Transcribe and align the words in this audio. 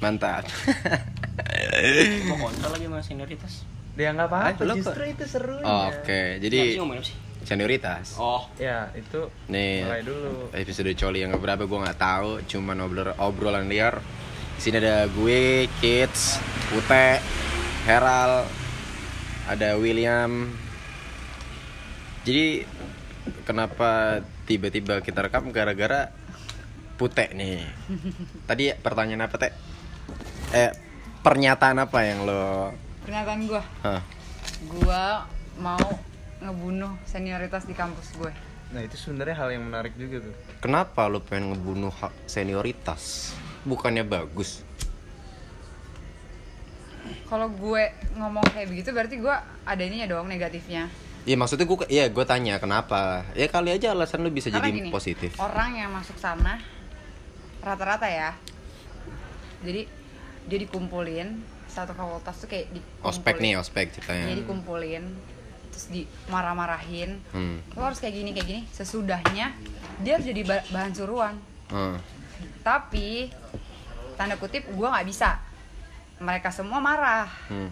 Mantap. 0.00 0.44
Mau 2.26 2.36
kontra 2.40 2.68
lagi 2.72 2.84
sama 2.88 3.00
senioritas. 3.00 3.52
Dia 3.92 4.16
nggak 4.16 4.28
apa-apa, 4.28 4.56
Ah, 4.56 4.64
lo 4.64 4.74
justru 4.74 5.02
itu 5.04 5.24
serunya. 5.26 5.66
Oke, 5.92 6.40
Jadi 6.40 6.78
jadi 6.78 6.80
senioritas. 7.42 8.16
Oh, 8.16 8.48
Ya, 8.56 8.88
itu 8.92 9.28
Nih 9.48 9.84
mulai 9.84 10.00
dulu. 10.00 10.48
episode 10.52 10.92
coli 10.94 11.20
yang 11.20 11.36
berapa 11.36 11.64
gue 11.64 11.78
nggak 11.80 12.00
tahu, 12.00 12.40
cuman 12.46 12.76
obrol 12.80 13.12
obrolan 13.18 13.68
liar. 13.68 14.00
Di 14.56 14.60
sini 14.62 14.76
ada 14.76 15.04
gue, 15.04 15.68
Kids, 15.80 16.36
Ute, 16.72 17.20
Heral, 17.84 18.44
ada 19.48 19.68
William. 19.76 20.48
Jadi 22.22 22.64
kenapa 23.42 24.20
tiba-tiba 24.44 25.00
kita 25.00 25.24
rekam 25.24 25.48
gara-gara 25.50 26.12
Pute 26.96 27.32
nih. 27.32 27.64
Tadi 28.48 28.76
pertanyaan 28.76 29.24
apa 29.24 29.36
teh? 29.36 29.52
Eh 30.50 30.70
pernyataan 31.20 31.76
apa 31.78 31.98
yang 32.02 32.24
lo? 32.24 32.74
pernyataan 33.00 33.40
gue 33.48 33.62
Hah? 33.82 34.02
gue 34.60 35.02
mau 35.58 35.84
ngebunuh 36.40 36.94
senioritas 37.04 37.64
di 37.64 37.72
kampus 37.72 38.12
gue 38.16 38.32
Nah, 38.70 38.86
itu 38.86 38.94
sebenarnya 38.94 39.34
hal 39.34 39.50
yang 39.50 39.66
menarik 39.66 39.98
juga 39.98 40.22
tuh. 40.22 40.34
Kenapa 40.62 41.10
lo 41.10 41.18
pengen 41.18 41.50
ngebunuh 41.50 41.90
hak 41.90 42.14
senioritas? 42.30 43.34
Bukannya 43.66 44.06
bagus? 44.06 44.62
kalau 47.26 47.50
gue 47.50 47.82
ngomong 48.14 48.44
kayak 48.54 48.68
begitu 48.70 48.90
berarti 48.90 49.18
gue 49.18 49.34
ada 49.64 49.82
ininya 49.82 50.06
dong 50.06 50.26
negatifnya 50.26 50.86
Iya 51.20 51.36
maksudnya 51.36 51.68
gue, 51.68 51.76
iya 51.92 52.08
gue 52.08 52.24
tanya 52.24 52.56
kenapa? 52.56 53.22
Ya 53.36 53.44
kali 53.44 53.70
aja 53.70 53.92
alasan 53.92 54.24
lu 54.24 54.32
bisa 54.32 54.48
karena 54.48 54.66
jadi 54.66 54.78
gini 54.78 54.88
positif. 54.88 55.36
orang 55.36 55.76
yang 55.76 55.90
masuk 55.92 56.16
sana 56.16 56.56
rata-rata 57.60 58.08
ya 58.08 58.32
jadi 59.60 59.84
dia 60.42 60.58
dikumpulin 60.58 61.28
satu 61.66 61.92
fakultas 61.92 62.36
tuh 62.36 62.46
kayak 62.46 62.66
di 62.70 62.80
Ospek 63.00 63.38
nih, 63.38 63.54
ospek 63.54 63.92
ceritanya. 63.92 64.26
dia 64.26 64.36
dikumpulin 64.36 65.04
terus 65.70 65.86
di 65.86 66.02
marah-marahin 66.26 67.22
Hmm. 67.28 67.62
lo 67.70 67.82
harus 67.82 67.98
kayak 67.98 68.14
gini 68.16 68.30
kayak 68.30 68.46
gini 68.48 68.62
sesudahnya 68.68 69.54
dia 69.98 70.12
harus 70.12 70.26
jadi 70.26 70.42
ba- 70.42 70.66
bahan 70.68 70.90
suruhan 70.90 71.34
Hmm. 71.66 71.94
tapi 72.60 73.30
tanda 74.14 74.34
kutip 74.34 74.66
gue 74.66 74.84
nggak 74.84 75.06
bisa 75.06 75.38
mereka 76.18 76.50
semua 76.50 76.78
marah 76.78 77.30
Hmm. 77.46 77.70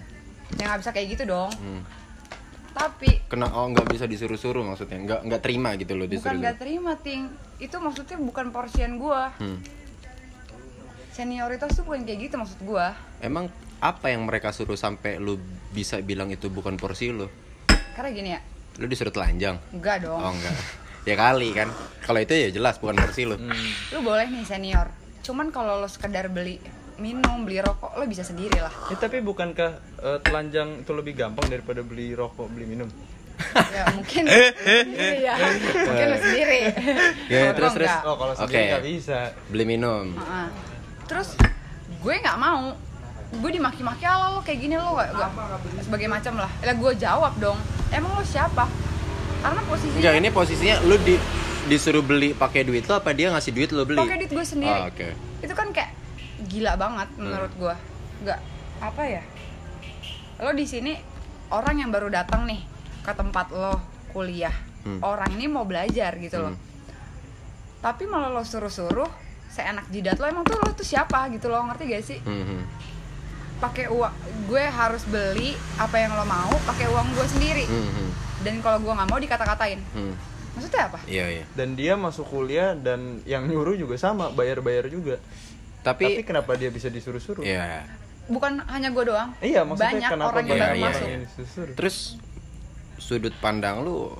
ya 0.55 0.65
nggak 0.65 0.81
bisa 0.81 0.93
kayak 0.93 1.09
gitu 1.13 1.25
dong 1.27 1.51
Hmm. 1.53 1.83
tapi 2.71 3.19
Kena 3.27 3.51
oh 3.51 3.67
nggak 3.67 3.91
bisa 3.91 4.05
disuruh-suruh 4.05 4.63
maksudnya, 4.63 4.97
nggak 4.97 5.21
nggak 5.23 5.43
terima 5.43 5.75
gitu 5.75 5.93
loh 5.93 6.07
bukan 6.07 6.17
disuruh. 6.17 6.39
nggak 6.39 6.57
terima 6.57 6.93
ting 6.97 7.29
itu 7.59 7.77
maksudnya 7.77 8.17
bukan 8.17 8.47
porsian 8.49 8.97
gue 8.97 9.21
Hmm. 9.37 9.59
Senioritas 11.19 11.75
tuh 11.75 11.83
bukan 11.83 12.07
kayak 12.07 12.19
gitu 12.23 12.35
maksud 12.39 12.63
gue 12.63 12.87
Emang 13.19 13.51
apa 13.79 14.07
yang 14.07 14.23
mereka 14.23 14.51
suruh 14.51 14.75
sampai 14.75 15.19
lu 15.19 15.35
bisa 15.69 15.99
bilang 16.01 16.31
itu 16.31 16.47
bukan 16.49 16.75
porsi 16.75 17.11
lu? 17.11 17.27
karena 17.93 18.11
gini 18.13 18.31
ya 18.31 18.41
Lu 18.79 18.87
disuruh 18.87 19.11
telanjang? 19.11 19.59
enggak 19.73 19.99
dong 20.01 20.15
Oh 20.17 20.31
enggak. 20.31 20.55
ya 21.03 21.15
kali 21.17 21.51
kan. 21.51 21.67
Kalau 22.01 22.21
itu 22.21 22.31
ya 22.31 22.49
jelas 22.49 22.79
bukan 22.79 22.95
porsi 22.95 23.27
lu. 23.27 23.35
Hmm. 23.35 23.51
lu 23.91 23.99
boleh 24.01 24.31
nih 24.31 24.47
senior 24.47 24.87
cuman 25.19 25.51
kalau 25.51 25.77
lo 25.77 25.87
sekedar 25.87 26.31
beli 26.31 26.63
minum 26.97 27.43
beli 27.43 27.59
rokok 27.59 27.95
lo 27.95 28.07
bisa 28.07 28.23
sendiri 28.23 28.55
lah 28.57 28.71
Ya, 28.87 28.97
tapi 28.97 29.19
bukankah 29.21 29.71
eh, 29.99 30.19
telanjang 30.21 30.83
itu 30.83 30.93
lebih 30.93 31.15
gampang 31.15 31.47
daripada 31.47 31.83
beli 31.83 32.15
rokok, 32.15 32.47
beli 32.49 32.67
minum? 32.69 32.87
ya 33.71 33.83
mungkin 33.93 34.23
sendiri 34.27 35.19
ya 35.21 35.35
mungkin 35.81 36.07
lo 36.07 36.19
sendiri 36.19 36.61
Ya, 37.27 37.51
terus, 37.53 37.71
terus. 37.73 37.93
Oh, 38.03 38.15
kalau 38.15 38.33
sendiri 38.33 38.55
Oke. 38.57 38.71
nggak 38.73 38.85
bisa. 38.89 39.19
Beli 39.47 39.65
minum. 39.69 40.15
Heeh. 40.15 40.47
Terus 41.09 41.35
gue 41.99 42.15
nggak 42.15 42.39
mau. 42.39 42.77
Gue 43.29 43.51
dimaki-maki 43.53 44.09
ala 44.09 44.33
lo 44.33 44.41
kayak 44.41 44.57
gini 44.57 44.81
lo 44.81 44.97
gak, 44.97 45.13
gak 45.13 45.31
sebagai 45.85 46.09
macam 46.09 46.41
lah. 46.41 46.49
Lah 46.65 46.75
gue 46.77 46.93
jawab 46.97 47.33
dong 47.37 47.59
emang 47.93 48.13
lo 48.17 48.25
siapa? 48.25 48.65
Karena 49.39 49.61
posisinya 49.69 50.01
Enggak, 50.01 50.15
ini 50.17 50.29
posisinya 50.33 50.77
lu 50.85 50.97
di 51.01 51.17
disuruh 51.69 52.01
beli 52.01 52.33
pakai 52.33 52.65
duit 52.65 52.89
lo 52.89 52.97
apa 52.97 53.13
dia 53.13 53.29
ngasih 53.29 53.53
duit 53.53 53.69
lo 53.77 53.85
beli? 53.85 54.01
pakai 54.01 54.17
duit 54.25 54.33
gue 54.33 54.47
sendiri. 54.47 54.81
Oh, 54.81 54.89
oke. 54.89 55.09
itu 55.45 55.53
kan 55.53 55.69
kayak 55.77 55.93
gila 56.49 56.73
banget 56.81 57.09
menurut 57.21 57.53
gue. 57.53 57.75
Nggak 58.25 58.41
apa 58.81 59.03
ya? 59.05 59.23
Lo 60.41 60.51
di 60.57 60.65
sini 60.65 60.97
orang 61.53 61.85
yang 61.85 61.91
baru 61.93 62.09
datang 62.09 62.49
nih 62.49 62.65
ke 63.05 63.13
tempat 63.13 63.53
lo 63.53 63.77
kuliah. 64.13 64.55
Hmm. 64.79 65.05
orang 65.05 65.37
ini 65.37 65.51
mau 65.51 65.69
belajar 65.69 66.17
gitu 66.17 66.39
loh. 66.39 66.55
Hmm. 66.55 66.67
tapi 67.85 68.09
malah 68.09 68.33
lo 68.33 68.43
suruh-suruh 68.47 69.28
seenak 69.59 69.87
jidat 69.89 70.15
lo 70.15 70.27
emang 70.27 70.45
tuh 70.45 70.55
lo 70.55 70.71
tuh 70.71 70.87
siapa 70.87 71.27
gitu 71.29 71.47
lo 71.47 71.59
ngerti 71.65 71.85
gak 71.89 72.05
sih 72.05 72.19
Hmm, 72.23 72.45
hmm. 72.45 72.63
pakai 73.59 73.91
uang 73.91 74.15
gue 74.47 74.65
harus 74.65 75.03
beli 75.05 75.51
apa 75.77 75.99
yang 75.99 76.15
lo 76.15 76.23
mau 76.25 76.55
pakai 76.63 76.87
uang 76.87 77.07
gue 77.11 77.27
sendiri 77.29 77.65
Hmm, 77.67 77.91
hmm. 77.91 78.09
dan 78.41 78.55
kalau 78.61 78.79
gue 78.79 78.93
nggak 78.93 79.09
mau 79.09 79.19
dikata-katain 79.19 79.83
Hmm. 79.91 80.15
maksudnya 80.55 80.83
apa 80.87 80.99
Iya, 81.05 81.27
iya. 81.33 81.45
Dan 81.53 81.75
dia 81.75 81.95
masuk 81.95 82.27
kuliah 82.29 82.73
dan 82.73 83.01
yang 83.25 83.47
nyuruh 83.47 83.75
juga 83.75 83.95
sama, 83.95 84.27
bayar-bayar 84.29 84.87
juga. 84.89 85.23
Tapi 85.81 86.19
Tapi, 86.19 86.23
kenapa 86.25 86.55
dia 86.55 86.67
bisa 86.69 86.87
disuruh-suruh? 86.89 87.43
ya. 87.43 87.87
bukan 88.27 88.61
hanya 88.67 88.91
gue 88.91 89.05
doang 89.07 89.31
Iya, 89.41 89.63
maksudnya 89.63 89.89
banyak 89.97 90.11
kenapa 90.11 90.29
orang 90.29 90.45
yang 90.45 90.53
baru 90.53 90.67
orang 90.69 90.83
masuk 90.85 91.07
yang 91.09 91.23
disuruh? 91.25 91.75
Terus 91.75 91.97
sudut 92.99 93.35
pandang 93.39 93.81
lu 93.81 94.13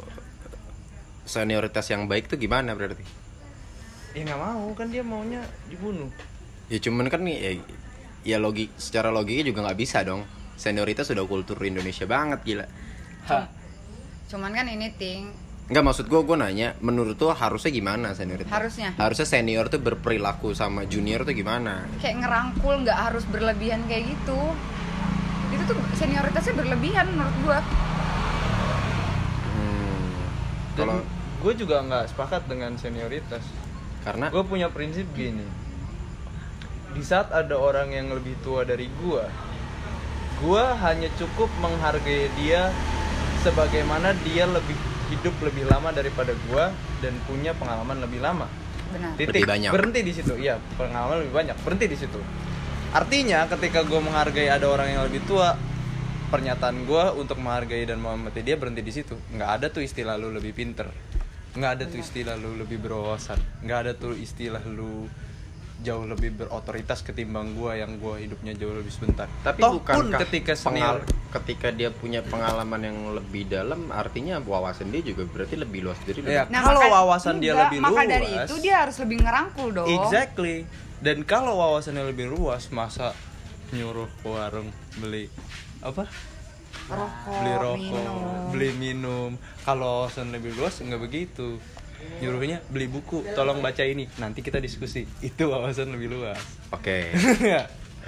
senioritas 1.25 1.85
yang 1.87 2.07
baik 2.07 2.25
tuh 2.25 2.37
gimana 2.37 2.73
berarti? 2.73 3.05
Ya 4.19 4.27
nggak 4.27 4.43
mau, 4.43 4.75
kan 4.75 4.91
dia 4.91 5.07
maunya 5.07 5.39
dibunuh. 5.71 6.11
Ya 6.67 6.83
cuman 6.83 7.07
kan 7.07 7.23
nih 7.23 7.37
ya, 7.39 7.51
ya 8.27 8.37
logi 8.37 8.67
secara 8.75 9.15
logika 9.15 9.47
juga 9.47 9.63
nggak 9.63 9.79
bisa 9.79 10.03
dong. 10.03 10.27
Senioritas 10.59 11.07
sudah 11.07 11.23
kultur 11.23 11.55
Indonesia 11.63 12.03
banget 12.03 12.43
gila. 12.43 12.67
Cum- 13.23 13.47
cuman 14.29 14.51
kan 14.53 14.67
ini 14.67 14.91
ting 14.93 15.31
Enggak 15.69 15.85
maksud 15.85 16.09
gue, 16.09 16.17
gue 16.19 16.33
nanya, 16.35 16.73
menurut 16.81 17.15
tuh 17.15 17.29
harusnya 17.31 17.69
gimana 17.69 18.11
senioritas? 18.11 18.49
Harusnya. 18.49 18.89
Harusnya 18.97 19.29
senior 19.29 19.69
tuh 19.69 19.77
berperilaku 19.79 20.51
sama 20.51 20.83
junior 20.83 21.23
tuh 21.23 21.37
gimana? 21.37 21.85
kayak 22.01 22.25
ngerangkul 22.25 22.83
nggak 22.83 22.99
harus 22.99 23.23
berlebihan 23.29 23.85
kayak 23.85 24.09
gitu 24.09 24.41
itu 25.49 25.63
tuh 25.65 25.77
senioritasnya 25.95 26.57
berlebihan 26.57 27.07
menurut 27.13 27.37
gue 27.39 27.59
Hmm. 29.45 30.09
Dan 30.73 30.81
Kalau 30.81 30.99
gue 31.39 31.53
juga 31.55 31.77
nggak 31.85 32.05
sepakat 32.09 32.43
dengan 32.49 32.73
senioritas. 32.75 33.45
Karena 34.03 34.31
Gue 34.31 34.45
punya 34.47 34.69
prinsip 34.71 35.07
gini. 35.15 35.45
Di 36.95 37.03
saat 37.05 37.31
ada 37.31 37.55
orang 37.59 37.93
yang 37.93 38.11
lebih 38.11 38.35
tua 38.41 38.65
dari 38.65 38.89
gue, 38.89 39.25
gue 40.43 40.65
hanya 40.83 41.09
cukup 41.19 41.51
menghargai 41.61 42.33
dia 42.39 42.73
sebagaimana 43.45 44.17
dia 44.27 44.49
lebih 44.49 44.75
hidup 45.09 45.35
lebih 45.41 45.65
lama 45.69 45.89
daripada 45.95 46.33
gue 46.37 46.65
dan 47.01 47.15
punya 47.25 47.57
pengalaman 47.57 48.03
lebih 48.05 48.21
lama. 48.21 48.47
benar 48.89 49.13
Titik. 49.17 49.45
Lebih 49.45 49.49
banyak. 49.49 49.71
Berhenti 49.73 50.01
di 50.05 50.13
situ. 50.13 50.33
Iya, 50.37 50.57
pengalaman 50.77 51.25
lebih 51.25 51.35
banyak. 51.35 51.57
Berhenti 51.65 51.87
di 51.89 51.99
situ. 51.99 52.21
Artinya 52.89 53.45
ketika 53.53 53.85
gue 53.85 54.01
menghargai 54.01 54.49
ada 54.49 54.65
orang 54.65 54.89
yang 54.89 55.03
lebih 55.05 55.21
tua, 55.29 55.57
pernyataan 56.29 56.85
gue 56.85 57.05
untuk 57.17 57.41
menghargai 57.41 57.85
dan 57.89 58.01
menghormati 58.01 58.41
dia 58.45 58.57
berhenti 58.57 58.81
di 58.85 58.93
situ. 58.93 59.17
Nggak 59.33 59.51
ada 59.61 59.67
tuh 59.73 59.85
istilah 59.85 60.17
lu 60.21 60.33
lebih 60.33 60.53
pinter. 60.57 60.89
Nggak 61.59 61.71
ada 61.73 61.85
tuh 61.85 61.99
istilah 61.99 62.35
lu 62.35 62.55
lebih 62.55 62.79
berwawasan. 62.79 63.39
Nggak 63.61 63.79
ada 63.81 63.93
tuh 63.95 64.15
istilah 64.15 64.63
lu 64.65 65.11
jauh 65.79 66.03
lebih 66.05 66.35
berotoritas 66.35 67.03
ketimbang 67.03 67.55
gue 67.55 67.71
yang 67.77 67.99
gue 67.99 68.15
hidupnya 68.21 68.51
jauh 68.53 68.75
lebih 68.75 68.91
sebentar. 68.91 69.31
tapi 69.41 69.63
Toh 69.63 69.79
bukan 69.79 69.95
pun 69.95 70.07
ketika 70.17 70.53
senior 70.53 71.07
ketika 71.31 71.71
dia 71.71 71.93
punya 71.93 72.19
pengalaman 72.21 72.83
yang 72.83 72.99
lebih 73.13 73.47
dalam 73.47 73.87
artinya 73.93 74.41
wawasan 74.41 74.91
dia 74.91 75.07
juga 75.07 75.23
berarti 75.25 75.55
lebih 75.55 75.87
luas 75.87 75.99
dari 76.03 76.19
lu. 76.19 76.27
Ya, 76.27 76.51
kalau 76.51 76.83
maka- 76.83 76.91
wawasan 76.93 77.39
dia 77.39 77.53
enggak, 77.53 77.63
lebih 77.65 77.79
maka 77.81 78.01
dari 78.03 78.27
luas- 78.29 78.49
itu 78.49 78.55
dia 78.59 78.75
harus 78.81 78.97
lebih 78.99 79.17
ngerangkul 79.21 79.69
dong 79.71 79.87
Exactly. 80.03 80.57
Dan 80.99 81.23
kalau 81.23 81.55
wawasannya 81.55 82.05
lebih 82.07 82.27
luas, 82.27 82.67
masa 82.71 83.15
nyuruh 83.71 84.11
ke 84.19 84.27
warung 84.27 84.69
beli 84.97 85.31
apa? 85.79 86.11
Rokok 86.89 87.37
Beli 87.39 87.55
rokok, 87.55 87.77
minum 87.79 88.39
beli 88.49 88.71
minum. 88.75 89.31
Kalau 89.63 90.09
wawasan 90.09 90.33
lebih 90.33 90.57
luas 90.57 90.81
nggak 90.81 90.99
begitu. 90.99 91.61
Nyuruhnya 92.23 92.63
beli 92.71 92.87
buku, 92.87 93.27
tolong 93.35 93.59
baca 93.59 93.83
ini, 93.83 94.07
nanti 94.23 94.41
kita 94.41 94.63
diskusi. 94.63 95.05
Itu 95.19 95.51
wawasan 95.53 95.95
lebih 95.95 96.09
luas. 96.15 96.41
Oke. 96.73 97.13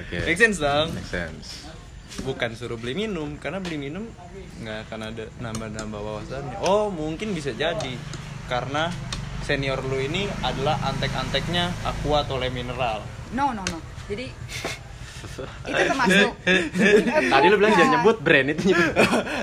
Oke. 0.00 0.16
Make 0.24 0.38
sense 0.38 0.58
dong? 0.62 0.94
Make 0.94 1.10
sense. 1.10 1.68
Bukan 2.26 2.54
suruh 2.58 2.78
beli 2.78 2.94
minum, 3.06 3.38
karena 3.38 3.62
beli 3.62 3.78
minum 3.78 4.06
nggak 4.62 4.88
akan 4.88 5.00
ada 5.14 5.24
nambah-nambah 5.42 6.00
wawasannya. 6.00 6.56
Oh, 6.62 6.90
mungkin 6.90 7.34
bisa 7.34 7.54
jadi 7.54 7.94
karena 8.50 8.90
senior 9.46 9.82
lu 9.86 9.98
ini 9.98 10.26
adalah 10.42 10.78
antek-anteknya 10.90 11.70
aqua 11.82 12.22
atau 12.22 12.38
le 12.38 12.50
mineral. 12.50 13.02
no 13.30 13.54
no 13.54 13.62
no 13.62 13.78
jadi 14.10 14.26
itu 15.68 15.82
termasuk. 15.90 16.30
Tadi 17.32 17.46
lu 17.48 17.56
bilang 17.60 17.74
jangan 17.76 17.92
nyebut 18.00 18.16
brand 18.20 18.48
itu. 18.52 18.62
Nyebut. 18.72 18.92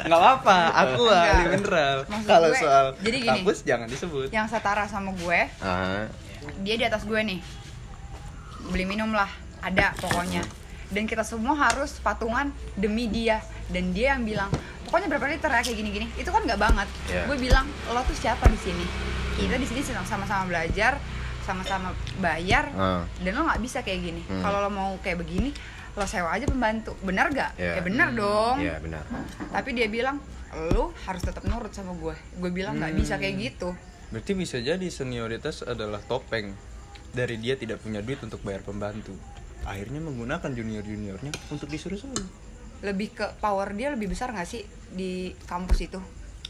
nggak 0.08 0.22
apa 0.42 0.58
aku 0.74 1.04
ahli 1.10 1.44
mineral. 1.54 1.98
Kalau 2.26 2.50
soal 2.56 2.86
jadi 3.02 3.18
gini. 3.22 3.30
kampus 3.30 3.58
jangan 3.64 3.88
disebut. 3.90 4.28
yang 4.34 4.48
setara 4.50 4.86
sama 4.90 5.14
gue 5.16 5.40
Ah, 5.62 6.10
dia 6.62 6.76
di 6.76 6.86
atas 6.86 7.06
gue 7.06 7.20
nih. 7.20 7.40
Beli 8.74 8.86
minum 8.86 9.14
lah 9.14 9.30
ada 9.62 9.94
pokoknya. 9.98 10.44
Dan 10.88 11.04
kita 11.04 11.24
semua 11.24 11.56
harus 11.56 12.00
patungan 12.00 12.52
demi 12.80 13.08
dia. 13.12 13.44
Dan 13.68 13.92
dia 13.92 14.16
yang 14.16 14.24
bilang 14.24 14.48
pokoknya 14.88 15.08
berapa 15.12 15.28
liter 15.28 15.52
ya 15.52 15.62
kayak 15.62 15.78
gini-gini. 15.78 16.08
Itu 16.16 16.32
kan 16.32 16.48
nggak 16.48 16.60
banget. 16.60 16.88
Iya. 17.12 17.24
gue 17.28 17.38
bilang 17.38 17.66
lo 17.92 18.02
tuh 18.08 18.16
siapa 18.16 18.48
di 18.48 18.60
sini? 18.60 18.86
Kita 19.38 19.54
di 19.60 19.68
sini 19.70 19.82
sama-sama 19.86 20.50
belajar 20.50 20.98
sama-sama 21.48 21.90
bayar 22.18 22.68
Ah. 22.70 23.02
dan 23.18 23.32
lo 23.32 23.48
nggak 23.48 23.62
bisa 23.62 23.80
kayak 23.80 24.04
gini 24.04 24.22
Hmm. 24.22 24.44
kalau 24.44 24.60
lo 24.60 24.70
mau 24.70 24.92
kayak 25.00 25.18
begini 25.18 25.56
lo 25.94 26.04
sewa 26.04 26.30
aja 26.30 26.44
pembantu 26.44 26.94
benar 27.02 27.32
gak 27.32 27.56
Iya. 27.56 27.74
ya 27.74 27.82
benar 27.82 28.12
dong 28.12 28.60
Iya 28.60 28.78
benar. 28.78 29.04
tapi 29.50 29.72
dia 29.72 29.88
bilang 29.88 30.20
lo 30.70 30.92
harus 31.02 31.22
tetap 31.22 31.42
nurut 31.44 31.72
sama 31.72 31.92
gue 31.94 32.14
gue 32.14 32.52
bilang 32.52 32.76
nggak 32.76 32.94
bisa 32.94 33.16
kayak 33.16 33.36
gitu 33.42 33.72
Berarti 34.08 34.32
bisa 34.34 34.56
jadi 34.58 34.88
senioritas 34.88 35.64
adalah 35.64 36.00
topeng 36.00 36.56
dari 37.10 37.36
dia 37.36 37.56
tidak 37.56 37.80
punya 37.80 38.00
duit 38.00 38.16
untuk 38.22 38.40
bayar 38.40 38.62
pembantu. 38.62 39.12
Akhirnya 39.64 40.00
menggunakan 40.00 40.48
junior-juniornya 40.48 41.32
untuk 41.50 41.68
disuruh-suruh. 41.68 42.48
lebih 42.80 43.12
ke 43.12 43.28
power 43.38 43.74
dia 43.74 43.90
lebih 43.90 44.08
besar 44.08 44.30
nggak 44.30 44.46
sih 44.46 44.62
di 44.88 45.34
kampus 45.44 45.80
itu 45.84 46.00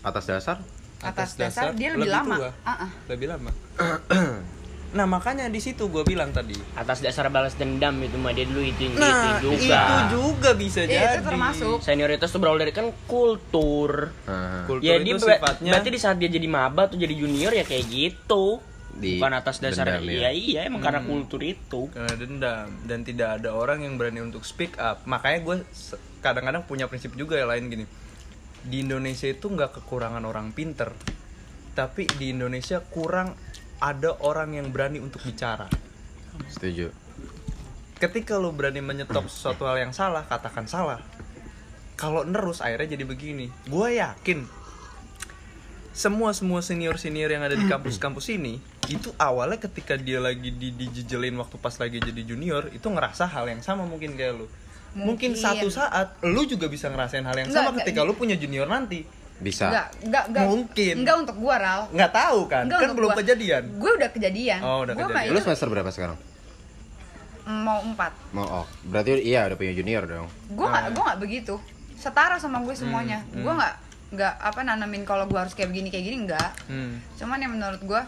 Atas 0.02 0.28
dasar 0.28 0.62
atas, 1.00 1.34
dasar, 1.34 1.74
dia 1.74 1.94
lebih, 1.94 2.10
lama 2.10 2.36
tua. 2.36 2.52
Ah, 2.62 2.86
ah. 2.86 2.90
Lebih 3.08 3.28
lama. 3.28 3.50
nah, 4.98 5.06
makanya 5.08 5.46
di 5.46 5.58
situ 5.58 5.88
gue 5.88 6.02
bilang 6.02 6.30
tadi. 6.30 6.58
Atas 6.74 7.00
dasar 7.00 7.30
balas 7.30 7.54
dendam 7.54 7.94
itu 8.00 8.16
mah 8.16 8.32
dia 8.32 8.44
dulu 8.44 8.60
itu 8.60 8.90
Nah, 8.92 9.38
itu 9.38 9.54
itu 9.54 9.64
juga. 9.64 10.10
juga 10.10 10.50
bisa 10.54 10.82
Iya, 10.82 10.90
jadi. 10.90 11.06
itu 11.14 11.22
termasuk 11.24 11.78
Senioritas 11.80 12.28
tuh 12.28 12.40
berawal 12.40 12.58
dari 12.58 12.72
kan 12.72 12.90
kultur. 13.06 14.10
Kultur 14.66 14.82
ya 14.82 14.98
dia 14.98 15.14
itu 15.14 15.22
ber- 15.22 15.38
sifatnya 15.38 15.72
berarti 15.72 15.90
di 15.90 16.00
saat 16.00 16.18
dia 16.18 16.28
jadi 16.28 16.48
maba 16.48 16.86
atau 16.86 16.96
jadi 16.96 17.14
junior 17.14 17.52
ya 17.52 17.62
kayak 17.62 17.86
gitu. 17.86 18.60
Di 18.90 19.16
Bukan 19.16 19.30
atas 19.32 19.62
dasar 19.62 19.86
dendam, 19.94 20.10
ya. 20.10 20.26
iya 20.26 20.32
iya 20.34 20.60
emang 20.66 20.82
karena 20.82 21.06
kultur 21.06 21.38
itu. 21.40 21.86
karena 21.88 22.18
dendam 22.18 22.66
dan 22.84 23.00
tidak 23.02 23.38
ada 23.38 23.54
orang 23.54 23.80
yang 23.80 23.94
berani 23.94 24.20
untuk 24.20 24.42
speak 24.42 24.74
up 24.76 25.06
makanya 25.06 25.40
gue 25.40 25.56
kadang-kadang 26.20 26.66
punya 26.66 26.86
prinsip 26.86 27.14
juga 27.14 27.38
yang 27.38 27.46
lain 27.48 27.70
gini 27.70 27.86
di 28.64 28.82
Indonesia 28.82 29.30
itu 29.30 29.46
nggak 29.46 29.78
kekurangan 29.78 30.26
orang 30.26 30.50
pinter 30.50 30.98
tapi 31.72 32.10
di 32.12 32.34
Indonesia 32.34 32.82
kurang 32.82 33.38
ada 33.78 34.18
orang 34.24 34.58
yang 34.58 34.68
berani 34.74 34.98
untuk 35.02 35.22
bicara. 35.24 35.70
Setuju. 36.50 36.94
ketika 37.98 38.38
lo 38.38 38.54
berani 38.54 38.78
menyetop 38.78 39.26
sesuatu 39.26 39.66
hal 39.66 39.82
yang 39.82 39.90
salah 39.90 40.22
katakan 40.30 40.70
salah. 40.70 41.02
Kalau 41.98 42.22
nerus 42.22 42.62
akhirnya 42.62 42.94
jadi 42.94 43.10
begini. 43.10 43.50
Gue 43.66 43.98
yakin 43.98 44.46
semua 45.98 46.30
semua 46.30 46.62
senior 46.62 47.02
senior 47.02 47.34
yang 47.34 47.42
ada 47.42 47.58
di 47.58 47.66
kampus-kampus 47.66 48.30
ini 48.30 48.62
itu 48.86 49.10
awalnya 49.18 49.58
ketika 49.66 49.98
dia 49.98 50.22
lagi 50.22 50.54
di 50.54 50.70
dijejelin 50.70 51.34
waktu 51.42 51.58
pas 51.58 51.74
lagi 51.82 51.98
jadi 51.98 52.22
junior 52.22 52.70
itu 52.70 52.86
ngerasa 52.86 53.26
hal 53.26 53.50
yang 53.50 53.66
sama 53.66 53.82
mungkin 53.90 54.14
kayak 54.14 54.38
lu. 54.38 54.46
Mungkin, 54.94 55.34
Mungkin. 55.34 55.42
satu 55.42 55.68
saat 55.74 56.14
lu 56.22 56.46
juga 56.46 56.70
bisa 56.70 56.94
ngerasain 56.94 57.26
hal 57.26 57.34
yang 57.34 57.50
sama 57.50 57.74
ketika 57.82 58.06
lu 58.06 58.14
punya 58.14 58.38
junior 58.38 58.70
nanti 58.70 59.10
Bisa. 59.38 59.70
Enggak, 59.70 59.88
enggak, 60.02 60.24
enggak. 60.34 60.46
Mungkin. 60.50 60.94
Enggak 61.04 61.16
untuk 61.22 61.36
gua, 61.38 61.56
Ral. 61.62 61.82
nggak 61.94 62.12
tahu 62.12 62.40
kan 62.50 62.64
Enggak 62.66 62.80
kan 62.82 62.90
belum 62.98 63.10
gua. 63.14 63.20
kejadian 63.22 63.64
Gue 63.78 63.92
udah 63.94 64.10
kejadian. 64.10 64.60
Oh, 64.66 64.78
udah 64.82 64.94
Gua 64.98 65.08
kejadian. 65.14 65.30
Lu 65.30 65.38
itu 65.38 65.46
semester 65.46 65.68
berapa 65.70 65.92
sekarang? 65.94 66.18
mau 67.48 67.80
empat. 67.80 68.12
Mau 68.36 68.44
oh, 68.44 68.68
berarti 68.84 69.24
iya 69.24 69.48
udah 69.48 69.56
punya 69.56 69.72
junior 69.72 70.04
dong. 70.04 70.28
Gue 70.52 70.68
nggak, 70.68 70.92
gue 70.92 71.04
nggak 71.04 71.20
begitu. 71.24 71.56
Setara 71.96 72.36
sama 72.38 72.60
gue 72.60 72.76
semuanya. 72.76 73.24
Hmm, 73.32 73.40
Gue 73.42 73.54
nggak, 73.56 73.76
nggak 74.20 74.34
apa 74.36 74.60
nanamin 74.68 75.08
kalau 75.08 75.26
gue 75.32 75.40
harus 75.40 75.56
kayak 75.56 75.72
begini 75.72 75.88
kayak 75.88 76.06
gini 76.12 76.18
enggak. 76.28 76.52
hmm. 76.68 77.00
Cuman 77.16 77.40
yang 77.40 77.56
menurut 77.56 77.80
gue, 77.80 78.02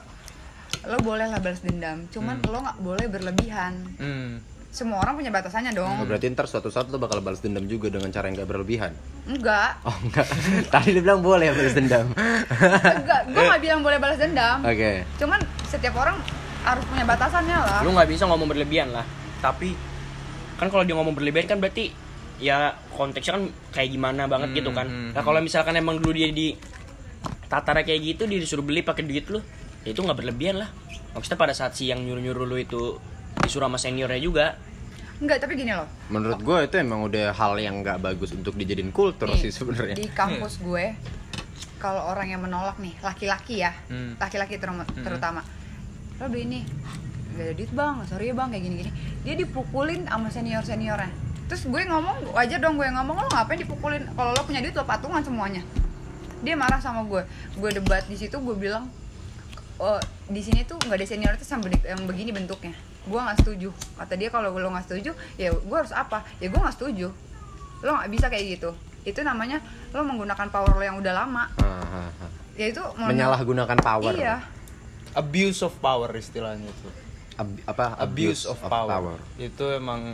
lo 0.91 0.97
boleh 0.99 1.31
lah 1.31 1.39
balas 1.39 1.63
dendam. 1.63 2.03
Cuman 2.11 2.43
lo 2.43 2.59
nggak 2.59 2.79
boleh 2.83 3.05
berlebihan. 3.07 3.73
Hmm. 3.95 4.43
Semua 4.69 5.01
orang 5.01 5.15
punya 5.15 5.29
batasannya 5.29 5.73
Oh, 5.73 5.81
dong. 5.81 6.05
berarti 6.05 6.29
ntar 6.29 6.45
suatu 6.45 6.69
saat 6.69 6.87
lo 6.87 6.95
bakal 6.95 7.19
balas 7.19 7.39
dendam 7.39 7.65
juga 7.65 7.89
dengan 7.89 8.07
cara 8.07 8.29
yang 8.29 8.37
gak 8.37 8.47
berlebihan. 8.47 8.93
Enggak, 9.25 9.81
Oh 9.81 9.97
enggak. 9.99 10.25
Tadi 10.73 10.89
dia 10.91 11.01
bilang 11.01 11.19
boleh 11.19 11.49
balas 11.49 11.73
dendam. 11.73 12.05
enggak. 12.13 13.21
Gue 13.27 13.41
nggak 13.43 13.61
bilang 13.61 13.81
boleh 13.81 13.97
balas 13.97 14.17
dendam. 14.17 14.61
Oke. 14.61 15.03
Cuman 15.17 15.39
setiap 15.65 15.93
orang 15.95 16.21
harus 16.61 16.85
punya 16.85 17.01
batasannya 17.03 17.57
lah. 17.57 17.79
Lu 17.81 17.91
nggak 17.91 18.07
bisa 18.07 18.23
ngomong 18.25 18.45
berlebihan 18.47 18.89
lah. 18.89 19.05
tapi 19.39 19.73
Kan 20.55 20.67
kalau 20.67 20.83
dia 20.83 20.93
ngomong 20.93 21.13
berlebihan 21.13 21.47
kan 21.47 21.57
berarti 21.57 21.89
ya 22.37 22.69
konteksnya 22.89 23.33
kan 23.33 23.43
kayak 23.71 23.89
gimana 23.89 24.27
banget 24.27 24.51
Hmm, 24.51 24.57
gitu 24.57 24.69
kan. 24.69 24.85
hmm, 24.85 25.11
Nah 25.11 25.23
kalau 25.23 25.39
misalkan 25.39 25.73
emang 25.73 25.97
dulu 25.97 26.11
dia 26.13 26.27
di 26.27 26.51
tatara 27.47 27.81
kayak 27.81 28.01
gitu 28.05 28.23
dia 28.25 28.37
disuruh 28.37 28.61
beli 28.61 28.79
pakai 28.79 29.01
duit 29.01 29.25
lu, 29.27 29.39
ya 29.81 29.89
itu 29.89 29.99
nggak 29.99 30.13
berlebihan 30.15 30.55
lah. 30.57 30.69
Maksudnya 31.11 31.35
pada 31.37 31.51
saat 31.51 31.73
si 31.73 31.87
yang 31.87 31.99
nyuruh-nyuruh 31.99 32.43
lu 32.43 32.57
itu 32.57 32.81
disuruh 33.39 33.65
sama 33.65 33.77
seniornya 33.77 34.19
juga. 34.19 34.45
Enggak, 35.19 35.43
tapi 35.43 35.53
gini 35.53 35.71
loh. 35.71 35.87
Menurut 36.07 36.39
gue 36.39 36.57
itu 36.63 36.75
emang 36.77 37.03
udah 37.03 37.31
hal 37.31 37.53
yang 37.55 37.83
nggak 37.83 37.99
bagus 37.99 38.31
untuk 38.31 38.55
dijadiin 38.55 38.89
kultur 38.89 39.27
Nih, 39.27 39.39
sih 39.39 39.51
sebenarnya. 39.51 39.95
Di 39.95 40.07
kampus 40.07 40.59
gue, 40.59 40.95
kalau 41.75 42.07
orang 42.07 42.27
yang 42.29 42.41
menolak 42.41 42.79
nih, 42.79 42.95
laki-laki 42.99 43.59
ya, 43.59 43.75
Hmm. 43.87 44.15
laki-laki 44.15 44.55
terum- 44.55 44.87
terutama, 44.95 45.43
lo 46.15 46.25
beli 46.25 46.43
ini, 46.45 46.59
gak 47.35 47.43
ada 47.45 47.53
duit 47.53 47.71
bang, 47.71 47.95
sorry 48.05 48.25
ya 48.25 48.33
bang, 48.33 48.47
kayak 48.49 48.63
gini-gini. 48.63 48.91
Dia 49.23 49.35
dipukulin 49.35 50.07
sama 50.07 50.27
senior 50.27 50.63
seniornya. 50.63 51.11
Terus 51.51 51.67
gue 51.67 51.81
ngomong, 51.83 52.31
wajar 52.31 52.59
dong 52.59 52.75
gue 52.75 52.85
yang 52.85 52.95
ngomong, 52.95 53.19
lo 53.19 53.27
ngapain 53.27 53.57
dipukulin? 53.57 54.07
Kalau 54.09 54.31
lo 54.31 54.41
punya 54.43 54.59
duit 54.59 54.71
lo 54.71 54.83
patungan 54.83 55.19
semuanya. 55.19 55.63
Dia 56.39 56.55
marah 56.55 56.79
sama 56.79 57.03
gue, 57.03 57.27
gue 57.53 57.69
debat 57.73 58.07
di 58.07 58.15
situ, 58.15 58.39
gue 58.39 58.55
bilang, 58.55 58.87
oh, 59.75 59.99
di 60.27 60.39
sini 60.39 60.63
tuh 60.63 60.79
nggak 60.79 60.95
ada 60.95 61.03
senioritas 61.05 61.43
yang, 61.45 61.59
bedi- 61.59 61.83
yang 61.85 62.01
begini 62.05 62.31
bentuknya. 62.31 62.71
Gue 63.05 63.19
nggak 63.19 63.39
setuju. 63.39 63.69
Kata 63.95 64.13
dia 64.15 64.27
kalau 64.27 64.51
lo 64.51 64.69
nggak 64.69 64.85
setuju, 64.85 65.11
ya 65.35 65.51
gue 65.51 65.77
harus 65.77 65.91
apa? 65.91 66.25
Ya 66.39 66.47
gue 66.47 66.57
nggak 66.57 66.75
setuju. 66.75 67.07
Lo 67.79 67.89
nggak 67.95 68.09
bisa 68.09 68.27
kayak 68.27 68.59
gitu. 68.59 68.71
Itu 69.03 69.23
namanya 69.23 69.63
lo 69.91 70.03
menggunakan 70.03 70.47
power 70.49 70.75
lo 70.75 70.83
yang 70.83 70.97
udah 70.99 71.13
lama. 71.15 71.45
Ya 72.53 72.67
itu 72.67 72.83
Menyalahgunakan 72.95 73.77
power. 73.79 74.13
Iya. 74.13 74.43
abuse 75.09 75.65
of 75.65 75.73
power 75.79 76.13
istilahnya 76.13 76.69
itu 76.69 76.89
Ab- 77.33 77.63
apa? 77.65 77.97
abuse 77.97 78.45
of, 78.45 78.61
power. 78.61 79.17
itu 79.41 79.65
emang 79.73 80.13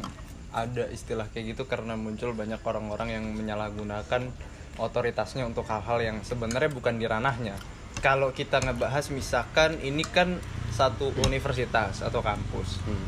ada 0.56 0.88
istilah 0.88 1.28
kayak 1.28 1.52
gitu 1.52 1.68
karena 1.68 2.00
muncul 2.00 2.32
banyak 2.32 2.64
orang-orang 2.64 3.12
yang 3.12 3.26
menyalahgunakan 3.28 4.32
otoritasnya 4.80 5.44
untuk 5.44 5.68
hal-hal 5.68 6.00
yang 6.00 6.18
sebenarnya 6.24 6.72
bukan 6.72 6.96
di 6.96 7.04
ranahnya 7.04 7.60
kalau 8.06 8.30
kita 8.30 8.62
ngebahas 8.62 9.10
misalkan 9.10 9.82
ini 9.82 10.06
kan 10.06 10.38
satu 10.70 11.10
universitas 11.26 12.06
atau 12.06 12.22
kampus 12.22 12.78
Hmm. 12.86 13.08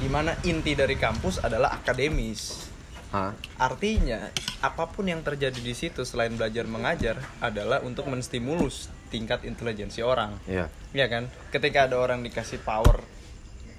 di 0.00 0.08
mana 0.08 0.32
inti 0.40 0.72
dari 0.72 0.96
kampus 0.96 1.44
adalah 1.44 1.76
akademis 1.76 2.72
Hah? 3.12 3.36
artinya 3.60 4.32
apa 4.64 4.88
pun 4.88 5.04
yang 5.04 5.20
terjadi 5.20 5.60
di 5.60 5.76
situ 5.76 6.00
selain 6.08 6.32
belajar 6.32 6.64
mengajar 6.64 7.20
adalah 7.44 7.84
untuk 7.84 8.08
menstimulus 8.08 8.88
tingkat 9.12 9.44
intelijensi 9.44 10.00
orang 10.00 10.40
Iya. 10.48 10.72
Iya 10.96 11.06
kan? 11.12 11.24
Ketika 11.52 11.84
ada 11.84 12.00
orang 12.00 12.24
dikasih 12.24 12.64
power 12.64 13.04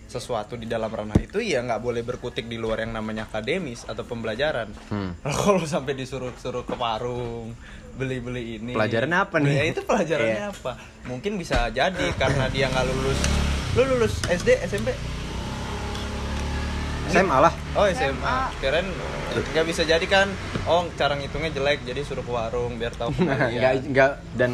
sesuatu 0.07 0.55
di 0.55 0.63
dalam 0.63 0.87
ranah 0.87 1.19
itu 1.19 1.43
ya 1.43 1.59
nggak 1.59 1.83
boleh 1.83 1.99
berkutik 1.99 2.47
di 2.47 2.55
luar 2.55 2.79
yang 2.79 2.95
namanya 2.95 3.27
akademis 3.27 3.83
atau 3.83 4.07
pembelajaran. 4.07 4.71
Hmm. 4.87 5.11
Kalau 5.43 5.59
sampai 5.67 5.99
disuruh-suruh 5.99 6.63
ke 6.63 6.79
warung 6.79 7.51
beli-beli 7.97 8.43
ini. 8.55 8.71
Pelajaran 8.71 9.11
apa 9.11 9.35
nih? 9.37 9.51
Ya 9.51 9.63
itu 9.65 9.81
pelajarannya 9.81 10.39
Iya. 10.39 10.53
apa? 10.53 10.77
Mungkin 11.03 11.35
bisa 11.35 11.67
jadi 11.69 12.05
karena 12.13 12.45
dia 12.47 12.67
nggak 12.67 12.85
lulus. 12.87 13.19
Lu 13.73 13.83
lulus 13.87 14.13
SD, 14.23 14.53
SMP? 14.63 14.93
SMA 17.07 17.37
lah. 17.39 17.53
Oh 17.73 17.87
SMA. 17.87 18.37
Keren 18.57 18.85
nggak 19.47 19.65
bisa 19.65 19.81
jadi 19.81 20.05
kan? 20.05 20.27
Oh 20.63 20.85
cara 20.93 21.13
ngitungnya 21.13 21.51
jelek 21.51 21.81
jadi 21.81 22.01
suruh 22.01 22.21
ke 22.21 22.29
warung 22.29 22.75
biar 22.75 22.91
tahu 22.91 23.09
Enggak 23.17 23.37
kembalian. 23.37 23.75
enggak 23.83 24.11
dan 24.33 24.51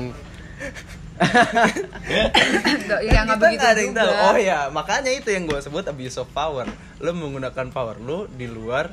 Nggak, 2.84 3.00
ya 3.06 3.20
nggak 3.24 3.38
Kita 3.38 3.44
begitu 3.44 3.60
nggak 3.60 3.72
ada 3.72 3.80
yang 3.80 3.92
juga. 3.92 4.02
tahu. 4.02 4.14
Oh 4.24 4.38
ya, 4.38 4.60
makanya 4.70 5.12
itu 5.12 5.30
yang 5.30 5.44
gue 5.46 5.60
sebut 5.60 5.84
abuse 5.84 6.18
of 6.18 6.28
power. 6.30 6.66
Lo 7.00 7.12
menggunakan 7.12 7.68
power 7.70 7.98
lo 7.98 8.26
di 8.28 8.46
luar 8.46 8.92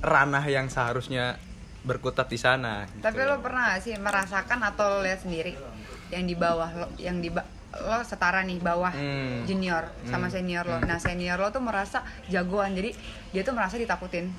ranah 0.00 0.44
yang 0.44 0.66
seharusnya 0.66 1.38
berkutat 1.84 2.26
di 2.26 2.36
sana. 2.36 2.84
gitu. 2.86 3.00
Tapi 3.00 3.20
lo 3.22 3.38
pernah 3.38 3.70
gak 3.70 3.80
sih 3.80 3.94
merasakan 3.94 4.58
atau 4.64 4.88
lo 4.90 5.00
lihat 5.00 5.20
sendiri 5.20 5.52
yang 6.08 6.24
di 6.24 6.34
bawah 6.34 6.70
lo, 6.74 6.86
yang 6.96 7.18
di 7.18 7.28
ba- 7.28 7.44
lo 7.74 8.00
setara 8.00 8.40
nih 8.40 8.56
bawah 8.56 8.88
Hmm. 8.88 9.44
junior 9.44 9.84
sama 10.04 10.26
senior 10.26 10.64
lo. 10.64 10.78
Nah 10.80 10.96
senior 10.96 11.36
lo 11.36 11.48
tuh 11.48 11.60
merasa 11.60 12.00
jagoan, 12.26 12.72
jadi 12.72 12.94
dia 13.30 13.42
tuh 13.42 13.52
merasa 13.52 13.76
ditakutin. 13.76 14.32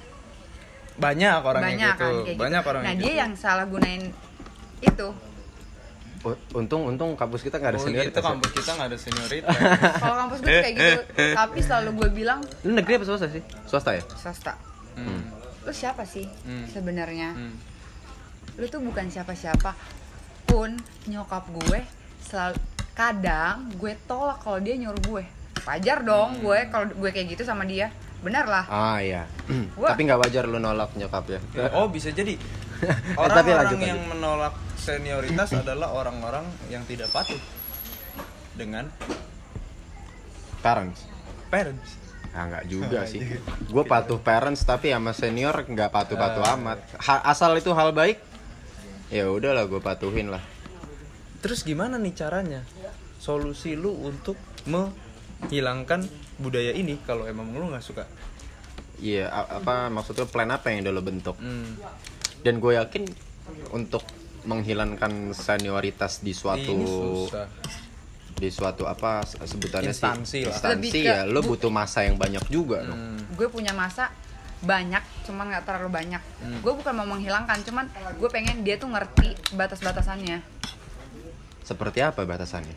banyak 0.96 1.28
orang 1.38 1.60
Banyak 1.62 1.76
yang 1.76 1.92
gitu. 1.92 2.08
kan 2.08 2.14
kayak 2.24 2.38
banyak 2.40 2.56
gitu. 2.58 2.70
orang 2.72 2.82
Nah 2.82 2.88
yang 2.88 2.98
dia 2.98 3.08
gitu. 3.10 3.20
yang 3.20 3.32
salah 3.36 3.66
gunain 3.66 4.04
itu. 4.82 5.08
untung 6.52 6.88
untung 6.88 7.14
kampus 7.14 7.44
kita 7.44 7.60
nggak 7.60 7.70
ada 7.70 7.78
Oh, 7.78 7.84
gitu 7.84 7.90
senioritas. 7.92 8.18
ya. 8.18 8.26
kampus 8.26 8.52
kita 8.52 8.72
nggak 8.72 8.88
ada 8.88 8.98
senioritas. 8.98 9.56
Kalau 10.02 10.16
kampus 10.18 10.40
gue 10.40 10.50
kayak 10.58 10.74
gitu, 10.74 11.00
tapi 11.38 11.60
selalu 11.60 11.90
gue 11.94 12.10
bilang 12.16 12.40
Lu 12.64 12.74
negeri 12.74 12.94
apa 12.96 13.06
swasta 13.06 13.28
sih? 13.28 13.44
Swasta 13.64 13.92
ya? 13.94 14.02
swasta. 14.10 14.54
Hmm. 14.96 15.22
Lo 15.66 15.72
siapa 15.72 16.06
sih 16.06 16.26
Hmm. 16.44 16.66
sebenarnya? 16.68 17.34
Hmm. 17.34 17.56
lu 18.56 18.66
tuh 18.66 18.80
bukan 18.80 19.06
siapa-siapa 19.06 19.76
pun 20.46 20.80
nyokap 21.06 21.44
gue 21.52 21.84
selalu 22.22 22.56
kadang 22.94 23.68
gue 23.74 23.92
tolak 24.02 24.40
kalau 24.40 24.58
dia 24.58 24.78
nyuruh 24.78 25.02
gue 25.04 25.24
wajar 25.62 26.00
dong 26.02 26.40
gue 26.40 26.60
kalau 26.66 26.88
gue 26.88 27.10
kayak 27.10 27.36
gitu 27.36 27.44
sama 27.44 27.66
dia 27.66 27.92
benar 28.22 28.46
lah 28.46 28.64
Ah 28.64 28.98
iya. 28.98 29.28
Gua- 29.76 29.92
Tapi 29.92 30.02
nggak 30.04 30.22
wajar 30.22 30.46
lu 30.46 30.56
nolak 30.58 30.94
nyokap 30.94 31.26
ya. 31.28 31.40
Oh 31.74 31.90
bisa 31.90 32.10
jadi 32.10 32.40
tapi 33.18 33.18
orang-orang 33.18 33.60
lanjut, 33.60 33.80
yang 33.82 34.00
lanjut. 34.00 34.12
menolak 34.14 34.54
senioritas 34.78 35.50
adalah 35.60 35.90
orang-orang 35.92 36.46
yang 36.68 36.86
tidak 36.86 37.12
patuh 37.12 37.42
dengan 38.54 38.88
Parents. 40.62 41.02
parents. 41.48 42.05
Ah 42.36 42.52
nggak 42.52 42.66
juga 42.68 43.08
sih. 43.08 43.24
Gue 43.72 43.84
patuh 43.88 44.20
parents 44.20 44.68
tapi 44.68 44.92
sama 44.92 45.16
senior 45.16 45.56
nggak 45.56 45.88
patuh-patuh 45.88 46.44
amat. 46.60 46.84
Ha- 47.00 47.24
asal 47.32 47.56
itu 47.56 47.72
hal 47.72 47.96
baik, 47.96 48.20
ya 49.08 49.32
udahlah 49.32 49.64
gue 49.72 49.80
patuhin 49.80 50.28
lah. 50.28 50.44
Terus 51.40 51.64
gimana 51.64 51.96
nih 51.96 52.12
caranya? 52.12 52.62
Solusi 53.24 53.80
lu 53.80 53.96
untuk 54.04 54.36
menghilangkan 54.68 56.04
budaya 56.36 56.76
ini 56.76 57.00
kalau 57.08 57.24
emang 57.24 57.56
lu 57.56 57.72
nggak 57.72 57.86
suka. 57.86 58.04
Iya, 59.00 59.32
a- 59.32 59.64
apa 59.64 59.88
maksudnya 59.88 60.28
plan 60.28 60.52
apa 60.52 60.76
yang 60.76 60.84
udah 60.84 60.94
lo 60.94 61.02
bentuk? 61.02 61.40
Hmm. 61.40 61.80
Dan 62.44 62.60
gue 62.60 62.76
yakin 62.76 63.08
untuk 63.72 64.04
menghilangkan 64.44 65.34
senioritas 65.34 66.22
di 66.22 66.36
suatu 66.36 66.70
Ini 66.76 66.86
susah. 66.86 67.48
Di 68.36 68.50
suatu 68.50 68.84
apa 68.84 69.24
se- 69.24 69.40
sebutannya 69.40 69.90
Instansi 69.90 70.28
sih 70.28 70.42
lah. 70.44 70.52
instansi 70.52 70.76
Lebih 70.86 70.92
ke 71.02 71.08
ya 71.08 71.24
lo 71.24 71.40
bu- 71.40 71.56
butuh 71.56 71.70
masa 71.70 72.04
yang 72.04 72.16
banyak 72.16 72.44
juga 72.46 72.84
dong 72.84 73.00
Hmm. 73.16 73.20
gue 73.32 73.48
punya 73.48 73.72
masa 73.72 74.12
banyak 74.58 75.00
cuman 75.24 75.46
nggak 75.48 75.64
terlalu 75.64 75.90
banyak. 75.90 76.22
Hmm. 76.40 76.60
gue 76.60 76.74
bukan 76.74 76.94
mau 76.94 77.08
menghilangkan 77.08 77.60
cuman 77.62 77.86
gue 78.14 78.30
pengen 78.30 78.62
dia 78.62 78.76
tuh 78.76 78.88
ngerti 78.88 79.28
batas-batasannya. 79.54 80.42
Seperti 81.62 82.00
apa 82.00 82.22
batasannya? 82.22 82.74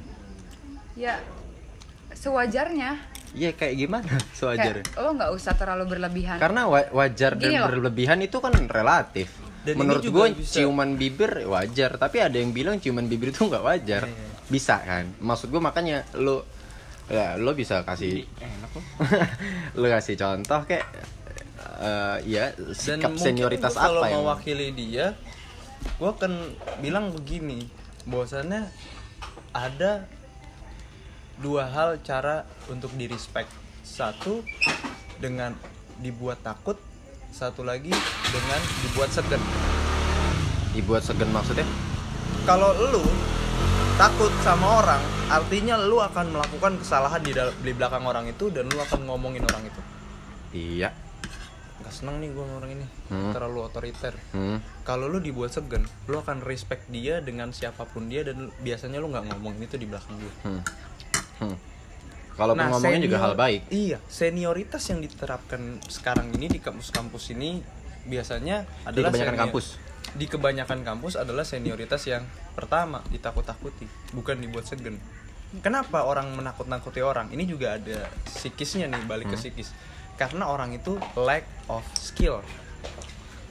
Ya 0.94 1.18
sewajarnya. 2.10 2.98
Iya 3.30 3.50
kayak 3.52 3.74
gimana 3.76 4.12
sewajarnya 4.38 4.84
kayak 4.86 5.00
lo 5.00 5.10
nggak 5.12 5.32
usah 5.32 5.52
terlalu 5.54 5.84
berlebihan. 5.90 6.36
Karena 6.36 6.66
wa- 6.66 6.90
wajar 6.94 7.34
dan 7.34 7.42
Gini 7.46 7.56
loh. 7.56 7.68
berlebihan 7.68 8.18
itu 8.20 8.36
kan 8.38 8.52
relatif. 8.54 9.28
Dan 9.60 9.74
menurut 9.76 10.00
gue 10.02 10.26
ciuman 10.40 10.94
bibir 10.94 11.44
wajar 11.46 11.96
tapi 11.96 12.20
ada 12.20 12.34
yang 12.34 12.50
bilang 12.50 12.78
ciuman 12.78 13.04
bibir 13.04 13.30
itu 13.30 13.42
nggak 13.42 13.60
wajar. 13.60 14.02
Iya. 14.04 14.26
Bisa 14.48 14.80
kan 14.80 15.04
maksud 15.20 15.52
gue 15.52 15.60
makanya 15.60 16.04
lo 16.16 16.44
ya 17.08 17.40
lo 17.40 17.56
bisa 17.56 17.84
kasih 17.84 18.24
Enak 18.40 18.70
loh. 18.76 18.84
lo 19.80 19.86
kasih 19.96 20.14
contoh 20.20 20.60
kayak 20.68 20.84
eh, 21.80 22.16
ya 22.28 22.52
Dan 22.52 22.74
sikap 22.74 23.12
mungkin 23.16 23.24
senioritas 23.24 23.72
gua 23.74 23.82
kalau 23.88 24.00
apa 24.02 24.06
yang 24.12 24.22
mewakili 24.24 24.68
dia, 24.74 25.06
gue 25.96 26.10
akan 26.10 26.32
bilang 26.82 27.14
begini, 27.14 27.70
bahwasannya 28.04 28.68
ada 29.54 30.06
dua 31.38 31.70
hal 31.70 32.02
cara 32.02 32.44
untuk 32.68 32.90
di 32.98 33.06
respect. 33.06 33.48
Satu 33.86 34.44
dengan 35.22 35.56
dibuat 36.02 36.44
takut, 36.44 36.76
satu 37.32 37.64
lagi 37.64 37.90
dengan 38.28 38.60
dibuat 38.84 39.10
segan. 39.10 39.42
dibuat 40.76 41.02
segen 41.02 41.32
maksudnya 41.34 41.66
Kalau 42.46 42.70
lu 42.76 43.02
takut 43.98 44.30
sama 44.40 44.78
orang, 44.78 45.02
artinya 45.28 45.74
lu 45.76 45.98
akan 45.98 46.30
melakukan 46.30 46.78
kesalahan 46.78 47.18
di, 47.18 47.34
di 47.34 47.72
belakang 47.72 48.04
orang 48.04 48.26
itu 48.26 48.46
dan 48.48 48.64
lu 48.64 48.78
akan 48.80 49.04
ngomongin 49.04 49.42
orang 49.44 49.64
itu. 49.64 49.80
iya 50.50 50.94
Gak 51.78 51.94
seneng 51.94 52.18
nih 52.18 52.30
gue 52.30 52.40
sama 52.40 52.54
orang 52.56 52.72
ini, 52.72 52.86
Hmm. 53.08 53.30
terlalu 53.30 53.58
otoriter. 53.60 54.14
hmm. 54.32 54.58
kalau 54.82 55.06
lu 55.06 55.18
dibuat 55.18 55.50
segen 55.50 55.80
lu 56.04 56.16
akan 56.16 56.40
respect 56.42 56.86
dia 56.88 57.18
dengan 57.18 57.50
siapa 57.50 57.84
pun 57.84 58.06
dia 58.06 58.22
dan 58.22 58.48
biasanya 58.58 58.98
lu 58.98 59.08
nggak 59.08 59.28
ngomongin 59.28 59.62
itu 59.62 59.76
di 59.76 59.84
belakang 59.84 60.14
dia 60.14 60.32
Hmm. 60.42 60.62
Hmm. 61.40 61.56
Kalaupun 62.34 62.66
ngomongin 62.68 63.00
juga 63.00 63.16
senior- 63.16 63.24
hal 63.24 63.34
baik. 63.34 63.60
iya 63.68 63.98
senioritas 64.06 64.82
yang 64.86 65.00
diterapkan 65.00 65.60
sekarang 65.84 66.30
ini 66.32 66.46
di 66.48 66.58
kampus-kampus 66.58 67.30
ini 67.30 67.62
biasanya 68.04 68.62
adalah 68.84 69.10
kebanyakan 69.10 69.26
senior- 69.28 69.42
kampus. 69.44 69.66
Di 70.14 70.24
kebanyakan 70.24 70.86
kampus 70.86 71.20
adalah 71.20 71.44
senioritas 71.44 72.04
yang 72.08 72.24
pertama 72.56 73.04
ditakut-takuti 73.12 73.84
bukan 74.16 74.40
dibuat 74.40 74.64
segen. 74.64 74.96
Kenapa 75.64 76.04
orang 76.04 76.36
menakut-nakuti 76.36 77.00
orang? 77.00 77.32
Ini 77.32 77.44
juga 77.48 77.80
ada 77.80 78.08
psikisnya 78.28 78.88
nih 78.88 79.02
balik 79.08 79.32
ke 79.32 79.36
Hmm. 79.36 79.42
psikis. 79.42 79.72
Karena 80.20 80.48
orang 80.48 80.76
itu 80.76 81.00
lack 81.16 81.44
of 81.72 81.84
skill 81.96 82.44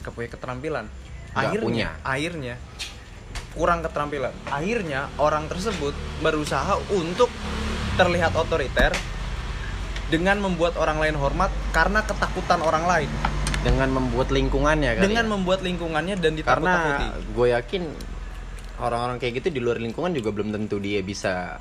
kepunya 0.06 0.30
keterampilan. 0.30 0.86
Akhirnya 1.34 1.66
punya. 1.66 1.90
akhirnya 2.06 2.56
kurang 3.58 3.82
keterampilan. 3.82 4.34
Akhirnya 4.50 5.10
orang 5.18 5.50
tersebut 5.50 5.94
berusaha 6.22 6.78
untuk 6.94 7.30
terlihat 7.98 8.38
otoriter 8.38 8.94
dengan 10.14 10.38
membuat 10.40 10.78
orang 10.78 11.02
lain 11.02 11.18
hormat 11.18 11.50
karena 11.74 12.06
ketakutan 12.06 12.62
orang 12.62 12.86
lain 12.88 13.12
Dengan 13.58 13.90
membuat 13.92 14.30
lingkungannya 14.30 14.92
kali 14.94 15.04
dengan 15.04 15.26
ya. 15.26 15.30
membuat 15.30 15.60
lingkungannya 15.60 16.16
dan 16.16 16.34
karena 16.36 16.38
ditakut-takuti 16.40 17.06
gue 17.30 17.48
yakin 17.52 17.84
orang-orang 18.78 19.18
kayak 19.18 19.34
gitu 19.36 19.48
di 19.50 19.60
luar 19.60 19.78
lingkungan 19.78 20.14
juga 20.14 20.30
belum 20.30 20.50
tentu 20.52 20.78
dia 20.78 21.02
bisa 21.02 21.58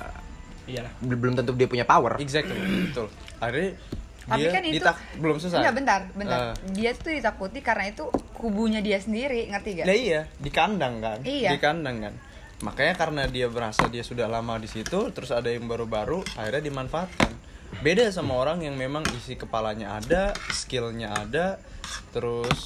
Iyalah. 0.63 0.91
bel- 0.99 1.17
belum 1.17 1.33
tentu 1.35 1.51
dia 1.53 1.65
punya 1.65 1.83
power. 1.83 2.15
exactly 2.17 2.53
betul 2.85 3.07
akhirnya 3.37 3.73
tapi 4.23 4.39
dia 4.39 4.49
kan 4.51 4.61
itu 4.61 4.75
ditak- 4.77 5.03
belum 5.17 5.35
selesai 5.37 5.57
Enggak, 5.57 5.75
bentar 5.75 5.99
bentar 6.13 6.39
Eh. 6.39 6.53
dia 6.71 6.91
tuh 6.93 7.11
ditakuti 7.11 7.59
karena 7.59 7.85
itu 7.87 8.05
kubunya 8.33 8.79
dia 8.79 8.99
sendiri 8.99 9.47
ngerti 9.47 9.69
gak 9.73 9.85
Nah 9.85 9.97
iya, 9.97 10.21
di 10.29 10.51
kandang 10.51 10.95
kan? 10.99 11.19
Iya. 11.23 11.49
Di 11.49 11.59
kandang 11.59 11.97
kan. 11.99 12.13
Makanya 12.59 12.93
karena 12.93 13.23
dia 13.25 13.47
merasa 13.47 13.85
dia 13.85 14.01
sudah 14.01 14.25
lama 14.25 14.57
di 14.57 14.65
situ, 14.65 15.09
terus 15.09 15.29
ada 15.29 15.47
yang 15.47 15.65
baru-baru, 15.65 16.21
akhirnya 16.35 16.61
dimanfaatkan. 16.63 17.31
Beda 17.79 18.09
sama 18.09 18.33
orang 18.35 18.61
yang 18.61 18.73
memang 18.73 19.01
isi 19.11 19.33
kepalanya 19.33 19.95
ada, 19.95 20.33
skillnya 20.49 21.13
ada, 21.15 21.57
terus 22.11 22.59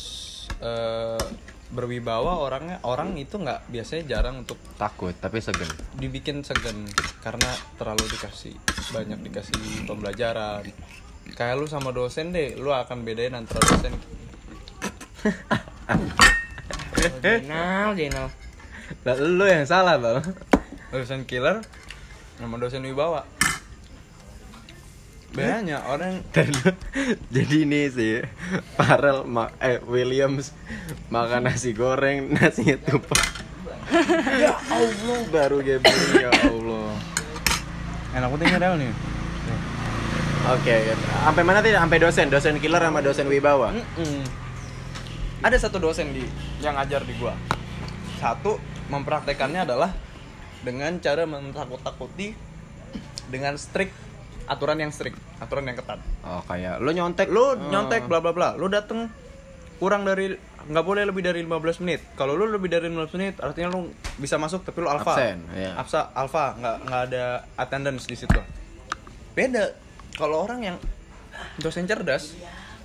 eh, 0.62 1.26
berwibawa 1.72 2.44
orangnya 2.44 2.84
orang 2.84 3.16
itu 3.16 3.40
nggak 3.40 3.72
biasanya 3.72 4.04
jarang 4.20 4.44
untuk 4.44 4.60
Takut 4.76 5.16
tapi 5.16 5.40
segen. 5.40 5.72
dibikin 5.96 6.44
segan 6.44 6.84
karena 7.24 7.48
terlalu 7.80 8.12
dikasih 8.12 8.52
banyak 8.92 9.24
dikasih 9.24 9.88
pembelajaran 9.88 10.68
kayak 11.32 11.56
lu 11.56 11.66
sama 11.72 11.96
dosen 11.96 12.36
deh 12.36 12.60
lu 12.60 12.76
akan 12.76 13.08
bedain 13.08 13.32
antara 13.32 13.64
dosen 13.64 13.96
Jenal, 17.22 17.94
jenal. 17.98 18.28
Lah 19.06 19.16
lu 19.18 19.46
yang 19.46 19.66
salah, 19.66 19.98
Bang. 19.98 20.22
dosen 20.92 21.24
killer 21.24 21.64
sama 22.36 22.60
dosen 22.60 22.84
wibawa 22.84 23.24
bedanya 25.32 25.80
orang. 25.88 26.24
Dan 26.36 26.52
jadi 27.32 27.56
ini 27.64 27.88
sih 27.88 28.20
Farel 28.76 29.24
ma 29.24 29.52
eh 29.64 29.80
Williams 29.88 30.52
makan 31.08 31.48
nasi 31.48 31.72
goreng 31.72 32.30
nasinya 32.36 32.76
tumpah. 32.84 33.24
Ya 34.40 34.56
Allah 34.72 35.20
baru 35.32 35.60
gaming 35.64 36.00
ya 36.16 36.32
Allah. 36.48 36.96
Enak 38.16 38.28
putihnya 38.32 38.60
rel 38.60 38.76
nih. 38.80 38.92
Oke 40.52 40.74
sampai 40.98 41.44
mana 41.46 41.62
tadi? 41.62 41.78
Sampai 41.78 42.00
dosen 42.02 42.28
dosen 42.28 42.58
killer 42.58 42.82
sama 42.82 43.00
dosen 43.00 43.30
wibawa? 43.30 43.72
Mm-mm. 43.72 44.26
ada 45.42 45.58
satu 45.58 45.82
dosen 45.82 46.14
di 46.14 46.22
yang 46.62 46.78
ngajar 46.78 47.02
di 47.06 47.14
gua. 47.18 47.34
Satu 48.22 48.62
mempraktekannya 48.94 49.66
adalah 49.66 49.90
dengan 50.62 50.98
cara 51.02 51.26
mentakut-takuti 51.26 52.38
dengan 53.34 53.58
strict 53.58 54.11
aturan 54.52 54.76
yang 54.78 54.92
strict 54.92 55.16
aturan 55.40 55.64
yang 55.64 55.74
ketat. 55.74 56.04
Oh 56.22 56.44
kayak 56.44 56.78
lu 56.78 56.92
nyontek 56.92 57.28
lu 57.28 57.56
Hmm. 57.56 57.72
nyontek 57.72 58.04
bla 58.04 58.20
bla 58.20 58.30
bla. 58.30 58.54
Lu 58.54 58.68
dateng 58.68 59.08
kurang 59.78 60.04
dari 60.04 60.36
nggak 60.62 60.86
boleh 60.86 61.04
lebih 61.04 61.24
dari 61.24 61.40
15 61.40 61.80
menit. 61.80 62.04
Kalau 62.14 62.36
lu 62.36 62.46
lebih 62.46 62.68
dari 62.68 62.86
15 62.86 63.16
menit 63.16 63.40
artinya 63.40 63.72
lu 63.72 63.88
bisa 64.16 64.36
masuk 64.36 64.62
tapi 64.62 64.78
lu 64.78 64.88
alfa 64.88 65.16
Absen, 65.16 65.42
iya. 65.52 65.74
Absa- 65.74 66.12
alfa 66.14 66.54
nggak 66.54 66.76
nggak 66.84 67.02
ada 67.08 67.24
attendance 67.56 68.06
di 68.06 68.14
situ. 68.14 68.40
Beda. 69.32 69.72
Kalau 70.12 70.44
orang 70.44 70.60
yang 70.62 70.78
dosen 71.58 71.88
cerdas 71.88 72.36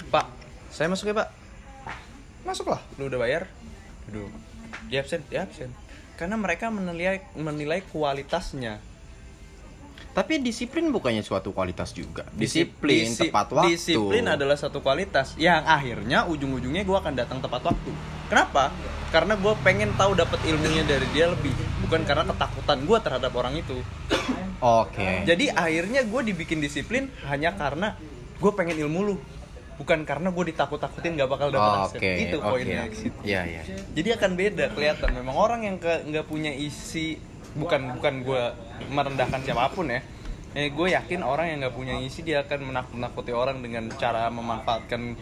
pak 0.06 0.30
saya 0.70 0.86
masuk 0.86 1.10
ya 1.10 1.14
pak. 1.16 1.28
Masuklah. 2.42 2.78
Lu 2.96 3.10
udah 3.10 3.18
bayar? 3.18 3.50
Duduk 4.06 4.30
di 4.86 4.94
absen 4.94 5.26
di 5.26 5.34
absen. 5.34 5.74
Karena 6.14 6.38
mereka 6.38 6.70
menilai 6.70 7.20
menilai 7.34 7.82
kualitasnya 7.84 8.78
tapi 10.12 10.40
disiplin 10.40 10.88
bukannya 10.88 11.20
suatu 11.20 11.52
kualitas 11.52 11.92
juga 11.92 12.24
disiplin 12.32 13.04
Disi- 13.04 13.28
tepat 13.28 13.52
waktu 13.52 13.76
Disiplin 13.76 14.24
adalah 14.24 14.56
satu 14.56 14.80
kualitas 14.80 15.36
yang 15.36 15.60
akhirnya 15.62 16.24
ujung-ujungnya 16.24 16.82
gue 16.82 16.96
akan 16.96 17.12
datang 17.12 17.38
tepat 17.44 17.68
waktu. 17.68 17.92
Kenapa? 18.26 18.72
Karena 19.14 19.38
gue 19.38 19.54
pengen 19.62 19.94
tahu 19.94 20.18
dapat 20.18 20.40
ilmunya 20.42 20.82
dari 20.82 21.06
dia 21.14 21.30
lebih, 21.30 21.54
bukan 21.84 22.02
karena 22.02 22.26
ketakutan 22.26 22.78
gue 22.82 22.98
terhadap 22.98 23.32
orang 23.32 23.54
itu. 23.54 23.78
oke 24.58 25.08
Jadi 25.28 25.52
akhirnya 25.52 26.02
gue 26.02 26.20
dibikin 26.26 26.58
disiplin 26.58 27.12
hanya 27.28 27.54
karena 27.54 27.94
gue 28.36 28.52
pengen 28.52 28.76
ilmu 28.82 29.00
lu, 29.06 29.14
bukan 29.78 30.02
karena 30.02 30.32
gue 30.32 30.44
ditakut-takutin 30.50 31.16
gak 31.16 31.30
bakal 31.30 31.48
dapat 31.52 31.70
oke 31.70 31.80
hasil. 31.96 32.00
Itu 32.02 32.36
oke 32.40 32.48
poinnya. 32.50 32.82
iya 33.22 33.40
iya 33.46 33.62
Jadi 33.94 34.08
akan 34.16 34.30
beda 34.34 34.64
kelihatan. 34.72 35.08
Memang 35.14 35.36
orang 35.36 35.60
yang 35.64 35.76
nggak 35.78 36.26
punya 36.26 36.50
isi 36.50 37.20
bukan 37.56 37.80
bukan 37.96 38.14
gue 38.22 38.42
merendahkan 38.88 39.40
siapa 39.42 39.72
pun 39.72 39.88
ya. 39.88 40.00
eh 40.56 40.72
gue 40.72 40.88
yakin 40.88 41.20
orang 41.20 41.52
yang 41.52 41.58
nggak 41.60 41.76
punya 41.76 42.00
isi 42.00 42.24
dia 42.24 42.40
akan 42.40 42.72
menakut-nakuti 42.72 43.28
orang 43.28 43.60
dengan 43.60 43.92
cara 43.92 44.32
memanfaatkan 44.32 45.12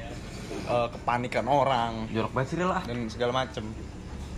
eh, 0.66 0.88
kepanikan 0.94 1.46
orang. 1.46 2.06
Jorok 2.14 2.30
banget 2.30 2.48
sih 2.54 2.58
lah. 2.62 2.82
Dan 2.86 3.10
segala 3.10 3.34
macem. 3.34 3.66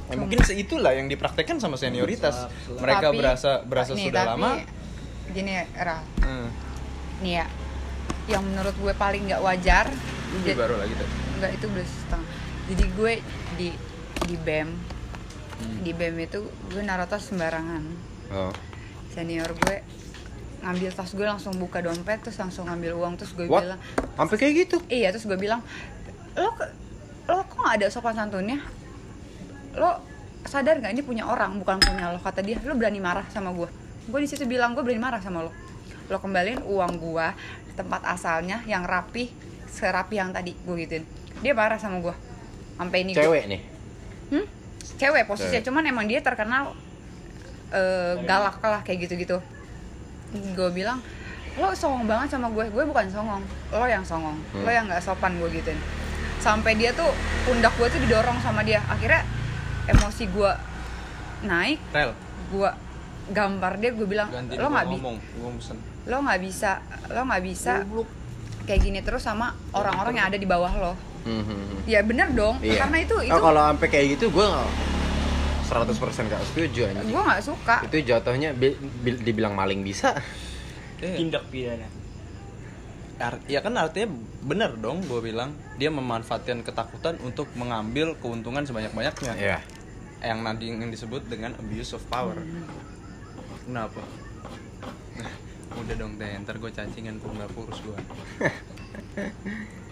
Ya, 0.06 0.16
mungkin 0.16 0.38
seitulah 0.40 0.94
yang 0.94 1.10
dipraktekkan 1.10 1.58
sama 1.58 1.76
senioritas. 1.76 2.48
Mereka 2.70 3.10
Tapi- 3.12 3.18
berasa 3.18 3.60
berasa 3.60 3.92
nih, 3.92 4.08
sudah 4.08 4.24
tapi 4.24 4.40
lama. 4.40 4.50
gini 5.26 5.52
Ra. 5.74 5.98
Hmm, 6.22 6.46
nih 7.20 7.42
ya 7.42 7.46
yang 8.26 8.42
menurut 8.42 8.74
gue 8.74 8.92
paling 8.94 9.22
nggak 9.26 9.42
wajar 9.42 9.86
ini 10.32 10.54
baru 10.54 10.78
lagi 10.78 10.94
tuh 10.94 11.08
nggak 11.36 11.50
itu 11.58 11.66
belum 11.68 11.86
setengah. 11.86 12.28
Jadi 12.72 12.84
gue 12.90 13.12
di 13.58 13.68
di 14.24 14.36
bem. 14.40 14.68
Di 15.86 15.94
bem 15.94 16.18
itu 16.18 16.42
gue 16.74 16.82
naruh 16.82 17.06
tas 17.06 17.22
sembarangan. 17.22 17.82
Oh. 18.34 18.50
senior 19.14 19.46
gue 19.54 19.76
ngambil 20.66 20.90
tas 20.90 21.14
gue 21.14 21.22
langsung 21.22 21.54
buka 21.62 21.78
dompet 21.78 22.26
terus 22.26 22.42
langsung 22.42 22.66
ngambil 22.66 22.98
uang 22.98 23.14
terus 23.14 23.32
gue 23.38 23.46
what? 23.46 23.62
bilang 23.62 23.80
sampai 24.18 24.36
kayak 24.36 24.54
gitu? 24.66 24.76
Iya 24.90 25.14
terus 25.14 25.30
gue 25.30 25.38
bilang 25.38 25.62
lo 26.34 26.50
lo 27.30 27.40
kok 27.46 27.54
nggak 27.54 27.74
ada 27.80 27.86
sopan 27.86 28.18
santunnya? 28.18 28.58
Lo 29.78 30.02
sadar 30.42 30.82
nggak 30.82 30.90
ini 30.90 31.02
punya 31.06 31.24
orang 31.30 31.54
bukan 31.62 31.78
punya 31.78 32.10
lo 32.10 32.18
kata 32.18 32.42
dia. 32.42 32.58
Lo 32.66 32.74
berani 32.74 32.98
marah 32.98 33.24
sama 33.30 33.54
gue? 33.54 33.70
Gue 34.10 34.20
di 34.20 34.28
situ 34.28 34.42
bilang 34.42 34.74
gue 34.74 34.82
berani 34.82 34.98
marah 35.00 35.22
sama 35.22 35.46
lo. 35.46 35.54
Lo 36.10 36.18
kembaliin 36.18 36.66
uang 36.66 36.92
gue 36.98 37.26
tempat 37.78 38.02
asalnya 38.10 38.66
yang 38.66 38.82
rapi 38.82 39.30
serapi 39.70 40.18
yang 40.18 40.34
tadi 40.34 40.50
gue 40.50 40.74
gituin. 40.82 41.06
Dia 41.46 41.54
marah 41.54 41.78
sama 41.78 42.02
gue. 42.02 42.14
Sampai 42.74 43.06
ini 43.06 43.14
gua- 43.14 43.22
cewek 43.22 43.44
nih? 43.48 43.60
Hmm? 44.34 44.46
Cewek 44.94 45.26
posisinya, 45.26 45.58
Cewek. 45.58 45.66
cuman 45.66 45.82
emang 45.84 46.06
dia 46.06 46.22
terkenal 46.22 46.70
eh, 47.68 48.14
galak 48.22 48.62
lah 48.62 48.80
kayak 48.80 49.10
gitu-gitu. 49.10 49.42
Gue 50.54 50.70
bilang, 50.70 51.02
lo 51.56 51.72
songong 51.72 52.06
banget 52.06 52.30
sama 52.30 52.46
gue, 52.48 52.62
gue 52.62 52.84
bukan 52.84 53.06
songong, 53.10 53.42
lo 53.72 53.86
yang 53.86 54.06
songong, 54.06 54.38
lo 54.54 54.62
Hmm. 54.62 54.70
yang 54.70 54.84
nggak 54.86 55.02
sopan 55.02 55.34
gue 55.36 55.50
gituin. 55.50 55.78
Sampai 56.38 56.78
dia 56.78 56.94
tuh 56.94 57.10
pundak 57.42 57.74
gue 57.74 57.88
tuh 57.88 57.98
didorong 57.98 58.38
sama 58.38 58.62
dia, 58.62 58.78
akhirnya 58.86 59.26
emosi 59.86 60.30
gue 60.30 60.52
naik, 61.42 61.78
Rel 61.90 62.14
gue 62.46 62.70
gampar 63.26 63.82
dia, 63.82 63.90
gue 63.90 64.06
bilang, 64.06 64.30
gantiin 64.30 64.58
lo 64.60 64.70
nggak 64.70 64.86
bi 64.86 64.94
ngomong 64.94 65.16
gue 65.18 65.50
mesen 65.50 65.76
lo 66.06 66.16
nggak 66.22 66.38
bisa, 66.38 66.70
lo 67.10 67.20
nggak 67.26 67.42
bisa 67.42 67.72
kayak 68.62 68.80
gini 68.80 69.02
terus 69.02 69.22
sama 69.22 69.50
orang-orang 69.72 70.14
yang 70.16 70.26
ada 70.30 70.38
di 70.38 70.46
bawah 70.46 70.70
lo. 70.70 70.92
Mhm. 71.26 71.82
Ya 71.84 72.00
bener 72.00 72.30
dong, 72.32 72.56
Iya. 72.60 72.86
karena 72.86 72.98
itu 73.02 73.16
itu 73.20 73.34
Oh, 73.34 73.42
kalau 73.42 73.62
sampai 73.66 73.88
kayak 73.88 74.06
gitu 74.14 74.30
gue 74.30 74.46
100% 75.66 75.98
gak 76.24 76.42
setuju 76.46 76.86
anjing. 76.86 77.10
gue 77.10 77.18
nggak 77.20 77.42
suka. 77.42 77.82
Itu 77.82 77.98
jatuhnya 78.00 78.50
bi- 78.52 78.78
bi- 78.78 79.18
dibilang 79.18 79.52
maling 79.52 79.82
bisa. 79.82 80.14
Iya. 80.96 81.12
tindak 81.14 81.44
pidana 81.46 81.84
Ar- 83.18 83.44
ya 83.44 83.60
kan 83.60 83.72
artinya 83.74 84.08
bener 84.40 84.76
dong 84.76 85.04
gue 85.04 85.20
bilang 85.22 85.50
dia 85.76 85.88
memanfaatkan 85.90 86.60
ketakutan 86.62 87.20
untuk 87.20 87.52
mengambil 87.52 88.12
keuntungan 88.14 88.62
sebanyak-banyaknya 88.62 89.32
Iya. 89.36 89.58
yang 90.22 90.40
nanti 90.40 90.68
yang 90.68 90.88
disebut 90.88 91.24
dengan 91.26 91.52
abuse 91.54 91.92
of 91.92 92.04
power 92.06 92.40
kenapa 93.62 94.00
udah 95.76 95.94
dong 95.96 96.16
teh 96.16 96.32
ntar 96.38 96.56
gue 96.56 96.70
cacingan 96.70 97.16
tuh 97.18 97.28
nggak 97.30 97.52
kurus 97.52 97.76
gue 97.82 97.96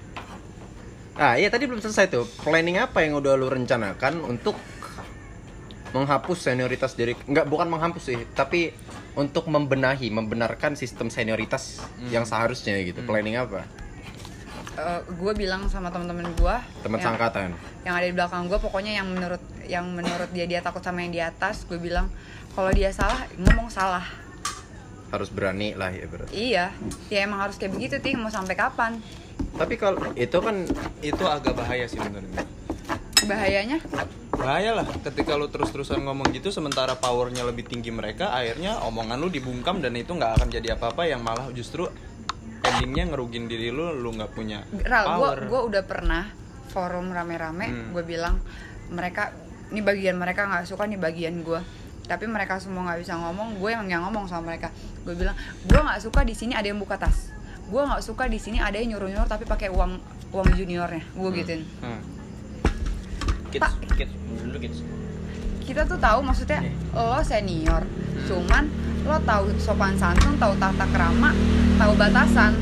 Ah, 1.15 1.35
iya 1.35 1.47
tadi 1.47 1.65
belum 1.65 1.79
selesai 1.79 2.11
tuh. 2.11 2.27
Planning 2.43 2.79
apa 2.81 3.01
yang 3.01 3.15
udah 3.15 3.35
lu 3.35 3.47
rencanakan 3.47 4.19
untuk 4.21 4.59
menghapus 5.91 6.51
senioritas 6.51 6.99
dari 6.99 7.15
nggak 7.15 7.47
bukan 7.47 7.71
menghapus 7.71 8.03
sih, 8.05 8.19
tapi 8.35 8.75
untuk 9.15 9.47
membenahi, 9.47 10.11
membenarkan 10.11 10.75
sistem 10.75 11.07
senioritas 11.07 11.79
yang 12.11 12.27
seharusnya 12.27 12.75
gitu. 12.83 12.99
Planning 13.01 13.39
apa? 13.39 13.63
gue 15.07 15.31
Eh, 15.31 15.39
bilang 15.39 15.71
sama 15.71 15.87
teman-teman 15.87 16.35
gue 16.35 16.57
Teman 16.83 16.99
sangkatan. 16.99 17.55
yang 17.87 17.95
ada 17.95 18.11
di 18.11 18.11
belakang 18.11 18.51
gue 18.51 18.59
pokoknya 18.59 18.99
yang 18.99 19.07
menurut 19.07 19.39
yang 19.63 19.87
menurut 19.87 20.27
dia 20.35 20.51
dia 20.51 20.59
takut 20.59 20.83
sama 20.83 20.99
yang 20.99 21.15
di 21.15 21.23
atas 21.23 21.63
gue 21.63 21.79
bilang 21.79 22.11
kalau 22.51 22.75
dia 22.75 22.91
salah 22.91 23.23
ngomong 23.39 23.71
salah 23.71 24.03
Harus 25.15 25.31
berani 25.31 25.79
lah 25.79 25.95
ya 25.95 26.11
berarti. 26.11 26.35
iya 26.35 26.75
ya 27.07 27.23
emang 27.23 27.39
harus 27.39 27.55
kayak 27.55 27.71
begitu 27.71 28.03
ting 28.03 28.19
mau 28.19 28.27
sampai 28.27 28.59
kapan 28.59 28.99
Tapi 29.55 29.75
kalau 29.79 30.03
itu 30.19 30.39
kan 30.43 30.67
itu 31.01 31.25
agak 31.25 31.55
bahaya 31.55 31.87
sih 31.87 31.99
menurut 32.03 32.27
gue 32.35 32.47
bahayanya? 33.25 33.81
Bahaya 34.35 34.77
lah 34.77 34.87
ketika 35.01 35.39
lu 35.41 35.49
terus-terusan 35.49 36.05
ngomong 36.05 36.29
gitu 36.37 36.53
sementara 36.53 36.93
powernya 36.99 37.47
lebih 37.49 37.65
tinggi 37.65 37.89
mereka 37.89 38.37
akhirnya 38.37 38.85
omongan 38.85 39.17
lu 39.17 39.33
dibungkam 39.33 39.81
dan 39.81 39.97
itu 39.97 40.13
nggak 40.13 40.43
akan 40.43 40.49
jadi 40.53 40.77
apa-apa 40.77 41.09
yang 41.09 41.25
malah 41.25 41.49
justru 41.57 41.89
endingnya 42.61 43.15
ngerugin 43.15 43.49
diri 43.49 43.73
lu 43.73 43.97
lu 43.97 44.13
nggak 44.13 44.33
punya 44.37 44.65
Ral 44.85 45.05
gue 45.09 45.13
power. 45.25 45.39
gue 45.49 45.61
udah 45.73 45.83
pernah 45.89 46.23
forum 46.69 47.13
rame-rame 47.17 47.67
Hmm. 47.71 47.89
gue 47.97 48.05
bilang 48.05 48.37
mereka 48.93 49.33
ini 49.73 49.81
bagian 49.81 50.21
mereka 50.21 50.45
nggak 50.45 50.69
suka 50.69 50.85
nih 50.85 51.01
bagian 51.01 51.41
gue 51.41 51.61
tapi 52.05 52.29
mereka 52.29 52.61
semua 52.61 52.85
nggak 52.93 53.01
bisa 53.01 53.17
ngomong 53.17 53.57
gue 53.57 53.71
yang 53.73 53.89
yang 53.89 54.05
ngomong 54.05 54.29
sama 54.29 54.53
mereka. 54.53 54.69
Gue 55.09 55.17
bilang 55.17 55.33
gue 55.65 55.81
nggak 55.81 56.01
suka 56.05 56.21
di 56.21 56.37
sini 56.37 56.53
ada 56.53 56.69
yang 56.69 56.77
buka 56.77 57.01
tas 57.01 57.33
gue 57.65 57.83
nggak 57.83 58.03
suka 58.05 58.29
di 58.29 58.37
sini 58.37 58.61
ada 58.61 58.77
yang 58.77 58.97
nyuruh 58.97 59.09
nyuruh 59.09 59.29
tapi 59.29 59.49
pakai 59.49 59.73
uang 59.73 59.97
uang 60.35 60.49
juniornya. 60.57 61.03
Gue 61.17 61.31
gituin. 61.41 61.63
Hmm. 61.81 62.03
kids 63.55 63.73
kids 63.95 64.13
dulu 64.43 64.59
kids. 64.59 64.79
Kita 65.65 65.89
tuh 65.89 65.97
tahu 65.97 66.21
maksudnya 66.21 66.61
lo 66.93 67.23
senior 67.25 67.83
cuman 68.29 68.69
lo 69.05 69.17
tahu 69.25 69.53
sopan 69.61 69.97
santun 69.97 70.37
tahu 70.37 70.53
tata 70.61 70.85
kerama 70.91 71.31
tahu 71.81 71.93
batasan. 71.97 72.53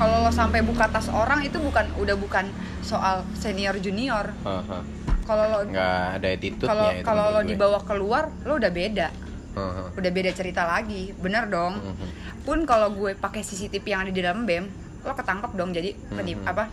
Kalau 0.00 0.24
lo 0.24 0.30
sampai 0.32 0.64
buka 0.64 0.88
tas 0.88 1.12
orang 1.12 1.44
itu 1.44 1.60
bukan 1.60 1.84
udah 2.00 2.16
bukan 2.16 2.48
soal 2.80 3.20
senior 3.36 3.76
junior. 3.76 4.32
Aha. 4.46 4.80
kalau 5.30 5.46
lo 5.46 5.58
nggak 5.62 6.18
ada 6.18 6.28
attitude-nya 6.34 6.66
kalau 6.66 6.88
kalau 7.06 7.24
lo 7.38 7.40
dibawa 7.46 7.78
keluar 7.86 8.34
lo 8.42 8.58
udah 8.58 8.72
beda 8.74 9.29
Aha. 9.52 9.90
udah 9.92 10.10
beda 10.10 10.30
cerita 10.30 10.62
lagi 10.62 11.10
bener 11.12 11.46
dong. 11.46 11.74
Mhm. 11.76 12.08
pun 12.40 12.64
kalau 12.64 12.90
gue 12.90 13.12
pakai 13.12 13.40
CCTV 13.40 13.84
yang 13.84 14.00
ada 14.00 14.10
di 14.10 14.18
dalam 14.18 14.42
bem 14.42 14.64
lo 15.00 15.12
ketangkep 15.12 15.52
dong 15.54 15.70
jadi 15.70 15.92
penip 16.08 16.38
Mhm. 16.38 16.46
apa 16.46 16.64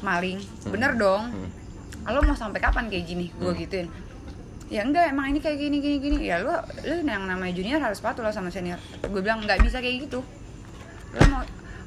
maling. 0.00 0.38
Bener 0.66 0.94
dong. 0.94 1.28
Mhm. 1.28 1.48
lo 2.06 2.22
mau 2.22 2.34
sampai 2.34 2.58
kapan 2.58 2.86
kayak 2.86 3.04
gini? 3.04 3.26
Gue 3.32 3.50
Hmm. 3.50 3.58
gituin. 3.58 3.88
Ya 4.66 4.82
enggak 4.82 5.08
emang 5.08 5.26
ini 5.28 5.38
kayak 5.38 5.58
gini 5.58 5.78
gini 5.78 5.96
gini. 5.98 6.16
Ya 6.24 6.38
lo 6.38 6.54
lo 6.58 6.94
yang 6.96 7.24
namanya 7.24 7.50
junior 7.52 7.78
harus 7.78 7.98
patuh 7.98 8.20
lo 8.20 8.30
sama 8.30 8.46
senior. 8.48 8.78
Gue 9.00 9.18
bilang 9.18 9.40
nggak 9.40 9.58
bisa 9.60 9.78
kayak 9.78 10.06
gitu. 10.06 10.22
Lo 11.12 11.20
mau 11.26 11.42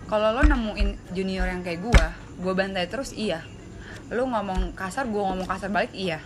kalau 0.05 0.33
lo 0.33 0.41
nemuin 0.41 1.11
junior 1.11 1.45
yang 1.45 1.61
kayak 1.61 1.79
gue 1.79 2.05
gue 2.37 2.53
bantai 2.53 2.87
terus 2.87 3.11
iya. 3.11 3.43
Lo 4.09 4.25
ngomong 4.25 4.73
kasar 4.73 5.05
gue 5.05 5.19
ngomong 5.19 5.45
kasar 5.45 5.69
balik 5.69 5.91
iya 5.93 6.19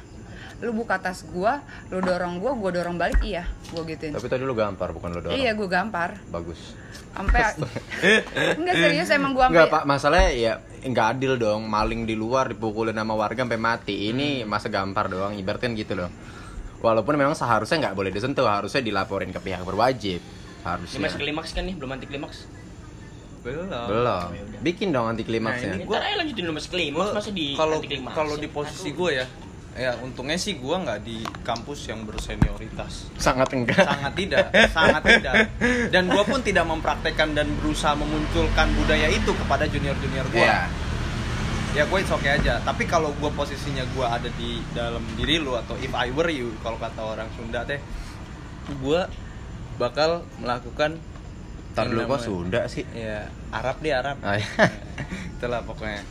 lo 0.59 0.71
buka 0.71 0.95
tas 0.97 1.23
gue 1.23 1.53
lo 1.89 1.97
dorong 1.97 2.37
gue 2.37 2.51
gue 2.53 2.71
dorong 2.73 2.95
balik 2.95 3.19
iya 3.21 3.43
gue 3.67 3.81
gituin 3.85 4.11
Tapi 4.11 4.27
tadi 4.27 4.41
lu 4.41 4.53
gampar 4.53 4.91
bukan 4.91 5.09
lu 5.09 5.19
dorong. 5.21 5.33
iya 5.33 5.51
gue 5.51 5.65
gampar 5.65 6.19
Bagus. 6.27 6.77
sampai 7.11 7.41
enggak 8.59 8.75
serius 8.75 9.09
emang 9.09 9.31
gue 9.31 9.41
sampai 9.41 9.55
Enggak 9.55 9.69
pak, 9.71 9.83
masalahnya 9.83 10.31
ya 10.31 10.53
nggak 10.83 11.07
adil 11.11 11.33
dong. 11.37 11.63
Maling 11.63 12.03
di 12.03 12.13
luar 12.13 12.49
dipukulin 12.49 12.91
sama 12.91 13.13
warga 13.13 13.39
sampai 13.39 13.55
mati. 13.55 14.09
Ini 14.09 14.43
masa 14.43 14.67
gampar 14.67 15.07
doang, 15.07 15.31
ibaratnya 15.33 15.71
gitu 15.73 15.95
loh. 15.95 16.09
Walaupun 16.79 17.15
memang 17.15 17.31
seharusnya 17.33 17.79
nggak 17.81 17.95
boleh 17.95 18.09
disentuh, 18.09 18.43
harusnya 18.43 18.81
dilaporin 18.81 19.29
ke 19.29 19.39
pihak 19.39 19.61
berwajib. 19.61 20.19
ini 20.19 20.65
Harusnya. 20.65 20.99
masih 21.01 21.19
klimaks 21.19 21.51
kan 21.51 21.63
nih 21.63 21.75
belum 21.75 21.91
anti 21.91 22.05
klimaks 22.05 22.47
belum 23.41 23.67
Belum. 23.67 24.27
Bikin 24.59 24.89
dong 24.89 25.05
anti 25.05 25.21
klimaksnya. 25.21 25.69
Nah, 25.69 25.77
ini 25.77 25.83
Ntar 25.85 26.01
aja 26.01 26.15
lanjutin 26.17 26.43
dulu 26.43 26.53
mas 26.53 26.67
klimaks 26.67 26.99
Gua- 27.03 27.13
masa 27.13 27.29
di 27.29 27.45
kalau 27.53 27.75
anti 27.77 27.87
klimaks 27.89 28.13
kalau 28.13 28.35
di 28.35 28.47
posisi 28.47 28.89
gue 28.89 29.11
ya 29.13 29.25
ya 29.73 29.97
untungnya 29.99 30.36
sih 30.36 30.53
gue 30.55 30.75
nggak 30.75 31.01
di 31.01 31.17
kampus 31.41 31.89
yang 31.89 32.05
bersenioritas 32.05 33.09
Sangat 33.15 33.49
enggak. 33.51 33.81
sangat 33.81 34.13
tidak 34.13 34.45
sangat 34.69 35.01
tidak 35.03 35.33
dan 35.89 36.03
gue 36.05 36.23
pun 36.23 36.39
tidak 36.39 36.62
mempraktekkan 36.63 37.33
dan 37.33 37.49
berusaha 37.57 37.93
memunculkan 37.93 38.69
budaya 38.75 39.09
itu 39.09 39.33
kepada 39.33 39.65
junior 39.65 39.97
junior 39.97 40.25
gue 40.27 40.39
Iya. 40.39 40.69
ya 41.73 41.83
gue 41.83 41.97
it's 41.97 42.09
okay 42.09 42.38
aja 42.38 42.62
tapi 42.62 42.86
kalau 42.86 43.09
gue 43.12 43.29
posisinya 43.29 43.81
gue 43.88 44.05
ada 44.05 44.29
di 44.31 44.62
dalam 44.71 45.01
diri 45.15 45.38
lu 45.38 45.57
atau 45.57 45.73
if 45.75 45.89
I 45.91 46.09
were 46.09 46.29
you 46.29 46.53
kalau 46.59 46.77
kata 46.77 47.01
orang 47.01 47.25
Sunda 47.33 47.65
teh 47.65 47.81
gue 48.69 49.01
bakal 49.75 50.21
melakukan 50.38 51.01
yang 51.73 51.89
dulu 51.89 52.13
kok 52.13 52.21
Sunda 52.21 52.62
sih. 52.67 52.86
ya 52.93 53.25
Arab 53.49 53.81
dia 53.81 54.05
Arab 54.05 54.21
Ah, 54.21 54.38
iya. 54.38 54.45
itulah 55.33 55.65
pokoknya 55.65 56.05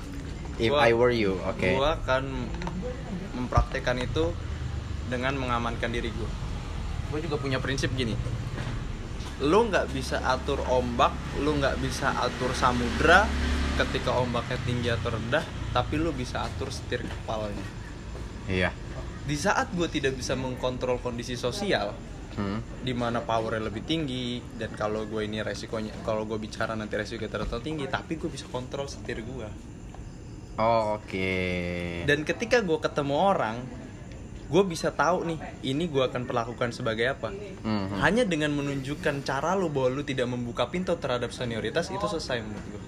If 0.52 0.68
Gua- 0.68 0.84
I 0.84 0.92
were 0.92 1.08
you, 1.10 1.40
oke. 1.40 1.64
gue 1.64 1.88
akan 1.96 2.44
mempraktekkan 3.42 3.98
itu 3.98 4.30
dengan 5.10 5.34
mengamankan 5.36 5.90
diri 5.90 6.08
gue 6.08 6.30
gue 7.12 7.20
juga 7.26 7.36
punya 7.36 7.58
prinsip 7.58 7.92
gini 7.92 8.16
lu 9.42 9.66
nggak 9.68 9.90
bisa 9.90 10.22
atur 10.22 10.62
ombak 10.70 11.12
lu 11.42 11.58
nggak 11.58 11.82
bisa 11.82 12.14
atur 12.22 12.54
samudra 12.54 13.26
ketika 13.74 14.14
ombaknya 14.14 14.58
tinggi 14.62 14.88
atau 14.88 15.18
rendah 15.18 15.42
tapi 15.74 15.98
lu 15.98 16.14
bisa 16.14 16.46
atur 16.46 16.70
setir 16.70 17.02
kapalnya 17.02 17.66
Iya. 18.42 18.74
di 19.22 19.38
saat 19.38 19.70
gue 19.70 19.86
tidak 19.86 20.18
bisa 20.18 20.34
mengkontrol 20.34 20.98
kondisi 20.98 21.34
sosial 21.34 21.94
Hmm. 22.32 22.64
di 22.80 22.96
mana 22.96 23.20
powernya 23.20 23.68
lebih 23.68 23.84
tinggi 23.84 24.40
dan 24.56 24.72
kalau 24.72 25.04
gue 25.04 25.20
ini 25.20 25.44
resikonya 25.44 25.92
kalau 26.00 26.24
gue 26.24 26.40
bicara 26.40 26.72
nanti 26.72 26.96
resiko 26.96 27.28
terlalu 27.28 27.60
tinggi 27.60 27.84
tapi 27.92 28.16
gue 28.16 28.32
bisa 28.32 28.48
kontrol 28.48 28.88
setir 28.88 29.20
gue 29.20 29.48
Oh, 30.54 30.96
oke. 30.96 31.32
dan 32.04 32.22
ketika 32.22 32.60
gue 32.60 32.78
ketemu 32.78 33.14
orang 33.16 33.56
gue 34.46 34.62
bisa 34.62 34.90
tahu 34.90 35.24
nih 35.24 35.38
ini 35.64 35.86
gue 35.86 36.02
akan 36.02 36.22
perlakukan 36.22 36.70
sebagai 36.70 37.08
apa 37.08 37.32
Mhm. 37.32 37.96
hanya 37.98 38.22
dengan 38.22 38.52
menunjukkan 38.52 39.22
cara 39.22 39.54
lo 39.54 39.66
bahwa 39.66 39.88
lo 39.90 40.02
tidak 40.02 40.26
membuka 40.26 40.68
pintu 40.68 40.92
terhadap 40.94 41.30
senioritas 41.30 41.88
itu 41.88 42.04
selesai 42.04 42.38
menurut 42.38 42.66
gue 42.68 42.82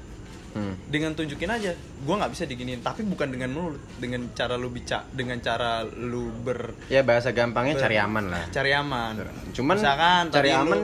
Hmm. 0.52 0.76
dengan 0.86 1.10
tunjukin 1.12 1.50
aja 1.50 1.72
gue 1.74 2.14
nggak 2.14 2.30
bisa 2.30 2.44
diginiin 2.44 2.78
tapi 2.78 3.02
bukan 3.02 3.26
dengan 3.26 3.50
mulut 3.50 3.80
dengan 3.96 4.28
cara 4.30 4.54
lu 4.54 4.68
bicara 4.68 5.02
dengan 5.08 5.40
cara 5.40 5.82
lu 5.82 6.30
ber 6.36 6.78
Ya 6.86 7.00
bahasa 7.00 7.32
gampangnya 7.32 7.74
ber- 7.74 7.82
cari 7.82 7.96
aman 7.96 8.24
lah. 8.28 8.44
cari 8.48 8.70
aman 8.70 9.14
Cuman 9.50 9.74
Misalkan 9.74 10.22
cari 10.28 10.30
tadi 10.30 10.50
lu- 10.52 10.62
aman 10.62 10.80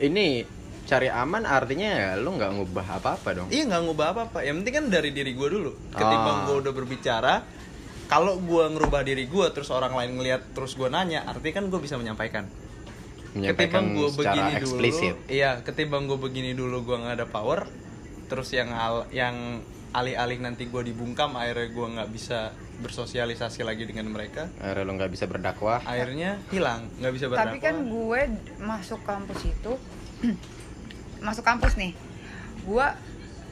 ini 0.00 0.42
cari 0.88 1.06
aman 1.06 1.44
artinya 1.44 1.84
ya 1.86 2.10
lu 2.16 2.32
nggak 2.32 2.48
ngubah 2.50 2.86
apa-apa 2.96 3.28
dong. 3.34 3.48
iya 3.48 3.62
nggak 3.62 3.82
ngubah 3.84 4.06
apa 4.08 4.20
apa 4.26 4.38
yang 4.40 4.58
penting 4.58 4.74
kan 4.74 4.84
dari 4.88 5.10
diri 5.10 5.32
gue 5.32 5.48
dulu 5.50 5.70
ketimbang 5.90 6.38
Ah. 6.38 6.44
gue 6.46 6.56
udah 6.58 6.72
berbicara 6.72 7.34
kalau 8.08 8.40
gue 8.40 8.64
ngerubah 8.70 9.04
diri 9.04 9.24
gue 9.24 9.46
terus 9.50 9.68
orang 9.68 9.92
lain 9.92 10.16
ngelihat 10.16 10.42
terus 10.50 10.72
gue 10.72 10.88
nanya 10.88 11.22
artinya 11.22 11.54
kan 11.54 11.64
gue 11.68 11.76
bisa 11.78 11.94
menyampaikan 11.94 12.48
Menyampaikan 13.28 13.84
ketimbang 13.84 13.86
gue 13.94 14.08
secara 14.10 14.32
begini 14.32 14.50
eksplisit. 14.56 15.14
dulu 15.14 15.28
iya 15.28 15.50
ketimbang 15.60 16.08
gue 16.08 16.16
begini 16.18 16.50
dulu 16.52 16.80
gue 16.82 16.96
nggak 16.96 17.14
ada 17.14 17.26
power 17.28 17.68
terus 18.24 18.48
yang 18.50 18.72
al- 18.72 19.08
yang 19.10 19.60
alih-alih 19.90 20.40
nanti 20.40 20.64
gue 20.64 20.82
dibungkam 20.82 21.32
akhirnya 21.34 21.68
gue 21.68 21.86
nggak 21.90 22.10
bisa 22.10 22.52
bersosialisasi 22.78 23.60
lagi 23.60 23.84
dengan 23.84 24.08
mereka 24.08 24.48
Akhirnya 24.56 24.84
lu 24.84 24.92
nggak 24.94 25.10
bisa 25.10 25.24
berdakwah. 25.24 25.80
akhirnya 25.82 26.40
hilang 26.48 26.88
nggak 26.96 27.12
bisa 27.12 27.24
berdakwah 27.26 27.44
tapi 27.46 27.58
kan 27.58 27.76
gue 27.84 28.20
masuk 28.58 29.00
kampus 29.02 29.40
itu 29.44 29.72
masuk 31.20 31.44
kampus 31.44 31.74
nih. 31.74 31.92
Gue 32.62 32.86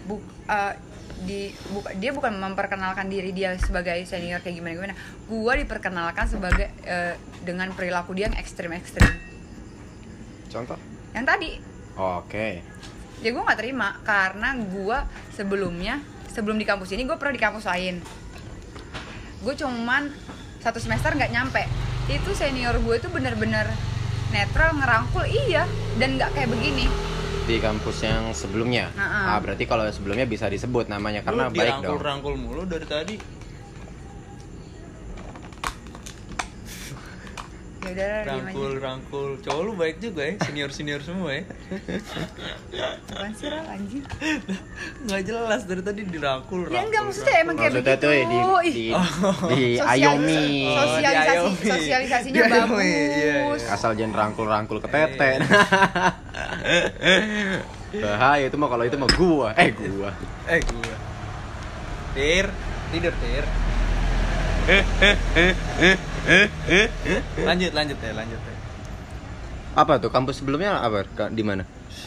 bu, 0.07 0.20
eh, 0.46 0.74
di 1.16 1.48
buka- 1.72 1.96
dia 1.96 2.12
bukan 2.12 2.37
memperkenalkan 2.37 3.09
diri 3.09 3.33
dia 3.33 3.57
sebagai 3.57 3.96
senior 4.05 4.44
kayak 4.44 4.61
gimana 4.61 4.72
gimana. 4.76 4.94
Gue 5.26 5.52
diperkenalkan 5.64 6.29
sebagai 6.29 6.68
eh, 6.85 7.16
dengan 7.42 7.72
perilaku 7.72 8.12
dia 8.12 8.29
yang 8.29 8.37
ekstrim 8.37 8.72
ekstrim. 8.72 9.09
Contoh? 10.52 10.79
yang 11.16 11.24
tadi. 11.24 11.57
Oke. 11.96 12.61
ya 13.24 13.33
gue 13.33 13.40
nggak 13.40 13.57
terima 13.57 13.96
karena 14.05 14.52
gue 14.52 14.98
sebelumnya 15.33 16.05
sebelum 16.29 16.61
di 16.61 16.68
kampus 16.68 16.92
ini 16.92 17.09
gue 17.09 17.16
pernah 17.16 17.33
di 17.33 17.40
kampus 17.40 17.64
lain. 17.64 18.05
Gue 19.40 19.57
cuman 19.57 20.12
satu 20.61 20.76
semester 20.76 21.16
nggak 21.16 21.33
nyampe. 21.33 21.64
Itu 22.12 22.37
senior 22.37 22.76
gue 22.85 23.00
itu 23.00 23.09
bener-bener 23.09 23.72
netral 24.29 24.76
ngerangkul 24.76 25.24
iya 25.24 25.64
dan 25.96 26.20
nggak 26.20 26.37
kayak 26.37 26.52
begini 26.52 26.85
Di 27.46 27.62
kampus 27.62 28.02
yang 28.02 28.35
sebelumnya. 28.35 28.90
Heeh. 28.90 29.24
Ah, 29.30 29.38
berarti 29.38 29.70
kalau 29.70 29.87
sebelumnya 29.94 30.26
bisa 30.26 30.50
disebut 30.50 30.90
namanya 30.90 31.22
karena 31.22 31.46
lu 31.46 31.54
baik 31.54 31.78
dong. 31.78 31.94
dirangkul-rangkul 31.94 32.35
mulu 32.35 32.66
dari 32.66 32.87
tadi 32.90 33.14
ya 37.87 37.92
udah 37.92 38.05
lah, 38.05 38.18
diem 38.18 38.27
aja 38.27 38.31
rangkul 38.42 38.72
rangkul 38.77 39.29
cowok 39.40 39.62
lu 39.62 39.72
baik 39.75 39.96
juga 39.99 40.22
ya 40.22 40.35
senior 40.42 40.70
senior 40.70 41.01
semua 41.01 41.31
ya 41.33 41.42
Apaan 43.07 43.33
sih 43.33 43.46
Ral, 43.46 43.66
anjing 43.68 44.03
nggak 45.03 45.22
jelas 45.22 45.62
dari 45.64 45.81
tadi 45.81 46.01
dirangkul 46.05 46.61
ya 46.64 46.68
rangkul, 46.68 46.85
enggak 46.85 47.03
maksudnya 47.03 47.27
rangkul. 47.29 47.44
emang 47.44 47.57
kayak 47.57 47.70
Maksudnya 47.70 47.87
begitu 47.88 48.03
tuh 48.03 48.12
ya 48.12 48.25
di 48.25 48.37
di, 48.68 48.87
Oh. 48.88 49.01
di 49.49 49.62
sosial- 49.77 49.88
ayomi. 49.88 50.46
Oh, 50.64 50.77
sosialisasi 50.77 51.31
diayomi. 51.33 51.66
sosialisasinya 51.66 52.37
Diayomi, 52.37 52.53
bagus 52.53 52.83
iya, 52.83 53.33
iya. 53.57 53.72
Asal 53.72 53.90
jangan 53.94 54.14
rangkul-rangkul 54.16 54.79
ke 54.79 54.88
tete. 54.88 55.31
Bahaya 57.96 58.44
itu 58.44 58.57
mah 58.57 58.68
kalau 58.68 58.85
itu 58.85 58.96
mah 58.96 59.11
gua. 59.11 59.49
Eh 59.55 59.70
gua. 59.72 60.11
eh 60.46 60.61
gua 60.61 60.94
tir 62.12 62.46
tidur 62.88 63.12
tir 63.14 63.44
lanjut 67.38 67.72
lanjut 67.72 67.96
ya 67.96 68.12
lanjut 68.12 68.40
ya 68.40 68.54
Apa 69.76 70.00
tuh 70.00 70.08
kampus 70.08 70.40
sebelumnya 70.40 70.80
apa? 70.80 71.04
Di 71.28 71.44
mana? 71.44 71.62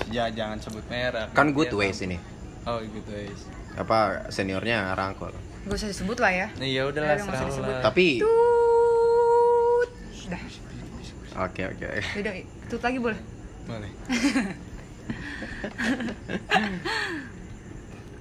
ya 0.08 0.26
jangan 0.28 0.58
sebut 0.58 0.82
merek 0.88 1.30
Kan 1.32 1.52
good 1.52 1.70
Biar 1.70 1.80
ways 1.86 1.98
tahu. 1.98 2.08
ini. 2.08 2.18
oh 2.66 2.80
good 2.82 3.08
ways 3.08 3.40
Apa 3.76 3.98
seniornya 4.28 4.92
rangkul. 4.94 5.30
gue 5.62 5.76
usah 5.76 5.88
disebut 5.88 6.18
lah 6.18 6.32
ya 6.32 6.48
Nih 6.58 6.74
ya 6.74 6.84
udahlah 6.86 7.14
Udah, 7.14 7.22
nggak 7.22 7.36
usah 7.36 7.48
disebut. 7.48 7.72
lah. 7.72 7.82
Tapi 7.82 8.06
tut 8.18 9.92
dah 10.28 10.42
oke 11.40 11.62
oke. 11.70 11.88
udah 12.18 12.34
tut 12.68 12.82
lagi 12.82 12.98
boleh 12.98 13.20
boleh 13.66 13.92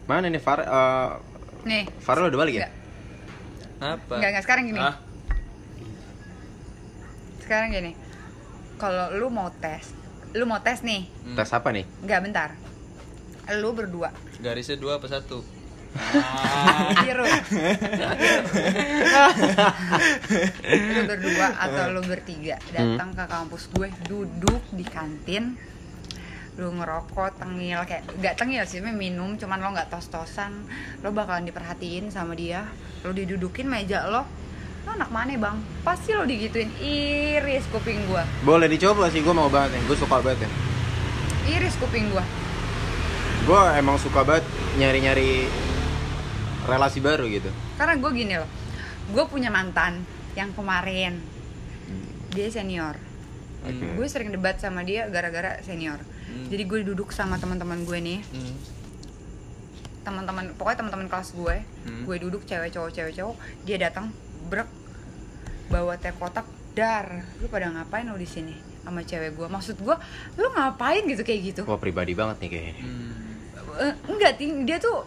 Mana 0.04 0.26
nih 0.26 0.40
Far 0.40 0.61
eh, 0.61 1.08
nih 1.64 1.84
Farel 1.98 2.28
udah 2.28 2.38
balik 2.38 2.54
ya? 2.56 2.68
Apa 3.78 4.14
Enggak, 4.16 4.30
enggak 4.32 4.44
sekarang 4.44 4.64
gini. 4.66 4.80
Ah, 4.80 4.96
Sekarang 7.48 7.72
gini. 7.72 7.96
Kalau 8.76 9.08
lu 9.16 9.32
mau 9.32 9.48
tes, 9.48 9.96
lu 10.37 10.44
mau 10.44 10.61
tes 10.61 10.84
nih. 10.84 11.08
Hmm. 11.24 11.32
Tes 11.32 11.48
apa 11.48 11.72
nih? 11.72 11.88
Enggak 12.04 12.20
bentar. 12.20 12.48
Lu 13.56 13.72
berdua. 13.72 14.12
garisnya 14.38 14.76
dua 14.76 15.00
apa 15.00 15.08
satu 15.11 15.40
Biru. 17.02 17.26
lu 20.92 21.02
berdua 21.08 21.48
atau 21.56 21.84
lu 21.90 22.04
bertiga 22.04 22.61
datang 22.70 23.16
ke 23.16 23.24
kampus 23.24 23.72
gue, 23.72 23.88
duduk 24.04 24.62
di 24.76 24.84
kantin. 24.84 25.56
Lu 26.61 26.74
ngerokok, 26.76 27.40
tengil 27.40 27.80
kayak 27.88 28.04
nggak 28.20 28.34
tengil 28.37 28.62
sih, 28.68 28.84
tapi 28.84 28.92
minum, 28.92 29.40
cuman 29.40 29.58
lo 29.64 29.72
nggak 29.72 29.88
tos-tosan. 29.88 30.68
Lo 31.00 31.16
bakalan 31.16 31.48
diperhatiin 31.48 32.12
sama 32.12 32.37
dia. 32.37 32.68
Lo 33.08 33.16
didudukin 33.16 33.64
meja 33.64 34.04
lo. 34.04 34.28
Lo 34.88 34.96
anak 34.96 35.12
mana 35.12 35.37
bang? 35.37 35.57
Pasti 35.85 36.11
lo 36.11 36.24
digituin 36.24 36.72
iris 36.81 37.68
kuping 37.68 38.09
gua. 38.09 38.24
Boleh 38.40 38.64
dicoba 38.66 39.12
sih, 39.12 39.20
gue 39.20 39.31
mau 39.31 39.53
banget 39.53 39.77
nih. 39.77 39.83
Gue 39.85 39.96
suka 39.96 40.16
banget 40.18 40.48
ya. 40.48 40.51
Iris 41.51 41.77
kuping 41.77 42.09
gua. 42.09 42.24
Gue 43.44 43.61
emang 43.77 44.01
suka 44.01 44.24
banget 44.24 44.48
nyari-nyari 44.74 45.44
relasi 46.64 47.01
baru 47.01 47.24
gitu. 47.27 47.48
karena 47.74 47.96
gue 47.96 48.11
gini 48.12 48.35
loh 48.37 48.44
gue 49.09 49.24
punya 49.24 49.48
mantan 49.48 50.05
yang 50.35 50.53
kemarin 50.53 51.16
dia 52.29 52.44
senior 52.46 52.92
Oke. 53.64 53.96
gue 53.96 54.05
sering 54.05 54.29
debat 54.29 54.53
sama 54.55 54.85
dia 54.85 55.09
gara-gara 55.09 55.57
senior 55.62 55.96
jadi 56.46 56.62
gue 56.62 56.81
duduk 56.85 57.09
sama 57.09 57.40
teman-teman 57.40 57.83
gue 57.83 57.98
nih 57.98 58.20
Hmm. 58.20 58.53
teman-teman 60.05 60.53
pokoknya 60.55 60.79
teman-teman 60.79 61.09
kelas 61.09 61.33
gue 61.33 61.57
Hmm. 61.83 62.05
gue 62.05 62.16
duduk 62.20 62.44
cewek 62.44 62.68
cowok 62.68 62.90
cewek 62.92 63.12
cowok 63.16 63.37
dia 63.64 63.77
datang 63.81 64.12
brek 64.44 64.68
bawa 65.68 65.94
teh 65.94 66.12
kotak 66.12 66.44
dar 66.72 67.07
lu 67.38 67.46
pada 67.46 67.68
ngapain 67.68 68.04
lo 68.04 68.14
di 68.14 68.24
sini 68.24 68.54
sama 68.81 69.02
cewek 69.02 69.35
gue 69.35 69.46
maksud 69.46 69.76
gue 69.76 69.96
lu 70.37 70.48
ngapain 70.50 71.04
gitu 71.04 71.20
kayak 71.20 71.40
gitu 71.46 71.62
Wah 71.64 71.76
pribadi 71.76 72.12
banget 72.12 72.40
nih 72.40 72.50
kayaknya. 72.50 72.74
Hmm. 72.81 73.12
Eh, 73.78 73.94
enggak 74.07 74.33
dia 74.38 74.78
tuh 74.78 75.04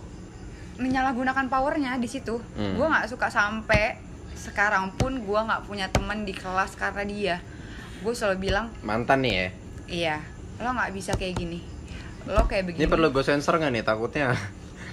menyalahgunakan 0.78 1.45
powernya 1.47 1.97
di 1.97 2.06
situ 2.06 2.38
Hmm. 2.54 2.76
gue 2.76 2.86
nggak 2.86 3.08
suka 3.08 3.28
sampai 3.28 3.97
sekarang 4.34 4.93
pun 4.95 5.17
gue 5.17 5.39
nggak 5.39 5.65
punya 5.65 5.86
temen 5.88 6.24
di 6.24 6.34
kelas 6.34 6.74
karena 6.74 7.04
dia 7.04 7.36
gue 8.02 8.13
selalu 8.13 8.38
bilang 8.41 8.74
Mantan 8.82 9.21
nih 9.21 9.34
ya. 9.34 9.47
iya 9.88 10.15
lo 10.58 10.71
nggak 10.71 10.91
bisa 10.91 11.13
kayak 11.13 11.36
gini 11.36 11.60
lo 12.24 12.45
kayak 12.45 12.65
begini 12.65 12.82
Ini 12.82 12.89
perlu 12.89 13.10
gue 13.10 13.21
sensor 13.21 13.58
nggak 13.58 13.71
nih? 13.71 13.84
Takutnya 13.84 14.34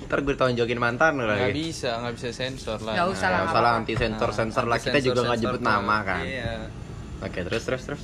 ntar 0.00 0.18
gue 0.20 0.32
tonjokin 0.32 0.76
mantan 0.76 1.16
nggak 1.16 1.28
lagi. 1.28 1.52
bisa 1.52 1.98
nggak 1.98 2.14
bisa 2.14 2.28
sensor 2.30 2.78
lah 2.80 2.94
Nggak 2.94 3.08
usah 3.11 3.26
lah, 3.26 3.34
Nggak 3.34 3.42
nggak 3.42 3.50
salah 3.50 3.68
apa-apa. 3.68 3.80
anti 3.82 3.94
sensor 3.94 4.30
sensor 4.32 4.64
lah 4.64 4.78
kita 4.78 4.98
juga 4.98 5.20
nggak 5.20 5.37
sensor-sensor 5.37 5.54
jemput 5.56 5.62
nama 5.64 5.96
kan. 6.02 6.22
iya 6.22 6.52
Oke 7.18 7.38
terus 7.42 7.62
terus 7.62 7.82
terus. 7.84 8.02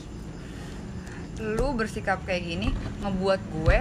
lu 1.36 1.68
bersikap 1.72 2.22
kayak 2.22 2.42
gini 2.44 2.68
ngebuat 3.00 3.40
gue 3.52 3.76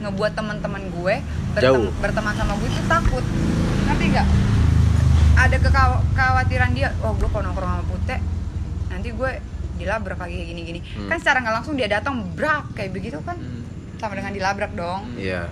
ngebuat 0.00 0.32
teman-teman 0.32 0.82
gue 0.90 1.14
Jauh. 1.56 1.88
bertem- 1.88 1.92
berteman 1.98 2.34
sama 2.34 2.52
gue 2.54 2.68
itu 2.68 2.82
takut 2.86 3.24
ngerti 3.86 4.04
nggak 4.10 4.26
ada 5.38 5.56
kekhawatiran 5.58 6.70
dia 6.70 6.92
oh 7.00 7.12
gue 7.12 7.24
kalau 7.26 7.44
nongkrong 7.46 7.70
sama 7.70 7.84
pute 7.84 8.16
nanti 8.88 9.08
gue 9.10 9.30
dilabrak 9.76 10.18
lagi 10.18 10.34
kayak 10.34 10.48
gini-gini 10.50 10.80
Hmm. 10.84 11.08
kan 11.08 11.16
secara 11.16 11.40
nggak 11.40 11.54
langsung 11.54 11.74
dia 11.74 11.88
datang 11.88 12.20
brak 12.30 12.72
kayak 12.74 12.90
begitu 12.90 13.16
kan 13.22 13.32
Hmm. 13.34 13.64
sama 13.96 14.12
dengan 14.14 14.32
dilabrak 14.32 14.72
dong 14.74 15.08
Iya. 15.14 15.48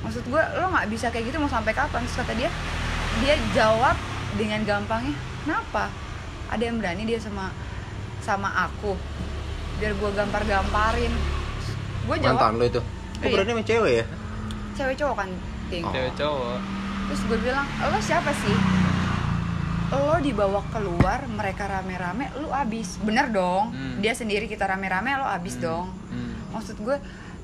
Maksud 0.00 0.22
gue 0.22 0.42
lo 0.56 0.66
nggak 0.68 0.88
bisa 0.88 1.06
kayak 1.08 1.24
gitu 1.26 1.36
mau 1.36 1.46
sampai 1.46 1.72
kapan 1.72 2.00
Terus 2.02 2.16
kata 2.18 2.32
dia 2.32 2.50
dia 3.20 3.34
jawab 3.52 3.96
dengan 4.34 4.60
gampangnya 4.62 5.12
kenapa 5.42 5.92
ada 6.48 6.62
yang 6.62 6.76
berani 6.76 7.04
dia 7.04 7.18
sama 7.18 7.52
sama 8.18 8.48
aku 8.62 8.96
biar 9.76 9.92
gue 9.92 10.10
gampar-gamparin 10.10 11.12
gue 12.02 12.16
jawab 12.18 12.36
Mantan 12.38 12.54
lo 12.54 12.64
itu. 12.66 12.80
Kok 12.80 13.20
Iya. 13.20 13.32
berani 13.34 13.50
sama 13.50 13.64
cewek 13.64 13.92
ya? 13.94 14.04
cewek 14.72 14.94
cowok 14.96 15.16
kan 15.18 15.28
ting 15.68 15.82
Oh. 15.82 15.92
cewek 15.92 16.12
cowok 16.14 16.58
terus 17.02 17.22
gue 17.22 17.38
bilang 17.40 17.66
lo 17.82 17.98
siapa 17.98 18.30
sih 18.34 18.56
lo 19.90 20.16
dibawa 20.18 20.62
keluar 20.70 21.26
mereka 21.26 21.66
rame-rame 21.68 22.30
lu 22.36 22.48
abis 22.48 22.96
bener 23.00 23.28
dong 23.28 23.68
Hmm. 23.68 23.98
dia 23.98 24.14
sendiri 24.14 24.46
kita 24.46 24.64
rame-rame 24.64 25.12
lo 25.14 25.26
abis 25.26 25.54
Hmm. 25.54 25.62
dong 25.62 25.86
Hmm. 26.08 26.32
maksud 26.50 26.78
gue 26.78 26.96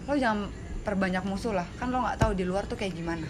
lo 0.07 0.15
jangan 0.15 0.47
perbanyak 0.87 1.23
musuh 1.23 1.51
lah 1.53 1.67
kan 1.75 1.91
lo 1.91 2.01
nggak 2.01 2.17
tahu 2.17 2.33
di 2.33 2.45
luar 2.45 2.65
tuh 2.65 2.77
kayak 2.77 2.95
gimana 2.95 3.27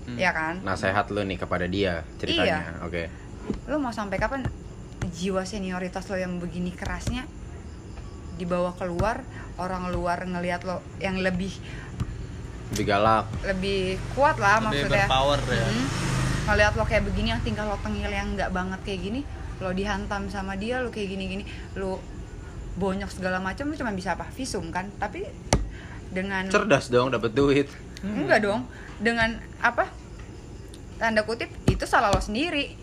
Hmm. 0.00 0.16
ya 0.16 0.32
kan 0.32 0.64
Nasehat 0.64 1.12
lu 1.12 1.20
nih 1.20 1.36
kepada 1.36 1.68
dia 1.68 2.00
ceritanya. 2.16 2.80
Iya. 2.80 2.80
Oke. 2.80 3.02
lo 3.64 3.76
mau 3.76 3.92
sampai 3.92 4.16
kapan 4.16 4.40
jiwa 5.06 5.44
senioritas 5.44 6.08
lo 6.08 6.16
yang 6.16 6.40
begini 6.40 6.72
kerasnya 6.72 7.28
dibawa 8.34 8.72
keluar 8.72 9.20
orang 9.56 9.92
luar 9.92 10.24
ngelihat 10.24 10.64
lo 10.64 10.80
yang 10.96 11.18
lebih 11.18 11.52
Lebih 12.70 12.84
galak. 12.84 13.28
lebih 13.44 13.80
kuat 14.12 14.36
lah 14.36 14.56
Lebih 14.58 14.88
maksudnya 14.88 15.04
berpower 15.04 15.40
ya. 15.44 15.66
Mm. 15.66 15.86
ngelihat 16.46 16.72
lo 16.72 16.84
kayak 16.84 17.04
begini 17.04 17.28
yang 17.28 17.42
tinggal 17.42 17.66
lo 17.66 17.76
tengil 17.78 18.08
yang 18.08 18.32
nggak 18.32 18.48
banget 18.48 18.80
kayak 18.82 19.00
gini 19.02 19.20
lo 19.58 19.70
dihantam 19.70 20.32
sama 20.32 20.56
dia 20.56 20.80
lo 20.80 20.88
kayak 20.88 21.08
gini-gini 21.10 21.44
lo 21.74 22.00
bonyok 22.74 23.12
segala 23.12 23.36
macam 23.38 23.68
lo 23.68 23.76
cuma 23.76 23.92
bisa 23.92 24.16
apa 24.16 24.24
visum 24.30 24.70
kan 24.70 24.88
tapi 24.96 25.28
dengan 26.08 26.44
Cerdas 26.46 26.88
dong 26.88 27.08
dapat 27.08 27.32
duit. 27.32 27.68
enggak 27.98 28.40
dong 28.40 28.62
dengan 28.96 29.32
apa 29.58 29.90
tanda 30.96 31.22
kutip 31.22 31.46
itu 31.64 31.84
salah 31.84 32.08
lo 32.08 32.18
sendiri 32.18 32.74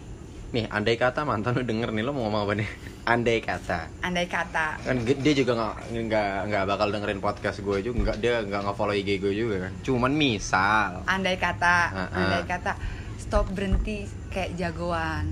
Nih, 0.45 0.67
andai 0.69 0.95
kata 0.95 1.23
mantan 1.23 1.51
lu 1.53 1.63
denger 1.63 1.91
nih 1.91 1.99
lo 1.99 2.11
mau 2.11 2.25
ngomong 2.25 2.41
apa 2.41 2.53
nih? 2.55 2.69
Andai 3.05 3.37
kata. 3.37 3.91
andai 3.99 4.25
kata 4.25 4.79
Kan 4.79 5.03
dia 5.03 5.33
juga 5.35 5.51
nggak 5.53 5.75
nggak 6.07 6.33
nggak 6.47 6.63
bakal 6.65 6.87
dengerin 6.89 7.19
podcast 7.19 7.59
gue 7.59 7.77
juga, 7.83 7.97
nggak 8.01 8.17
dia 8.17 8.39
nggak 8.41 8.61
nge-follow 8.63 8.95
IG 8.95 9.19
gue 9.19 9.33
juga 9.35 9.55
kan. 9.67 9.73
Cuman 9.83 10.11
misal. 10.11 11.03
andai 11.05 11.35
kata 11.35 11.75
Ah, 11.91 11.99
ah. 12.01 12.17
andai 12.17 12.43
kata 12.45 12.71
stop 13.17 13.51
berhenti 13.51 14.03
kayak 14.27 14.55
jagoan 14.55 15.27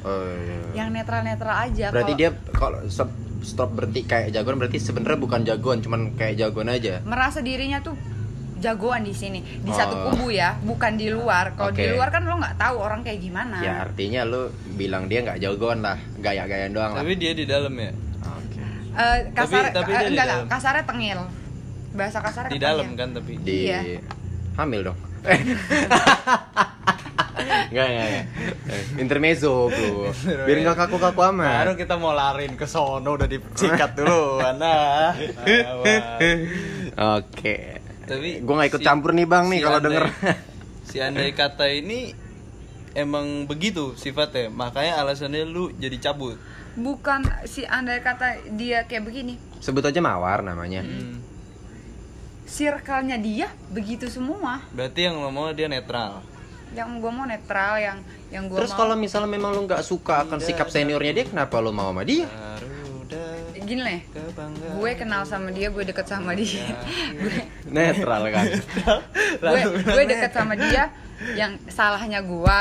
Oh, 0.00 0.22
iya. 0.24 0.58
yang 0.76 0.88
netral 0.90 1.20
netral 1.20 1.56
aja 1.60 1.90
Berarti 1.90 2.12
kalau 2.12 2.20
dia 2.20 2.30
kalau 2.50 2.78
stop, 2.86 3.10
stop 3.40 3.70
berhenti 3.70 4.02
kayak 4.02 4.30
jagoan 4.30 4.56
berarti 4.56 4.78
sebenarnya 4.78 5.16
bukan 5.16 5.40
jagoan, 5.42 5.78
cuman 5.78 6.00
kayak 6.14 6.34
jagoan 6.36 6.68
aja. 6.68 7.02
merasa 7.02 7.38
dirinya 7.38 7.78
tuh 7.78 7.98
jagoan 8.58 9.02
di 9.02 9.12
sini 9.12 9.38
di 9.38 9.66
Oh. 9.66 9.72
satu 9.72 9.94
kubu 10.08 10.30
ya 10.30 10.58
bukan 10.60 10.94
di 10.94 11.06
luar 11.08 11.54
kalau 11.54 11.70
di 11.70 11.82
Oke. 11.84 11.94
luar 11.94 12.08
kan 12.08 12.22
lo 12.22 12.34
nggak 12.36 12.56
tahu 12.56 12.76
orang 12.76 13.00
kayak 13.00 13.18
gimana 13.20 13.58
Ya 13.58 13.74
artinya 13.80 14.22
lu 14.22 14.50
bilang 14.74 15.06
dia 15.06 15.22
nggak 15.22 15.38
jagoan 15.38 15.78
lah, 15.78 15.94
gaya-gayaan 16.16 16.70
doang 16.70 16.90
lah. 16.90 17.00
Tapi 17.00 17.14
dia 17.14 17.32
di 17.32 17.44
dalam 17.44 17.70
ya. 17.72 17.94
Oke. 18.20 18.58
Eh, 18.92 19.18
kasar 19.30 19.70
tapi 19.70 19.90
eh, 19.90 19.98
dia 20.00 20.02
di 20.04 20.10
enggak, 20.12 20.46
kasarnya 20.48 20.84
tengil 20.84 21.20
bahasa 21.90 22.18
kasarnya 22.18 22.50
Di 22.50 22.58
dalam 22.58 22.86
kan 22.94 23.08
tapi. 23.12 23.32
Di 23.36 23.56
Iya. 23.68 24.02
hamil 24.54 24.90
dong. 24.90 24.98
Enggak, 27.38 27.86
enggak, 27.86 28.04
enggak. 28.04 28.24
Eh, 28.66 28.82
Intermezzo, 28.98 29.66
Bro. 29.66 30.10
Biar 30.44 30.56
enggak 30.58 30.76
kaku-kaku 30.78 31.16
Baru 31.16 31.32
amat. 31.32 31.74
kita 31.74 31.94
mau 31.94 32.10
larin 32.10 32.52
ke 32.52 32.64
sono 32.64 33.14
udah 33.14 33.24
disikat 33.24 33.94
dulu, 33.94 34.38
nah. 34.54 35.10
Oke. 37.18 37.54
Tapi 38.02 38.40
Gua 38.40 38.52
nggak 38.56 38.68
ikut 38.70 38.80
si- 38.80 38.86
campur 38.86 39.10
nih, 39.12 39.24
Bang 39.24 39.46
nih 39.46 39.54
si 39.54 39.62
kalau 39.62 39.78
denger. 39.78 40.02
si 40.82 40.96
andai 40.98 41.30
kata 41.30 41.64
ini 41.68 42.10
emang 42.92 43.44
begitu 43.44 43.92
sifatnya, 43.94 44.48
makanya 44.48 44.98
alasannya 44.98 45.44
lu 45.44 45.68
jadi 45.72 45.96
cabut. 46.02 46.34
bukan 46.74 47.22
si 47.44 47.62
andai 47.62 47.98
kata 47.98 48.54
dia 48.54 48.84
kayak 48.84 49.02
begini 49.02 49.34
Sebut 49.58 49.82
aja 49.82 49.98
Mawar 49.98 50.40
namanya. 50.40 50.80
Hmm. 50.80 51.18
circle-nya 52.44 53.16
dia 53.18 53.50
begitu 53.68 54.06
semua 54.06 54.62
Berarti 54.70 55.02
yang 55.02 55.16
lo 55.16 55.28
mau 55.28 55.50
dia 55.50 55.66
netral. 55.66 56.22
Yang 56.70 56.98
gue 56.98 57.08
mau 57.08 57.24
netral 57.24 57.74
yang 57.76 57.98
yang 58.28 58.44
gue 58.44 58.56
Terus 58.56 58.72
mau 58.72 58.80
kalau 58.82 58.94
misalnya 58.94 59.26
memang 59.26 59.50
lu 59.50 59.64
nggak 59.64 59.80
suka 59.80 60.22
akan 60.22 60.38
sikap 60.38 60.68
seniornya 60.68 61.12
dia, 61.14 61.24
kenapa 61.24 61.58
lu 61.58 61.70
mau 61.70 61.88
sama 61.88 62.02
dia? 62.02 62.28
Garuda 62.28 63.24
gini 63.58 64.00
kebanggaan. 64.06 64.72
gue 64.74 64.90
kenal 64.94 65.22
sama 65.22 65.48
dia 65.48 65.68
gue 65.68 65.84
deket 65.84 66.06
sama 66.06 66.32
dia 66.32 66.72
gue 67.20 67.36
Netral 67.66 68.22
kan. 68.30 68.46
gue 69.44 69.60
gue 69.82 70.02
deket 70.06 70.32
sama 70.32 70.54
dia 70.54 70.88
yang 71.34 71.52
salahnya 71.66 72.20
gue 72.20 72.60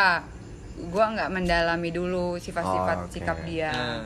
gue 0.78 1.06
nggak 1.08 1.30
mendalami 1.30 1.90
dulu 1.90 2.36
sifat-sifat 2.36 2.98
Oh, 2.98 3.06
oke. 3.06 3.12
sikap 3.12 3.38
dia 3.42 3.72
Nah, 3.72 4.04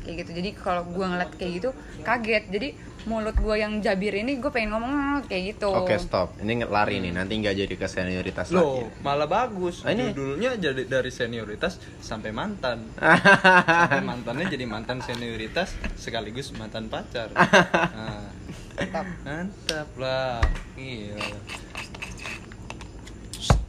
kayak 0.00 0.22
gitu 0.22 0.30
jadi 0.34 0.50
kalau 0.54 0.86
gue 0.86 1.02
ngeliat 1.02 1.34
kayak 1.34 1.52
gitu 1.56 1.70
kaget 2.00 2.44
jadi 2.48 2.68
mulut 3.06 3.32
gue 3.32 3.56
yang 3.56 3.78
jabir 3.78 4.12
ini 4.12 4.36
gue 4.36 4.50
pengen 4.50 4.74
ngomong 4.74 4.90
"Hmm," 4.90 5.18
kayak 5.24 5.54
gitu 5.54 5.70
Oke, 5.70 5.94
stop. 5.96 6.34
Ini 6.36 6.66
lari 6.66 6.98
nih, 6.98 7.10
nanti 7.10 7.38
nggak 7.38 7.54
jadi 7.56 7.74
ke 7.74 7.86
senioritas 7.86 8.50
Loh, 8.50 8.82
lagi. 8.82 9.00
malah 9.00 9.24
bagus. 9.24 9.82
Ah, 9.82 9.90
ini? 9.90 10.10
Judulnya 10.10 10.54
jadi 10.56 10.82
dari 10.84 11.08
senioritas 11.08 11.72
sampai 11.98 12.30
mantan. 12.30 12.82
sampai 13.80 14.02
mantannya 14.02 14.46
jadi 14.46 14.66
mantan 14.66 14.98
senioritas 15.00 15.70
sekaligus 15.94 16.50
mantan 16.52 16.86
pacar. 16.86 17.30
Nah, 17.30 18.26
Mantap. 18.76 19.06
mantap 19.22 19.88
lah. 19.96 20.42
Iya. 20.74 21.16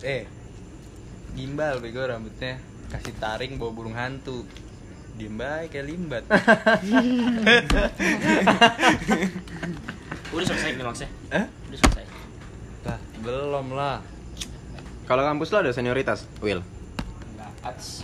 Eh, 0.01 0.23
gimbal 1.33 1.79
bego 1.79 2.01
rambutnya. 2.01 2.59
Kasih 2.87 3.15
taring 3.15 3.55
bawa 3.55 3.71
burung 3.71 3.95
hantu. 3.95 4.43
Diem 5.17 5.33
baik 5.33 5.69
kayak 5.71 5.85
limbat. 5.87 6.23
Udah 10.27 10.45
selesai 10.45 10.69
nih 10.71 10.85
maksudnya. 10.85 11.09
eh? 11.31 11.45
Udah 11.67 11.77
selesai. 11.79 12.03
Lah, 12.85 12.99
belum 13.19 13.67
lah. 13.73 13.97
Kalau 15.03 15.23
kampus 15.23 15.49
lo 15.49 15.57
ada 15.59 15.71
senioritas, 15.71 16.29
Will? 16.37 16.61
Enggak 17.31 17.51
ats. 17.65 18.03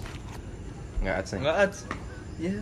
Nggak 1.00 1.16
ada. 1.16 1.34
Enggak 1.36 1.56
ads. 1.60 1.78
Ya. 2.40 2.56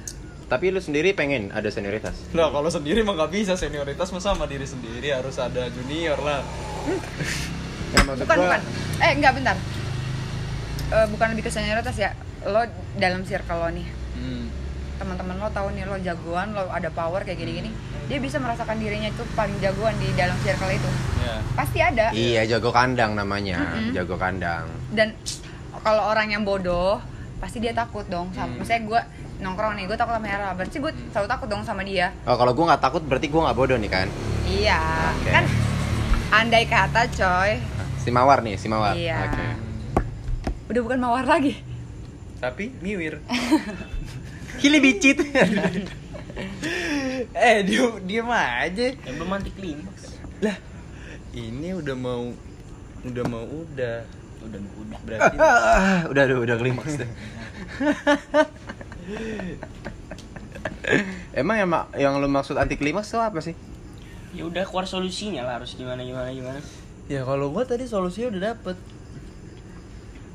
Tapi 0.45 0.67
lu 0.67 0.83
sendiri 0.83 1.13
pengen 1.13 1.47
ada 1.49 1.71
senioritas? 1.71 2.11
Lah 2.33 2.51
kalau 2.51 2.67
sendiri 2.67 2.99
mah 3.01 3.15
nggak 3.15 3.31
bisa 3.31 3.53
senioritas 3.55 4.11
mah 4.11 4.19
sama 4.19 4.43
diri 4.43 4.67
sendiri 4.67 5.07
harus 5.09 5.39
ada 5.39 5.71
junior 5.71 6.19
lah. 6.19 6.43
Ya, 7.89 8.03
bukan 8.03 8.19
gua- 8.27 8.51
bukan 8.51 8.61
eh 8.99 9.11
enggak 9.13 9.33
bentar 9.33 9.55
Eh, 10.91 11.07
bukan 11.07 11.27
lebih 11.31 11.47
ke 11.47 11.51
senioritas 11.53 11.95
ya 11.95 12.11
lo 12.43 12.67
dalam 12.97 13.23
circle 13.23 13.55
lo 13.57 13.69
nih 13.69 13.87
Hmm. 14.21 14.45
teman-teman 14.95 15.33
lo 15.35 15.49
tahu 15.49 15.73
nih 15.73 15.83
lo 15.83 15.97
jagoan 15.97 16.53
lo 16.53 16.69
ada 16.69 16.87
power 16.87 17.21
kayak 17.21 17.35
gini-gini 17.35 17.73
dia 18.05 18.17
bisa 18.17 18.37
merasakan 18.37 18.77
dirinya 18.77 19.09
itu 19.09 19.25
paling 19.31 19.57
jagoan 19.57 19.97
di 19.97 20.13
dalam 20.13 20.37
circle 20.39 20.69
itu 20.69 20.89
Ya. 21.17 21.37
pasti 21.51 21.79
ada 21.79 22.09
Iya, 22.11 22.45
jago 22.47 22.69
kandang 22.69 23.13
namanya, 23.13 23.61
Mm-mm. 23.75 23.91
jago 23.91 24.13
kandang. 24.15 24.69
dan 24.91 25.13
kalau 25.79 26.05
orang 26.07 26.29
yang 26.29 26.43
bodoh 26.43 27.01
pasti 27.37 27.57
dia 27.57 27.73
takut 27.73 28.05
dong 28.05 28.29
sama 28.29 28.45
Hmm. 28.47 28.61
misalnya 28.61 28.83
gue 28.85 29.01
nongkrong 29.39 29.73
nih 29.73 29.85
gue 29.85 29.95
takut 29.95 30.13
sama 30.13 30.27
Hera 30.27 30.49
berarti 30.51 30.77
gue 30.77 30.91
selalu 31.09 31.27
takut 31.27 31.47
dong 31.47 31.63
sama 31.63 31.81
dia 31.81 32.13
Oh, 32.23 32.35
kalau 32.35 32.53
gua 32.53 32.65
nggak 32.69 32.83
takut 32.83 33.01
berarti 33.01 33.25
gua 33.27 33.41
nggak 33.43 33.57
bodoh 33.57 33.75
nih 33.75 33.89
kan? 33.89 34.07
iya 34.45 34.81
Oke. 35.11 35.31
kan 35.31 35.45
andai 36.31 36.65
kata 36.65 37.09
coy 37.09 37.57
Si 37.97 38.09
Mawar 38.09 38.41
nih, 38.41 38.53
si 38.55 38.65
Mawar. 38.65 38.93
Iya. 38.93 39.17
Oke. 39.23 39.45
udah 40.67 40.81
bukan 40.83 40.99
mawar 40.99 41.21
lagi 41.23 41.57
Tapi 42.37 42.73
miwir. 42.79 43.21
Hili 44.61 44.77
bicit. 44.77 45.17
eh, 47.33 47.57
dia 47.65 47.81
diem 48.05 48.29
aja. 48.29 48.87
Yang 48.93 49.15
belum 49.17 49.33
anti 49.33 49.51
klimaks. 49.51 50.21
Lah, 50.45 50.57
ini 51.33 51.73
udah 51.73 51.95
mau 51.97 52.29
udah 53.01 53.23
mau 53.25 53.41
udah. 53.45 54.05
Udah 54.41 54.59
udah. 54.61 54.99
Berarti 55.05 55.35
Ah, 55.41 56.05
udah 56.11 56.23
udah 56.29 56.37
udah 56.45 56.57
klimaks 56.61 56.93
deh. 57.01 57.09
Emang 61.33 61.57
yang 61.57 61.69
yang 61.97 62.13
lu 62.21 62.29
maksud 62.29 62.57
anti 62.57 62.77
klimaks 62.77 63.09
itu 63.13 63.17
apa 63.21 63.41
sih? 63.41 63.57
Ya 64.31 64.45
udah 64.47 64.63
keluar 64.63 64.85
solusinya 64.87 65.43
lah 65.43 65.59
harus 65.59 65.75
gimana 65.75 66.05
gimana 66.05 66.31
gimana. 66.31 66.61
ya 67.11 67.27
kalau 67.27 67.51
gua 67.51 67.67
tadi 67.67 67.83
solusinya 67.89 68.31
udah 68.37 68.41
dapet. 68.53 68.77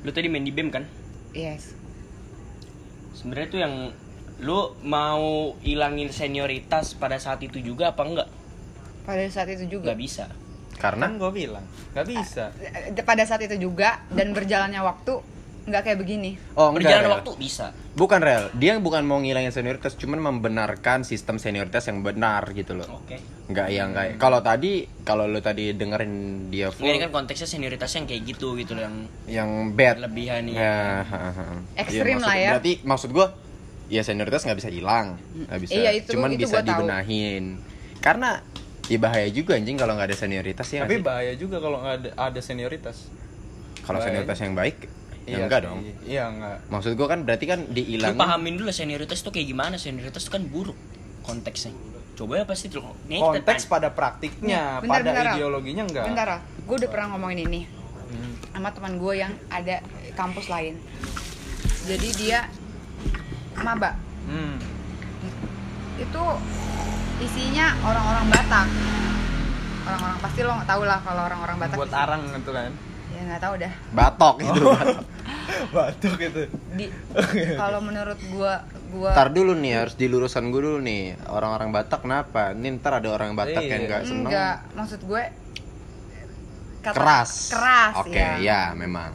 Lu 0.04 0.10
tadi 0.12 0.26
main 0.28 0.44
di 0.44 0.52
BEM 0.52 0.68
kan? 0.70 0.84
yes 1.34 1.72
Sebenarnya 3.12 3.48
tuh 3.48 3.60
yang 3.60 3.74
lu 4.37 4.77
mau 4.85 5.57
ilangin 5.64 6.12
senioritas 6.12 6.92
pada 6.92 7.16
saat 7.16 7.40
itu 7.40 7.57
juga 7.59 7.92
apa 7.92 8.03
enggak? 8.05 8.29
pada 9.07 9.22
saat 9.31 9.46
itu 9.49 9.79
juga 9.79 9.94
Gak 9.94 10.01
bisa. 10.03 10.27
Karena 10.77 11.09
Kan 11.09 11.16
gua 11.16 11.33
bilang 11.33 11.64
nggak 11.94 12.05
bisa. 12.05 12.53
Eh, 12.61 12.92
pada 13.01 13.25
saat 13.25 13.40
itu 13.40 13.57
juga 13.57 14.05
dan 14.12 14.37
berjalannya 14.37 14.83
waktu 14.83 15.22
nggak 15.66 15.83
kayak 15.83 15.99
begini 15.99 16.38
oh 16.55 16.70
enggak, 16.70 16.85
Berjalan 16.85 17.05
Rel. 17.07 17.14
waktu 17.16 17.31
bisa. 17.40 17.66
Bukan 17.96 18.20
rel, 18.20 18.53
dia 18.53 18.77
bukan 18.77 19.03
mau 19.03 19.16
ngilangin 19.16 19.51
senioritas, 19.51 19.96
cuman 19.96 20.20
membenarkan 20.20 21.01
sistem 21.01 21.40
senioritas 21.40 21.88
yang 21.88 22.05
benar 22.05 22.53
gitu 22.53 22.77
loh. 22.77 23.01
Oke. 23.01 23.16
Nggak 23.49 23.68
yang 23.72 23.90
kayak 23.96 24.14
kalau 24.20 24.44
tadi 24.44 24.85
kalau 25.01 25.25
lu 25.25 25.40
tadi 25.40 25.72
dengerin 25.72 26.12
dia 26.53 26.68
full 26.68 26.85
Ini 26.85 27.09
kan 27.09 27.11
konteksnya 27.14 27.49
senioritas 27.49 27.88
yang 27.96 28.05
kayak 28.05 28.22
gitu 28.27 28.53
gitu 28.59 28.77
loh 28.77 28.85
yang 28.85 28.96
yang 29.27 29.49
bad 29.72 29.96
berlebihan 29.96 30.44
ya. 30.51 30.59
Ya, 30.61 30.83
ha. 31.09 31.18
Ekstrim 31.79 32.18
Iya, 32.20 32.27
lah 32.27 32.37
ya. 32.37 32.51
Berarti 32.59 32.72
maksud 32.85 33.11
gua 33.16 33.27
ya 33.87 34.01
senioritas 34.01 34.42
nggak 34.42 34.59
bisa 34.59 34.68
hilang, 34.68 35.16
nggak 35.44 35.61
bisa. 35.61 35.72
Iya, 35.72 35.90
itu- 35.94 36.12
cuman 36.12 36.31
itu 36.31 36.42
bisa 36.42 36.59
gua 36.59 36.62
tahu. 36.62 36.70
dibenahin. 36.83 37.44
Karena 37.99 38.42
ya 38.85 38.99
bahaya 38.99 39.29
juga 39.29 39.55
anjing 39.55 39.75
kalau 39.75 39.94
nggak 39.94 40.09
ada 40.09 40.18
senioritas 40.18 40.66
ya. 40.68 40.83
Tapi 40.83 40.99
bahaya 40.99 41.33
juga 41.35 41.57
kalau 41.59 41.79
nggak 41.81 41.94
ada, 41.96 42.11
ada 42.16 42.40
senioritas. 42.40 43.11
kalau 43.79 44.03
senioritas 44.03 44.38
yang 44.40 44.55
baik 44.55 44.90
Ya 45.25 45.38
enggak 45.40 45.59
sih. 45.59 45.66
dong. 45.66 45.79
Iya 46.03 46.22
enggak. 46.27 46.57
Maksud 46.66 46.92
gue 46.92 47.07
kan 47.07 47.22
berarti 47.22 47.46
kan 47.46 47.61
Lu 47.62 47.70
dihilangin. 47.72 48.18
pahamin 48.18 48.55
dulu 48.57 48.70
senioritas 48.70 49.22
tuh 49.22 49.31
kayak 49.31 49.46
gimana 49.46 49.75
senioritas 49.77 50.22
tuh 50.22 50.33
kan 50.33 50.42
buruk 50.42 50.75
konteksnya 51.22 51.70
coba 52.14 52.40
ya 52.40 52.44
pasti 52.44 52.66
tuh 52.66 52.81
Konteks 52.81 53.44
tanya. 53.62 53.70
pada 53.70 53.88
praktiknya, 53.92 54.61
Nih, 54.72 54.83
bentar, 54.83 54.94
pada 54.96 55.11
bentar, 55.12 55.35
ideologinya 55.37 55.83
enggak. 55.85 56.05
bentar 56.09 56.29
gue 56.40 56.77
udah 56.77 56.88
pernah 56.88 57.07
ngomongin 57.12 57.40
ini 57.44 57.61
Hmm. 58.07 58.33
sama 58.49 58.70
teman 58.72 58.96
gue 58.96 59.14
yang 59.16 59.33
ada 59.46 59.77
kampus 60.14 60.46
lain 60.49 60.75
jadi 61.85 62.09
dia 62.16 62.38
maba 63.59 63.90
Hmm. 64.25 64.59
itu 65.97 66.25
isinya 67.19 67.66
orang-orang 67.81 68.27
Batak 68.27 68.66
orang-orang 69.83 70.19
pasti 70.19 70.40
lo 70.40 70.53
nggak 70.53 70.69
tahu 70.69 70.83
lah 70.83 70.99
kalau 71.01 71.23
orang-orang 71.25 71.57
Batak 71.57 71.77
Buat 71.79 71.95
arang 71.95 72.23
gitu 72.29 72.51
kan. 72.51 72.71
ya 73.09 73.21
nggak 73.25 73.40
tahu 73.40 73.55
dah 73.57 73.73
Batok 73.92 74.37
itu. 74.42 74.61
Batuk 75.77 76.16
itu. 76.19 76.42
di 76.75 76.87
kalau 77.55 77.79
menurut 77.81 78.19
gua 78.29 78.61
gua 78.88 79.11
Ntar 79.12 79.31
dulu 79.31 79.55
nih 79.55 79.73
harus 79.79 79.95
dilurusan 79.95 80.45
gue 80.47 80.61
dulu 80.61 80.79
nih 80.81 81.14
orang-orang 81.27 81.71
Batak 81.71 82.03
kenapa? 82.03 82.51
Ini 82.51 82.77
ntar 82.77 82.99
ada 82.99 83.09
orang 83.09 83.33
Batak 83.33 83.62
Iya. 83.62 83.71
yang 83.71 83.83
nggak 83.87 84.03
seneng. 84.03 84.21
enggak 84.27 84.55
maksud 84.75 85.01
gue 85.01 85.23
kata- 86.83 86.92
Keras. 86.92 87.31
keras 87.49 87.95
Oke, 87.97 88.11
ya. 88.12 88.37
ya 88.37 88.61
memang. 88.73 89.14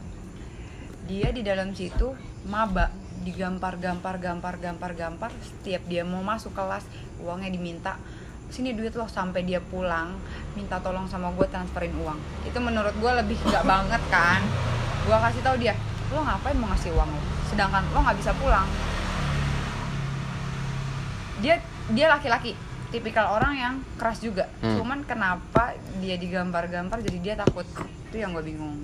dia 1.03 1.29
di 1.29 1.41
dalam 1.41 1.71
situ 1.71 2.15
maba 2.43 2.87
digampar 3.21 3.77
gampar 3.77 4.17
gampar 4.17 4.57
gampar 4.57 4.91
gampar 4.97 5.31
setiap 5.41 5.85
dia 5.85 6.01
mau 6.01 6.25
masuk 6.25 6.51
kelas 6.57 6.83
uangnya 7.21 7.53
diminta 7.53 7.95
sini 8.51 8.75
duit 8.75 8.91
lo 8.99 9.07
sampai 9.07 9.47
dia 9.47 9.63
pulang 9.63 10.11
minta 10.59 10.75
tolong 10.83 11.07
sama 11.07 11.31
gue 11.31 11.47
transferin 11.47 11.95
uang. 11.95 12.19
Itu 12.43 12.59
menurut 12.59 12.91
gue 12.99 13.11
lebih 13.23 13.39
nggak 13.47 13.63
banget 13.63 14.03
kan. 14.11 14.43
Gue 15.07 15.15
kasih 15.15 15.41
tahu 15.41 15.55
dia 15.57 15.73
lo 16.11 16.19
ngapain 16.19 16.59
mau 16.59 16.67
ngasih 16.75 16.91
uang 16.91 17.09
lo? 17.09 17.21
Sedangkan 17.47 17.87
lo 17.95 18.03
nggak 18.03 18.19
bisa 18.19 18.35
pulang. 18.35 18.67
Dia 21.39 21.63
dia 21.95 22.05
laki-laki 22.11 22.53
tipikal 22.91 23.39
orang 23.39 23.53
yang 23.55 23.73
keras 23.95 24.19
juga. 24.19 24.51
Hmm. 24.59 24.83
cuman 24.83 25.07
kenapa 25.07 25.73
dia 26.03 26.19
digambar-gambar 26.19 26.99
jadi 27.07 27.17
dia 27.23 27.33
takut? 27.39 27.63
Itu 28.11 28.19
yang 28.19 28.35
gue 28.35 28.43
bingung. 28.43 28.83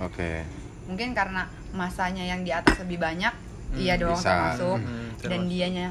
Oke. 0.00 0.42
mungkin 0.82 1.14
karena 1.14 1.46
masanya 1.72 2.22
yang 2.22 2.40
di 2.40 2.52
atas 2.52 2.76
lebih 2.78 2.96
banyak 2.96 3.32
iya 3.74 3.96
dong 3.96 4.12
bisa. 4.12 4.28
termasuk 4.28 4.78
Hmm, 4.78 5.08
dan 5.18 5.28
termasuk. 5.40 5.48
dianya 5.48 5.88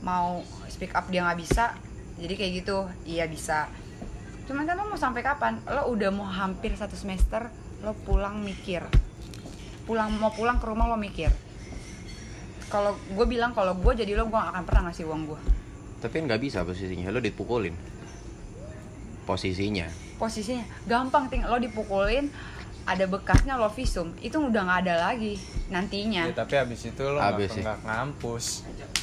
mau 0.00 0.42
speak 0.66 0.92
up 0.92 1.06
dia 1.08 1.22
nggak 1.22 1.38
bisa 1.38 1.74
jadi 2.14 2.34
kayak 2.34 2.52
gitu 2.60 2.78
iya 3.04 3.24
bisa 3.24 3.70
cuman 4.44 4.62
kan 4.62 4.76
lo 4.76 4.86
mau 4.86 4.98
sampai 4.98 5.22
kapan 5.22 5.56
lo 5.64 5.88
udah 5.88 6.10
mau 6.10 6.26
hampir 6.26 6.74
satu 6.74 6.94
semester 6.94 7.48
lo 7.80 7.94
pulang 8.02 8.38
mikir 8.38 8.82
pulang 9.84 10.12
mau 10.14 10.28
pulang 10.28 10.58
ke 10.58 10.66
rumah 10.66 10.86
lo 10.86 10.96
mikir 10.96 11.30
kalau 12.66 12.92
gue 12.96 13.26
bilang 13.26 13.52
kalau 13.52 13.72
gue 13.72 13.92
jadi 13.94 14.14
lo 14.14 14.26
gue 14.26 14.34
gak 14.34 14.50
akan 14.50 14.64
pernah 14.64 14.82
ngasih 14.88 15.06
uang 15.06 15.22
gue 15.26 15.40
Tapi 15.96 16.20
kan 16.20 16.24
nggak 16.28 16.42
bisa 16.42 16.60
posisinya, 16.60 17.08
lo 17.08 17.16
dipukulin. 17.16 17.72
Posisinya. 19.24 19.88
posisinya 20.14 20.60
gampang 20.84 21.26
ting 21.26 21.40
lo 21.40 21.56
dipukulin 21.56 22.28
ada 22.84 23.04
bekasnya 23.04 23.56
lo 23.56 23.68
visum 23.68 24.12
itu 24.20 24.36
udah 24.36 24.60
nggak 24.62 24.80
ada 24.84 24.94
lagi 25.08 25.40
nantinya. 25.66 26.28
Ya, 26.28 26.36
tapi 26.36 26.54
habis 26.54 26.84
itu 26.84 27.00
lo 27.00 27.16
nggak 27.16 27.78
ngampus. 27.80 28.44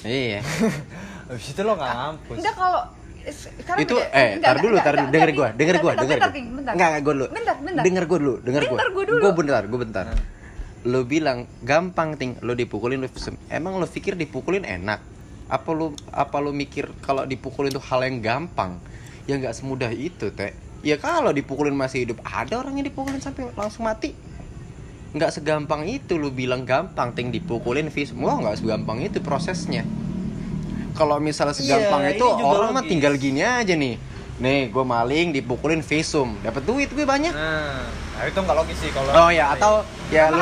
Iya. 0.02 0.42
habis 1.30 1.48
itu 1.50 1.62
lo 1.62 1.74
nggak 1.74 1.92
ngampus. 1.92 2.38
Enggak 2.38 2.56
kalau 2.56 2.82
sekarang 3.22 3.82
itu 3.82 3.96
beda- 3.96 4.10
eh 4.12 4.30
enggak, 4.34 4.46
tar 4.48 4.58
dulu 4.58 4.76
tar 4.78 4.96
dulu. 4.96 5.10
denger 5.10 5.30
gua 5.32 5.48
denger 5.54 5.76
bentar, 5.78 5.94
denger 5.96 6.20
bentar. 6.52 6.74
enggak 6.74 6.88
enggak 6.88 7.02
gua 7.02 7.14
dulu. 7.14 7.28
Bentar, 7.28 7.56
bentar. 7.58 7.84
denger 7.84 8.04
gua 8.06 8.18
dulu 8.18 8.36
denger 8.40 8.62
gua 8.62 8.70
Bentar, 8.72 8.90
gua. 8.92 9.04
dulu. 9.04 9.22
gua 9.22 9.34
bentar 9.36 9.62
gua 9.66 9.80
bentar. 9.80 10.06
Lo 10.82 11.00
bilang 11.04 11.40
gampang 11.62 12.10
ting. 12.18 12.38
Lo 12.42 12.54
dipukulin 12.54 12.98
lo 12.98 13.10
sem- 13.14 13.38
emang 13.48 13.78
lo 13.78 13.86
pikir 13.86 14.14
dipukulin 14.14 14.62
enak? 14.62 15.02
Apa 15.48 15.70
lo 15.72 15.94
apa 16.10 16.38
lo 16.38 16.50
mikir 16.50 16.90
kalau 17.00 17.22
dipukulin 17.24 17.70
itu 17.70 17.82
hal 17.84 18.02
yang 18.02 18.18
gampang? 18.20 18.78
Ya 19.26 19.38
nggak 19.38 19.54
semudah 19.54 19.90
itu 19.90 20.30
teh 20.30 20.54
ya 20.82 20.98
kalau 20.98 21.30
dipukulin 21.30 21.74
masih 21.74 22.10
hidup 22.10 22.18
ada 22.26 22.58
orang 22.58 22.82
yang 22.82 22.90
dipukulin 22.90 23.22
sampai 23.22 23.50
langsung 23.54 23.86
mati. 23.86 24.14
Nggak 25.12 25.32
segampang 25.42 25.84
itu 25.86 26.16
lu 26.16 26.32
bilang 26.32 26.64
gampang 26.64 27.12
ting 27.12 27.30
dipukulin 27.30 27.92
vis 27.92 28.16
wah 28.16 28.40
nggak 28.40 28.64
segampang 28.64 29.04
itu 29.04 29.20
prosesnya. 29.22 29.86
Kalau 30.92 31.20
misalnya 31.24 31.56
segampang 31.56 32.04
Iya, 32.04 32.20
itu 32.20 32.26
orang 32.28 32.76
mah 32.76 32.84
tinggal 32.84 33.16
gini 33.16 33.44
aja 33.44 33.76
nih. 33.76 33.96
Nih 34.42 34.74
gue 34.74 34.82
maling 34.82 35.38
dipukulin 35.38 35.86
visum 35.86 36.34
dapat 36.42 36.66
duit 36.66 36.90
gue 36.90 37.06
banyak. 37.06 37.30
Nah, 37.30 37.86
nah 37.88 38.24
itu 38.26 38.40
nggak 38.42 38.58
logis 38.58 38.78
sih 38.82 38.90
kalau. 38.90 39.12
oh 39.14 39.30
ya 39.30 39.54
atau 39.54 39.86
ya 40.10 40.34
lu 40.34 40.42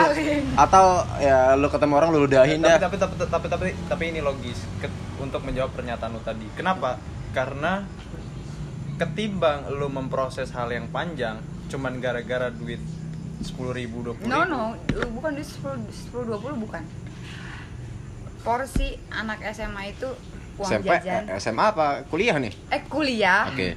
atau 0.56 0.86
ya 1.20 1.38
lu 1.60 1.68
ketemu 1.68 1.94
orang 2.00 2.10
lu 2.16 2.24
ludahin 2.24 2.64
tapi, 2.64 2.80
dah. 2.80 2.80
tapi, 2.88 2.96
tapi 2.96 3.14
tapi 3.28 3.46
tapi 3.52 3.68
tapi 3.92 4.04
ini 4.16 4.24
logis. 4.24 4.64
Ke- 4.80 5.10
untuk 5.20 5.44
menjawab 5.44 5.76
pernyataan 5.76 6.16
lu 6.16 6.22
tadi. 6.24 6.48
Kenapa? 6.56 6.96
Karena 7.36 7.84
ketimbang 9.00 9.72
lu 9.72 9.88
memproses 9.88 10.52
hal 10.52 10.70
yang 10.70 10.86
panjang 10.88 11.40
cuman 11.68 11.98
gara-gara 11.98 12.52
duit 12.52 12.78
sepuluh 13.40 13.72
ribu 13.72 14.04
dua 14.04 14.20
no 14.22 14.44
no 14.44 14.62
bukan 15.10 15.32
di 15.32 15.42
10 15.42 15.80
10 16.12 16.28
20 16.28 16.60
bukan. 16.60 16.84
Porsi 18.40 18.96
anak 19.10 19.44
SMA 19.50 19.94
itu 19.94 20.10
uang 20.56 20.70
SMP 20.70 20.88
jajan. 20.90 21.24
eh, 21.28 21.38
SMA 21.38 21.66
apa? 21.66 21.88
Kuliah 22.06 22.36
nih? 22.36 22.52
Eh 22.70 22.82
kuliah. 22.86 23.48
Oke. 23.48 23.76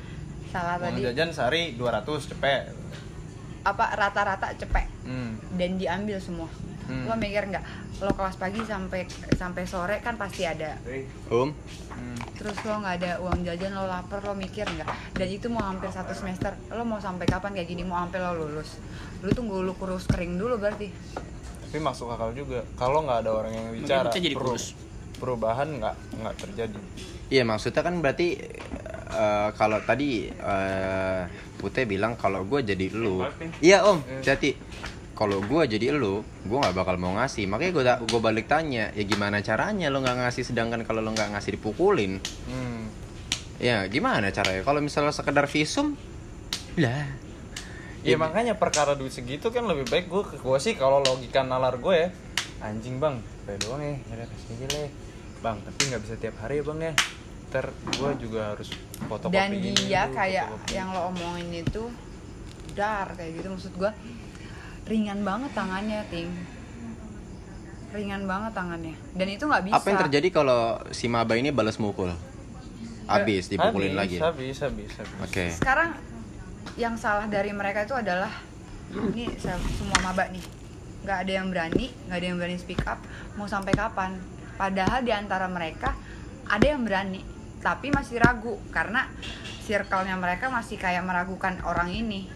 Salah 0.48 0.78
Uang 0.78 0.94
tadi. 0.94 1.00
jajan 1.04 1.30
sehari 1.30 1.62
200 1.74 2.02
cepet. 2.28 2.62
apa 3.62 3.94
rata-rata 3.94 4.50
cepet. 4.56 4.87
Hmm. 5.02 5.38
dan 5.54 5.78
diambil 5.78 6.18
semua 6.18 6.50
Hmm. 6.83 7.05
lo 7.05 7.14
mikir 7.14 7.47
nggak 7.47 7.64
lo 7.99 8.11
kelas 8.11 8.35
pagi 8.35 8.61
sampai 8.61 9.07
sampai 9.33 9.62
sore 9.62 9.97
kan 9.99 10.14
pasti 10.14 10.42
ada 10.42 10.75
um 11.29 11.55
Hmm. 11.92 12.18
terus 12.35 12.57
lo 12.61 12.75
nggak 12.77 12.95
ada 12.97 13.12
uang 13.21 13.40
jajan 13.42 13.71
lo 13.71 13.85
lapar 13.85 14.18
lo 14.21 14.35
mikir 14.35 14.66
nggak 14.66 14.88
dan 15.12 15.29
itu 15.29 15.47
mau 15.47 15.62
hampir 15.62 15.87
satu 15.88 16.11
semester 16.11 16.51
lo 16.68 16.83
mau 16.83 16.99
sampai 16.99 17.25
kapan 17.25 17.53
kayak 17.53 17.68
gini 17.68 17.83
mau 17.83 18.01
sampai 18.01 18.18
lo 18.18 18.33
lulus 18.37 18.81
lu 19.21 19.31
tunggu 19.31 19.61
lu 19.61 19.71
kurus 19.73 20.05
kering 20.05 20.35
dulu 20.35 20.57
berarti 20.57 20.90
Tapi 21.62 21.81
masuk 21.81 22.05
akal 22.07 22.35
juga. 22.35 22.61
Kalau 22.75 23.01
nggak 23.01 23.18
ada 23.18 23.31
orang 23.33 23.49
yang 23.51 23.66
bicara, 23.73 24.11
jadi 24.11 24.37
peru- 24.37 24.53
kurus. 24.53 24.77
perubahan 25.16 25.73
nggak 25.73 25.97
nggak 26.14 26.35
terjadi. 26.37 26.77
Iya 27.31 27.42
maksudnya 27.42 27.81
kan 27.81 27.97
berarti 27.97 28.37
eh, 29.09 29.49
kalau 29.53 29.81
tadi 29.81 30.29
eh 30.29 31.23
Pute 31.57 31.87
bilang 31.87 32.12
kalau 32.14 32.42
gue 32.42 32.61
jadi 32.61 32.90
lu, 32.90 33.25
iya 33.62 33.87
om, 33.87 34.03
jadi 34.21 34.53
kalau 35.12 35.44
gue 35.44 35.62
jadi 35.68 35.92
lu, 35.92 36.25
gue 36.44 36.57
nggak 36.57 36.72
bakal 36.72 36.96
mau 36.96 37.12
ngasih. 37.14 37.44
Makanya 37.44 37.72
gue 37.72 37.85
gue 38.09 38.20
balik 38.20 38.48
tanya, 38.48 38.90
ya 38.96 39.05
gimana 39.05 39.44
caranya 39.44 39.92
lo 39.92 40.01
nggak 40.01 40.18
ngasih? 40.25 40.42
Sedangkan 40.48 40.83
kalau 40.83 41.05
lo 41.05 41.12
nggak 41.12 41.37
ngasih 41.37 41.61
dipukulin, 41.61 42.16
Hmm. 42.48 42.88
ya 43.61 43.85
gimana 43.87 44.33
caranya? 44.33 44.64
Kalau 44.64 44.81
misalnya 44.81 45.12
sekedar 45.12 45.44
visum, 45.46 45.94
lah, 46.81 47.20
Ya 48.03 48.18
makanya 48.18 48.59
perkara 48.59 48.98
duit 48.98 49.14
segitu 49.14 49.55
kan 49.55 49.62
lebih 49.62 49.87
baik 49.87 50.11
gue 50.11 50.27
gue 50.27 50.59
sih 50.59 50.75
kalau 50.75 50.98
logika 51.07 51.46
nalar 51.46 51.79
gue 51.79 51.94
ya. 51.94 52.09
Anjing 52.59 52.98
bang. 52.98 53.22
Kayak 53.46 53.62
doang 53.62 53.79
ya 53.79 53.94
ada 54.11 54.27
kasih 54.27 54.59
aja 54.59 54.66
lah. 54.75 54.90
Bang 55.38 55.62
tapi 55.62 55.81
nggak 55.87 56.03
bisa 56.03 56.14
tiap 56.18 56.35
hari 56.42 56.59
ya 56.59 56.64
bang 56.66 56.79
ya. 56.83 56.92
Ter 57.55 57.70
gue 57.70 58.11
juga 58.18 58.59
harus 58.59 58.75
fotokopi 59.07 59.38
dan 59.38 59.51
dia 59.55 60.03
dulu, 60.11 60.18
kayak 60.18 60.46
yang 60.75 60.88
lo 60.90 61.14
omongin 61.14 61.62
itu 61.62 61.94
dar 62.75 63.14
kayak 63.14 63.38
gitu 63.38 63.48
maksud 63.55 63.72
gua 63.79 63.92
ringan 64.87 65.23
banget 65.23 65.51
tangannya 65.55 66.01
ting. 66.11 66.31
Ringan 67.92 68.25
banget 68.25 68.53
tangannya. 68.57 68.95
Dan 69.12 69.29
itu 69.29 69.45
nggak 69.45 69.62
bisa 69.68 69.75
apa 69.77 69.87
yang 69.92 70.01
terjadi 70.09 70.29
kalau 70.33 70.61
si 70.90 71.07
Maba 71.12 71.37
ini 71.37 71.53
balas 71.53 71.77
mukul? 71.77 72.11
Habis 73.05 73.53
dipukulin 73.53 73.92
habis, 73.92 73.99
lagi. 73.99 74.16
habis 74.18 74.57
habis 74.62 74.90
habis. 74.97 75.18
Oke. 75.21 75.45
sekarang 75.53 75.92
yang 76.79 76.97
salah 76.97 77.29
dari 77.29 77.53
mereka 77.53 77.85
itu 77.85 77.92
adalah 77.92 78.31
ini 78.95 79.29
se- 79.37 79.68
semua 79.77 79.99
maba 80.01 80.31
nih. 80.33 80.40
Nggak 81.05 81.18
ada 81.27 81.33
yang 81.35 81.47
berani 81.53 81.87
nggak 82.09 82.16
ada 82.16 82.26
yang 82.26 82.37
berani 82.41 82.57
speak 82.57 82.80
up. 82.87 83.03
Mau 83.37 83.45
sampai 83.45 83.76
kapan? 83.76 84.16
Padahal 84.57 85.05
di 85.05 85.12
antara 85.12 85.51
mereka 85.51 85.93
ada 86.49 86.64
yang 86.64 86.87
berani 86.87 87.20
tapi 87.61 87.93
masih 87.93 88.16
ragu. 88.16 88.57
Karena 88.72 89.05
circle-nya 89.62 90.16
mereka 90.16 90.49
masih 90.49 90.80
kayak 90.80 91.05
meragukan 91.05 91.61
orang 91.68 91.93
ini. 91.93 92.30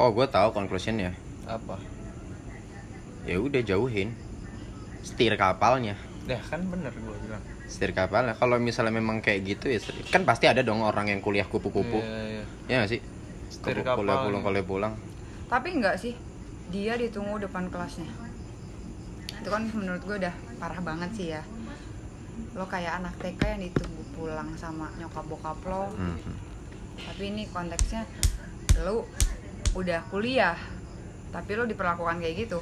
Oh 0.00 0.08
gue 0.14 0.24
tahu 0.24 0.56
conclusionnya. 0.56 1.25
Apa? 1.46 1.76
Ya 3.22 3.38
udah 3.38 3.58
jauhin. 3.60 4.14
Setir 5.00 5.34
kapalnya. 5.34 5.94
Dah 6.26 6.42
kan 6.42 6.62
bener 6.64 6.90
gue 6.90 7.16
bilang. 7.22 7.42
Setir 7.64 7.90
kapalnya. 7.92 8.34
Kalau 8.34 8.58
misalnya 8.58 8.92
memang 8.92 9.18
kayak 9.18 9.40
gitu 9.44 9.66
ya 9.68 9.78
setir- 9.78 10.06
kan 10.08 10.22
pasti 10.22 10.46
ada 10.46 10.60
dong 10.60 10.80
orang 10.80 11.06
yang 11.08 11.20
kuliah 11.20 11.44
kupu-kupu. 11.44 11.98
Iya, 11.98 12.22
iya. 12.28 12.44
ya 12.66 12.74
nggak 12.80 12.90
sih? 12.90 13.00
Setir 13.48 13.78
Kupu- 13.80 13.94
kuliah 13.96 14.12
kapal. 14.12 14.26
pulang 14.26 14.42
kuliah 14.42 14.64
pulang. 14.64 14.94
Tapi 15.46 15.68
enggak 15.72 15.96
sih 15.96 16.14
dia 16.68 16.94
ditunggu 16.94 17.38
depan 17.40 17.66
kelasnya. 17.66 18.10
Itu 19.36 19.48
kan 19.48 19.70
menurut 19.70 20.02
gue 20.02 20.16
udah 20.20 20.34
parah 20.58 20.80
banget 20.80 21.10
sih 21.14 21.28
ya. 21.30 21.42
Lo 22.52 22.66
kayak 22.66 22.98
anak 23.00 23.14
TK 23.16 23.40
yang 23.48 23.62
ditunggu 23.64 24.02
pulang 24.12 24.48
sama 24.56 24.90
nyokap 24.96 25.24
bokap 25.24 25.58
lo. 25.64 25.90
Mhm. 25.92 26.34
tapi 26.96 27.28
ini 27.28 27.44
konteksnya 27.46 28.08
lo 28.80 29.04
udah 29.74 30.00
kuliah 30.08 30.56
tapi 31.30 31.50
lo 31.54 31.64
diperlakukan 31.64 32.18
kayak 32.18 32.36
gitu 32.46 32.58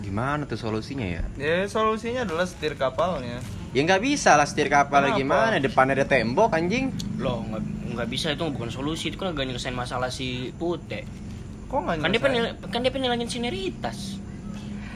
Gimana 0.00 0.48
tuh 0.48 0.56
solusinya 0.56 1.04
ya? 1.04 1.22
Ya 1.36 1.68
solusinya 1.68 2.24
adalah 2.24 2.48
setir 2.48 2.72
kapalnya. 2.72 3.42
Ya 3.76 3.80
nggak 3.84 4.00
bisa 4.00 4.32
lah 4.32 4.48
setir 4.48 4.72
kapal 4.72 5.04
Kenapa? 5.04 5.18
gimana? 5.18 5.54
Depan 5.60 5.92
ada 5.92 6.08
tembok 6.08 6.56
anjing. 6.56 6.88
Loh, 7.20 7.44
nggak 7.44 7.62
nggak 7.98 8.08
bisa 8.08 8.32
itu 8.32 8.40
bukan 8.48 8.70
solusi, 8.72 9.12
itu 9.12 9.20
kan 9.20 9.34
agak 9.34 9.44
nyelesain 9.44 9.76
masalah 9.76 10.08
si 10.08 10.54
Pute. 10.56 11.04
Kok 11.68 11.78
nggak 11.84 11.96
Kan 12.00 12.10
dia 12.10 12.22
penil, 12.22 12.44
kan 12.70 12.80
dia 12.80 12.92
penilaian 12.94 13.28
sineritas. 13.28 14.16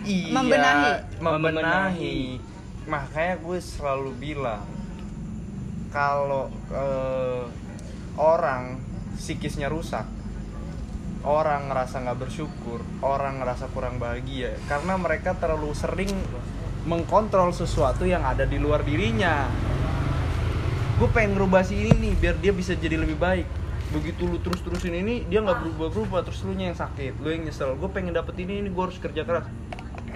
Iya, 0.09 0.31
Membenahi. 0.33 1.21
membenahi. 1.21 2.17
Makanya 2.89 3.35
gue 3.45 3.59
selalu 3.61 4.11
bilang 4.17 4.63
kalau 5.93 6.49
eh, 6.73 7.45
orang 8.17 8.81
psikisnya 9.21 9.69
rusak, 9.69 10.07
orang 11.25 11.73
ngerasa 11.73 12.05
nggak 12.05 12.19
bersyukur, 12.21 12.85
orang 13.01 13.41
ngerasa 13.41 13.73
kurang 13.73 13.97
bahagia 13.97 14.55
karena 14.69 15.01
mereka 15.01 15.33
terlalu 15.37 15.73
sering 15.73 16.13
mengkontrol 16.85 17.51
sesuatu 17.51 18.05
yang 18.05 18.23
ada 18.23 18.45
di 18.45 18.61
luar 18.61 18.85
dirinya. 18.85 19.49
Gue 21.01 21.11
pengen 21.11 21.35
ngerubah 21.35 21.67
si 21.67 21.81
ini 21.81 21.91
nih 21.91 22.13
biar 22.15 22.37
dia 22.39 22.53
bisa 22.55 22.77
jadi 22.77 23.01
lebih 23.01 23.19
baik. 23.19 23.49
Begitu 23.91 24.29
lu 24.29 24.39
terus 24.39 24.61
terusin 24.61 24.95
ini 24.95 25.25
dia 25.27 25.41
nggak 25.41 25.65
berubah 25.65 25.89
berubah 25.91 26.21
terus 26.23 26.45
lu 26.45 26.55
yang 26.55 26.77
sakit, 26.77 27.19
lu 27.19 27.33
yang 27.33 27.49
nyesel. 27.49 27.75
Gue 27.75 27.89
pengen 27.91 28.15
dapet 28.15 28.37
ini 28.39 28.61
ini 28.63 28.69
gue 28.69 28.83
harus 28.85 29.01
kerja 29.01 29.25
keras 29.25 29.49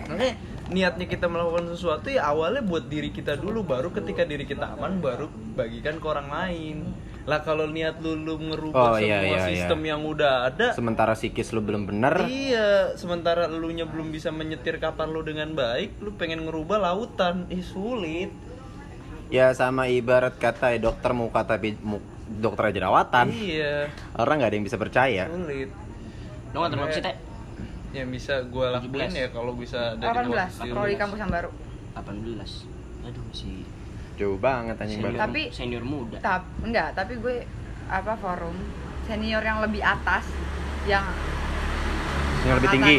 makanya 0.09 0.35
niatnya 0.69 1.07
kita 1.09 1.29
melakukan 1.29 1.69
sesuatu 1.73 2.09
ya 2.09 2.29
awalnya 2.33 2.65
buat 2.65 2.89
diri 2.89 3.13
kita 3.13 3.37
dulu 3.37 3.65
baru 3.65 3.93
ketika 3.93 4.25
diri 4.25 4.49
kita 4.49 4.77
aman 4.77 5.01
baru 5.05 5.29
bagikan 5.53 6.01
ke 6.01 6.07
orang 6.09 6.29
lain 6.33 6.77
lah 7.29 7.41
kalau 7.41 7.69
niat 7.69 8.01
lu 8.01 8.17
lu 8.17 8.33
Oh, 8.33 8.39
ngerubah 8.41 8.97
iya, 8.97 9.21
semua 9.21 9.37
iya, 9.37 9.47
sistem 9.47 9.81
yang 9.85 10.01
udah 10.03 10.49
ada 10.49 10.73
Sementara 10.73 11.13
psikis 11.13 11.53
lu 11.53 11.61
belum 11.61 11.85
bener. 11.85 12.25
iya 12.25 12.97
sementara 12.97 13.45
lu 13.47 13.69
nya 13.69 13.85
belum 13.85 14.09
bisa 14.09 14.31
menyetir 14.31 14.77
kapal 14.79 15.07
lu 15.07 15.21
dengan 15.21 15.53
baik 15.53 16.01
lu 16.01 16.11
pengen 16.13 16.43
ngerubah 16.43 16.81
lautan 16.81 17.45
ih 17.49 17.61
sulit 17.61 18.33
Ya 19.29 19.53
sama 19.53 19.85
ibarat 19.87 20.35
kata 20.35 20.73
ya, 20.73 20.81
dokter 20.83 21.13
mau 21.13 21.29
kata 21.29 21.61
pi- 21.61 21.77
mu- 21.79 22.01
dokter 22.31 22.73
jerawatan. 22.73 23.29
iya 23.29 23.93
Orang 24.15 24.41
nggak 24.41 24.49
ada 24.49 24.57
yang 24.57 24.65
bisa 24.65 24.77
percaya. 24.77 25.29
sulit 25.29 25.69
Lo 26.49 26.65
nggak 26.65 26.71
terima 26.73 26.89
sih, 26.89 27.05
Teh? 27.05 27.17
yang 27.91 28.09
bisa 28.09 28.41
gue 28.43 28.67
lakuin 28.71 29.05
17. 29.05 29.13
ya 29.15 29.29
kalau 29.29 29.53
bisa 29.53 29.93
dari 29.95 30.17
18 30.17 30.33
posisi 30.49 30.61
kalau 30.67 30.81
lu. 30.81 30.89
di 30.89 30.97
kampus 30.97 31.19
yang 31.19 31.29
baru 31.31 31.51
18. 31.93 33.05
Aduh, 33.05 33.25
si 33.31 33.51
Jauh 34.19 34.35
banget 34.35 34.75
anjing 34.77 34.99
senior, 34.99 35.15
baru. 35.15 35.23
Tapi- 35.23 35.49
senior 35.49 35.85
muda. 35.87 36.19
Tap, 36.19 36.43
enggak, 36.61 36.91
tapi 36.93 37.17
gue 37.17 37.47
apa 37.87 38.13
forum 38.19 38.57
senior 39.07 39.41
yang 39.41 39.63
lebih 39.63 39.81
atas 39.81 40.27
yang 40.85 41.07
Yang 42.43 42.55
lebih 42.59 42.71
tinggi. 42.71 42.99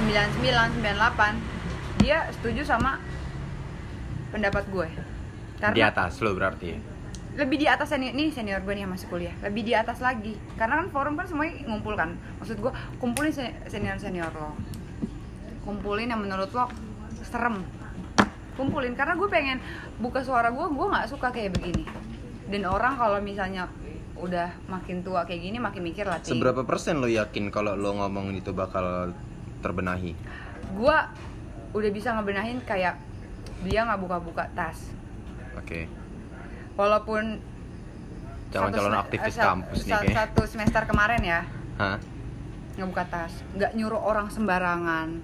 99, 0.00 0.72
98 0.74 1.34
dia 1.96 2.26
setuju 2.32 2.64
sama 2.64 2.98
pendapat 4.28 4.64
gue. 4.66 4.88
Karena 5.56 5.74
Di 5.74 5.82
atas 5.82 6.18
lu 6.18 6.32
berarti. 6.32 6.96
lebih 7.34 7.58
di 7.58 7.66
atas 7.66 7.90
senior 7.90 8.14
nih 8.14 8.30
senior 8.30 8.62
gue 8.62 8.70
nih 8.70 8.86
yang 8.86 8.94
masih 8.94 9.10
kuliah 9.10 9.34
lebih 9.42 9.66
di 9.66 9.74
atas 9.74 9.98
lagi 9.98 10.38
karena 10.54 10.78
kan 10.78 10.86
forum 10.88 11.18
kan 11.18 11.26
semuanya 11.26 11.66
ngumpul 11.66 11.98
kan 11.98 12.14
maksud 12.38 12.62
gue 12.62 12.70
kumpulin 13.02 13.34
senior 13.66 13.98
senior 13.98 14.30
lo 14.30 14.54
kumpulin 15.60 16.06
yang 16.06 16.22
menurut 16.22 16.46
lo 16.54 16.70
serem 17.26 17.58
kumpulin 18.54 18.94
karena 18.94 19.14
gue 19.14 19.26
pengen 19.26 19.58
buka 19.96 20.20
suara 20.20 20.48
gue 20.48 20.62
gue 20.64 20.86
nggak 20.86 21.06
suka 21.08 21.28
kayak 21.28 21.52
begini 21.52 21.84
dan 22.46 22.62
orang 22.64 22.94
kalau 22.94 23.18
misalnya 23.18 23.66
udah 24.14 24.46
makin 24.66 25.02
tua 25.02 25.22
kayak 25.22 25.42
gini 25.42 25.58
makin 25.58 25.82
mikir 25.82 26.06
lah. 26.06 26.22
Seberapa 26.22 26.62
persen 26.62 26.96
lo 26.96 27.06
yakin 27.06 27.50
kalau 27.50 27.74
lo 27.74 27.92
ngomong 27.94 28.30
itu 28.32 28.50
bakal 28.50 29.10
terbenahi? 29.58 30.14
gue 30.70 30.96
udah 31.72 31.90
bisa 31.90 32.12
ngebenahin 32.12 32.62
kayak 32.62 32.94
dia 33.62 33.82
nggak 33.82 33.98
buka-buka 33.98 34.46
tas 34.52 34.90
Oke. 35.54 35.86
walaupun 36.74 37.38
Calon-calon 38.50 38.94
aktivis 38.96 39.34
eh, 39.34 39.36
sa- 39.36 39.50
kampus 39.50 39.78
nih 39.82 39.92
kayak. 39.92 40.14
satu 40.14 40.42
semester 40.46 40.82
kemarin 40.84 41.22
ya 41.22 41.40
Hah? 41.74 41.98
nggak 42.74 42.88
buka 42.88 43.04
tas 43.04 43.32
nggak 43.52 43.70
nyuruh 43.72 43.98
orang 43.98 44.30
sembarangan 44.30 45.18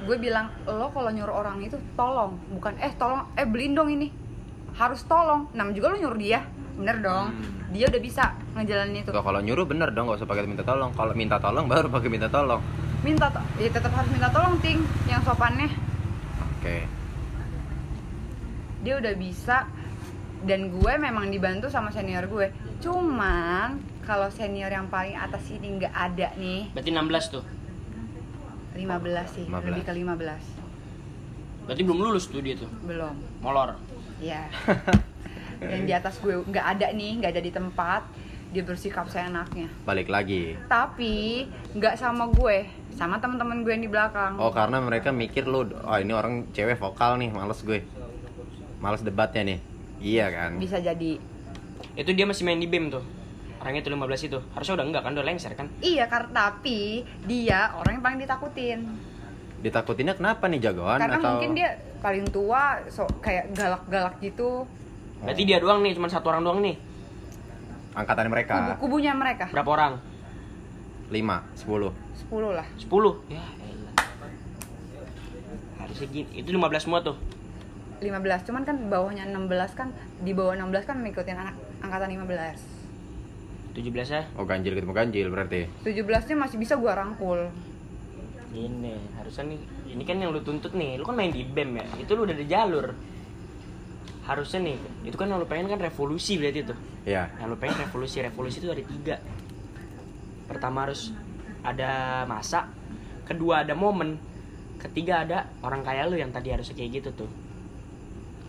gue 0.00 0.16
bilang 0.16 0.48
lo 0.64 0.88
kalau 0.90 1.12
nyuruh 1.12 1.34
orang 1.34 1.60
itu 1.60 1.76
tolong 1.92 2.40
bukan 2.50 2.72
eh 2.80 2.92
tolong 2.96 3.28
eh 3.36 3.44
beliin 3.44 3.74
dong 3.74 3.92
ini. 3.92 4.08
Harus 4.72 5.04
tolong. 5.04 5.50
Nam 5.52 5.74
juga 5.74 5.92
lo 5.92 5.96
nyuruh 5.98 6.16
dia. 6.16 6.40
Bener 6.78 7.02
dong. 7.02 7.36
Dia 7.70 7.86
udah 7.86 8.00
bisa 8.00 8.34
ngejalanin 8.56 9.04
itu. 9.04 9.10
Kalau 9.12 9.40
nyuruh 9.40 9.66
bener 9.68 9.92
dong, 9.92 10.08
gak 10.08 10.24
usah 10.24 10.30
pakai 10.30 10.48
minta 10.48 10.64
tolong. 10.64 10.90
Kalau 10.96 11.12
minta 11.12 11.36
tolong 11.36 11.66
baru 11.68 11.86
pakai 11.90 12.08
minta 12.08 12.28
tolong. 12.28 12.62
minta 13.00 13.32
to- 13.32 13.40
ya 13.56 13.72
tetap 13.72 13.96
harus 13.96 14.12
minta 14.12 14.28
tolong 14.28 14.60
ting 14.60 14.76
yang 15.08 15.24
sopannya. 15.24 15.72
Oke. 16.60 16.84
dia 18.80 18.96
udah 18.96 19.12
bisa 19.12 19.68
dan 20.40 20.72
gue 20.72 20.92
memang 20.96 21.28
dibantu 21.28 21.68
sama 21.68 21.92
senior 21.92 22.24
gue. 22.28 22.48
Cuman 22.80 23.76
kalau 24.04 24.32
senior 24.32 24.72
yang 24.72 24.88
paling 24.88 25.12
atas 25.12 25.52
ini 25.52 25.76
nggak 25.76 25.92
ada 25.92 26.32
nih. 26.40 26.72
Berarti 26.72 26.90
16 26.90 27.24
tuh. 27.28 27.44
15 28.80 28.96
sih 29.30 29.44
15. 29.44 29.66
lebih 29.66 29.82
ke 29.82 29.92
15 29.92 30.60
Berarti 31.62 31.82
belum 31.82 31.98
lulus 32.00 32.24
tuh 32.26 32.40
dia 32.40 32.56
tuh. 32.56 32.70
belum 32.82 33.14
Molor. 33.38 33.76
ya 34.18 34.48
yang 35.62 35.84
di 35.84 35.92
atas 35.92 36.18
gue 36.18 36.40
nggak 36.40 36.66
ada 36.72 36.86
nih 36.90 37.20
nggak 37.20 37.30
ada 37.30 37.42
di 37.42 37.50
tempat 37.50 38.02
dia 38.50 38.60
bersikap 38.60 39.06
seenaknya 39.06 39.68
Balik 39.82 40.08
lagi. 40.08 40.56
tapi 40.66 41.46
nggak 41.70 41.94
sama 41.94 42.26
gue 42.28 42.66
sama 42.90 43.16
teman-teman 43.16 43.62
gue 43.62 43.70
yang 43.70 43.80
di 43.80 43.88
belakang 43.88 44.34
Oh, 44.36 44.50
karena 44.50 44.76
mereka 44.78 45.08
mikir 45.10 45.44
lu, 45.44 45.62
oh 45.64 45.96
ini 45.96 46.10
orang 46.10 46.50
cewek 46.50 46.76
vokal 46.76 47.16
nih, 47.16 47.30
males 47.30 47.62
gue. 47.62 47.80
Males 48.76 49.00
debatnya 49.00 49.46
nih. 49.46 49.58
Iya 50.00 50.26
kan? 50.28 50.50
bisa 50.56 50.76
jadi 50.76 51.16
Itu 51.92 52.10
dia 52.10 52.24
masih 52.24 52.42
main 52.42 52.56
di 52.56 52.66
BEM 52.66 52.90
tuh. 52.90 53.04
Orangnya 53.60 53.84
tuh 53.84 53.92
15 53.92 54.28
itu. 54.28 54.38
Harusnya 54.56 54.74
udah 54.80 54.86
enggak 54.88 55.02
kan 55.04 55.12
udah 55.12 55.26
lengser 55.26 55.52
kan? 55.52 55.68
iya 55.84 56.08
karena 56.08 56.28
tapi 56.32 57.04
dia 57.28 57.72
orang 57.76 58.00
yang 58.00 58.04
paling 58.04 58.20
ditakutin 58.20 58.80
Ditakutinnya 59.60 60.16
kenapa 60.16 60.48
nih 60.48 60.60
jagoan 60.64 60.96
karena 60.96 61.20
atau 61.20 61.36
mungkin 61.36 61.52
dia 61.52 61.76
paling 62.00 62.24
tua 62.32 62.80
so 62.88 63.04
kayak 63.20 63.52
galak-galak 63.52 64.16
gitu 64.24 64.64
Berarti 65.20 65.44
dia 65.44 65.60
doang 65.60 65.84
nih, 65.84 65.92
cuma 65.92 66.08
satu 66.08 66.32
orang 66.32 66.40
doang 66.40 66.60
nih. 66.64 66.76
angkatan 67.92 68.32
mereka 68.32 68.54
kubu-kubunya 68.80 69.12
mereka 69.12 69.52
Berapa 69.52 69.70
orang? 69.70 69.92
5, 71.12 71.20
10. 71.60 71.92
10 72.32 72.56
lah 72.56 72.66
10. 72.80 72.88
Ya 73.28 73.42
elah. 73.44 73.94
Harusnya 75.76 76.06
gini. 76.08 76.30
Itu 76.32 76.54
15 76.54 76.86
semua 76.86 77.02
tuh. 77.02 77.18
15 78.00 78.46
cuman 78.48 78.62
kan 78.64 78.76
bawahnya 78.88 79.28
16 79.28 79.76
kan 79.76 79.92
di 80.24 80.32
bawah 80.32 80.56
16 80.56 80.88
kan 80.88 80.96
mengikutin 80.96 81.36
anak 81.36 81.52
angkatan 81.84 82.16
15 82.16 82.79
17 83.70 83.86
ya. 84.10 84.22
Oh, 84.34 84.42
ganjil 84.42 84.74
ketemu 84.74 84.94
ganjil 84.94 85.26
berarti. 85.30 85.70
17 85.86 86.02
nya 86.04 86.36
masih 86.36 86.56
bisa 86.58 86.74
gua 86.74 86.98
rangkul 86.98 87.50
Ini 88.50 88.94
harusnya 89.14 89.54
nih. 89.54 89.60
Ini 89.94 90.02
kan 90.02 90.16
yang 90.18 90.34
lu 90.34 90.42
tuntut 90.42 90.74
nih. 90.74 90.98
Lu 90.98 91.06
kan 91.06 91.14
main 91.14 91.30
di 91.30 91.46
BEM 91.46 91.78
ya. 91.78 91.86
Itu 92.02 92.18
lu 92.18 92.26
udah 92.26 92.34
ada 92.34 92.46
jalur. 92.46 92.86
Harusnya 94.26 94.60
nih, 94.62 94.78
itu 95.06 95.16
kan 95.18 95.26
yang 95.26 95.42
lu 95.42 95.46
pengen 95.46 95.70
kan 95.70 95.78
revolusi 95.78 96.38
berarti 96.38 96.66
tuh. 96.66 96.78
Iya. 97.06 97.30
Yang 97.38 97.48
lu 97.50 97.56
pengen 97.58 97.78
revolusi, 97.82 98.16
revolusi 98.22 98.56
itu 98.62 98.70
ada 98.70 98.84
tiga. 98.84 99.16
Pertama 100.46 100.86
harus 100.86 101.14
ada 101.62 102.22
masa, 102.26 102.70
kedua 103.26 103.62
ada 103.66 103.74
momen, 103.74 104.18
ketiga 104.78 105.26
ada 105.26 105.38
orang 105.62 105.82
kaya 105.82 106.06
lu 106.06 106.14
yang 106.18 106.30
tadi 106.30 106.50
harusnya 106.50 106.78
kayak 106.78 107.02
gitu 107.02 107.10
tuh. 107.26 107.30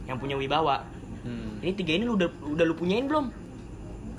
Yang 0.06 0.18
punya 0.22 0.36
wibawa. 0.38 0.86
Hmm. 1.22 1.62
Ini 1.62 1.74
tiga 1.78 1.98
ini 1.98 2.04
lu 2.06 2.18
udah 2.18 2.30
udah 2.46 2.66
lu 2.66 2.74
punyain 2.74 3.06
belum? 3.06 3.41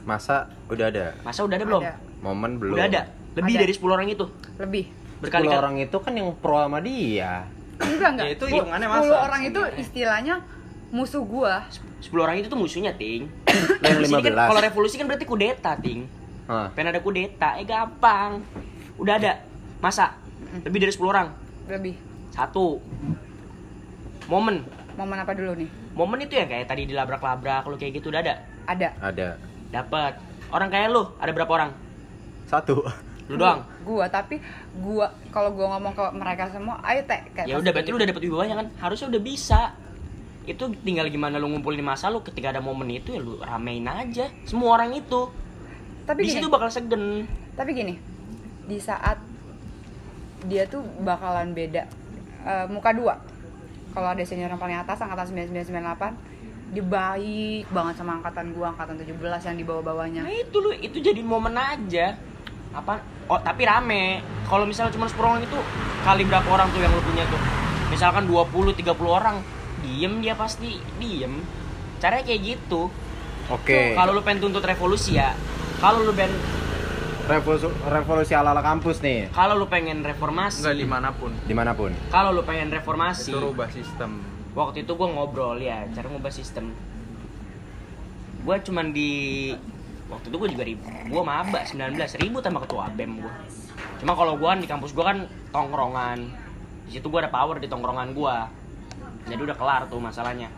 Masa 0.03 0.51
udah 0.67 0.87
ada? 0.89 1.15
Masa 1.23 1.41
udah 1.43 1.57
ada 1.57 1.65
belum? 1.65 1.83
Ada. 1.83 1.95
Momen 2.21 2.51
belum. 2.59 2.75
Udah 2.75 2.87
ada. 2.87 3.03
Lebih 3.33 3.55
Ada. 3.57 3.63
dari 3.65 3.73
10 3.73 3.89
orang 3.89 4.09
itu. 4.09 4.27
lebih 4.59 4.85
Berkali 5.19 5.47
Berkali-kali. 5.49 5.57
orang 5.57 5.75
itu 5.79 5.97
kan 5.97 6.13
yang 6.13 6.29
pro 6.37 6.59
sama 6.59 6.79
dia. 6.83 7.47
enggak 7.79 8.11
enggak 8.13 8.27
Ya, 8.27 8.33
itu 8.35 8.45
hitungannya 8.47 8.87
10 8.87 8.95
masa 8.95 9.15
orang 9.23 9.43
itu 9.43 9.61
istilahnya 9.79 10.35
musuh 10.93 11.23
gua 11.25 11.65
10 12.03 12.13
orang 12.19 12.37
itu 12.37 12.47
tuh 12.47 12.59
musuhnya, 12.59 12.93
Ting. 12.93 13.31
Yang 13.83 14.11
kan 14.11 14.23
15. 14.27 14.51
kalau 14.51 14.61
revolusi 14.61 14.95
kan 14.99 15.07
berarti 15.07 15.23
kudeta, 15.25 15.79
Ting. 15.79 16.05
Hah. 16.45 16.67
Pengen 16.75 16.91
ada 16.91 17.01
kudeta, 17.01 17.55
eh 17.57 17.65
gampang. 17.65 18.43
Udah 18.99 19.17
ada. 19.17 19.39
Masa? 19.79 20.19
Lebih 20.61 20.83
dari 20.83 20.93
10 20.93 21.07
orang. 21.07 21.29
lebih 21.65 21.95
Satu. 22.29 22.83
Momen. 24.27 24.67
momen 24.93 25.17
apa 25.17 25.33
dulu 25.33 25.57
nih 25.57 25.69
Momen 25.93 26.21
itu 26.21 26.35
ya 26.35 26.45
kayak 26.45 26.69
tadi 26.69 26.85
dilabrak-labrak 26.85 27.65
lu 27.65 27.77
kayak 27.77 27.97
gitu 27.97 28.09
udah 28.09 28.21
ada. 28.21 28.35
ada 28.67 28.89
Ada. 29.01 29.29
Dapat. 29.73 30.13
Orang 30.49 30.69
kayak 30.69 30.93
lu 30.93 31.09
ada 31.17 31.33
berapa 31.33 31.49
orang? 31.49 31.71
Satu. 32.45 32.85
Lu 33.27 33.39
doang. 33.39 33.65
gua 33.83 34.05
tapi 34.07 34.37
gua 34.77 35.07
kalau 35.31 35.51
gua 35.51 35.75
ngomong 35.75 35.95
ke 35.95 36.05
mereka 36.13 36.51
semua 36.51 36.77
ayo 36.85 37.01
teh 37.03 37.23
kayak 37.33 37.47
Ya 37.49 37.57
udah 37.57 37.71
berarti 37.71 37.89
gitu. 37.89 37.95
lu 37.95 37.99
udah 37.99 38.09
dapet 38.09 38.23
wibawanya 38.23 38.55
kan? 38.59 38.67
Harusnya 38.79 39.09
udah 39.09 39.23
bisa. 39.23 39.61
Itu 40.43 40.75
tinggal 40.83 41.07
gimana 41.07 41.39
lu 41.39 41.49
ngumpulin 41.49 41.81
masa 41.81 42.11
lu 42.11 42.21
ketika 42.21 42.51
ada 42.51 42.59
momen 42.59 42.91
itu 42.91 43.15
ya 43.15 43.23
lu 43.23 43.39
ramein 43.39 43.87
aja 43.87 44.27
semua 44.45 44.77
orang 44.77 44.93
itu. 44.93 45.31
tapi 46.03 46.27
Di 46.27 46.35
gini 46.35 46.43
situ 46.43 46.51
bakal 46.51 46.67
segen. 46.67 47.31
tapi 47.55 47.71
gini 47.73 47.95
di 48.65 48.75
saat 48.77 49.23
dia 50.43 50.67
tuh 50.67 50.83
bakalan 50.99 51.55
beda 51.55 51.87
eh, 52.43 52.67
muka 52.67 52.91
dua 52.91 53.23
kalau 53.95 54.11
ada 54.11 54.25
senior 54.27 54.51
yang 54.51 54.59
paling 54.59 54.75
atas 54.75 54.99
angkatan 54.99 55.31
9998 55.31 56.32
dia 56.73 56.81
baik 56.81 57.69
banget 57.69 57.95
sama 57.95 58.17
angkatan 58.17 58.57
gua 58.57 58.73
angkatan 58.73 58.97
17 58.97 59.13
yang 59.21 59.57
di 59.61 59.65
bawah-bawahnya 59.65 60.21
Nah 60.25 60.33
itu 60.33 60.57
lu 60.57 60.73
itu 60.73 60.99
jadi 60.99 61.21
momen 61.21 61.53
aja. 61.53 62.17
Apa? 62.73 63.05
Oh 63.29 63.37
tapi 63.37 63.69
rame. 63.69 64.25
Kalau 64.49 64.65
misalnya 64.65 64.89
cuma 64.91 65.05
10 65.05 65.21
orang 65.21 65.43
itu 65.45 65.59
kali 66.01 66.25
berapa 66.25 66.49
orang 66.49 66.73
tuh 66.73 66.81
yang 66.81 66.89
lu 66.89 67.05
punya 67.05 67.29
tuh? 67.29 67.41
Misalkan 67.93 68.25
20 68.25 68.73
30 68.73 68.89
orang, 69.05 69.37
diem 69.85 70.25
dia 70.25 70.33
pasti 70.33 70.81
diem. 70.97 71.45
Caranya 72.01 72.25
kayak 72.25 72.41
gitu. 72.41 72.89
Oke. 73.53 73.93
Kalau 73.93 74.17
lu 74.17 74.25
pengen 74.25 74.49
tuntut 74.49 74.65
revolusi 74.65 75.21
ya, 75.21 75.37
kalau 75.77 76.01
lu 76.01 76.17
pengen 76.17 76.33
revolusi 77.23 77.69
revolusi 77.87 78.33
ala 78.35 78.51
ala 78.51 78.63
kampus 78.65 78.99
nih 78.99 79.31
kalau 79.31 79.55
lu 79.55 79.71
pengen 79.71 80.03
reformasi, 80.03 80.59
Enggak 80.65 80.75
di 80.75 80.89
mana 80.89 81.09
pun. 81.15 81.31
di 81.47 81.55
mana 81.55 81.71
pun. 81.77 81.95
kalau 82.11 82.35
lu 82.35 82.43
pengen 82.43 82.73
reformasi, 82.73 83.31
Itu 83.31 83.39
rubah 83.39 83.71
sistem. 83.71 84.19
Waktu 84.53 84.85
itu 84.85 84.93
gue 84.93 85.09
ngobrol 85.09 85.57
ya 85.61 85.89
cara 85.97 86.07
ngubah 86.09 86.33
sistem. 86.33 86.73
Gue 88.43 88.57
cuman 88.59 88.91
di 88.91 89.11
waktu 90.13 90.29
itu 90.29 90.37
gue 90.37 90.51
juga 90.53 90.65
ribut 90.69 90.93
gue 91.09 91.23
maba 91.25 91.65
19 91.65 91.97
ribut 92.21 92.45
sama 92.45 92.61
ketua 92.61 92.93
bem 92.93 93.17
gue 93.17 93.35
cuma 94.05 94.13
kalau 94.13 94.37
gue 94.37 94.51
di 94.61 94.69
kampus 94.69 94.93
gue 94.93 95.01
kan 95.01 95.25
tongkrongan. 95.55 96.19
Di 96.85 97.01
situ 97.01 97.09
gue 97.09 97.21
ada 97.23 97.33
power 97.33 97.57
di 97.57 97.71
tongkrongan 97.71 98.13
gue 98.13 98.37
jadi 99.31 99.41
udah 99.41 99.57
kelar 99.57 99.83
tuh 99.87 100.03
masalahnya. 100.03 100.51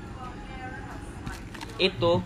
Itu 1.77 2.25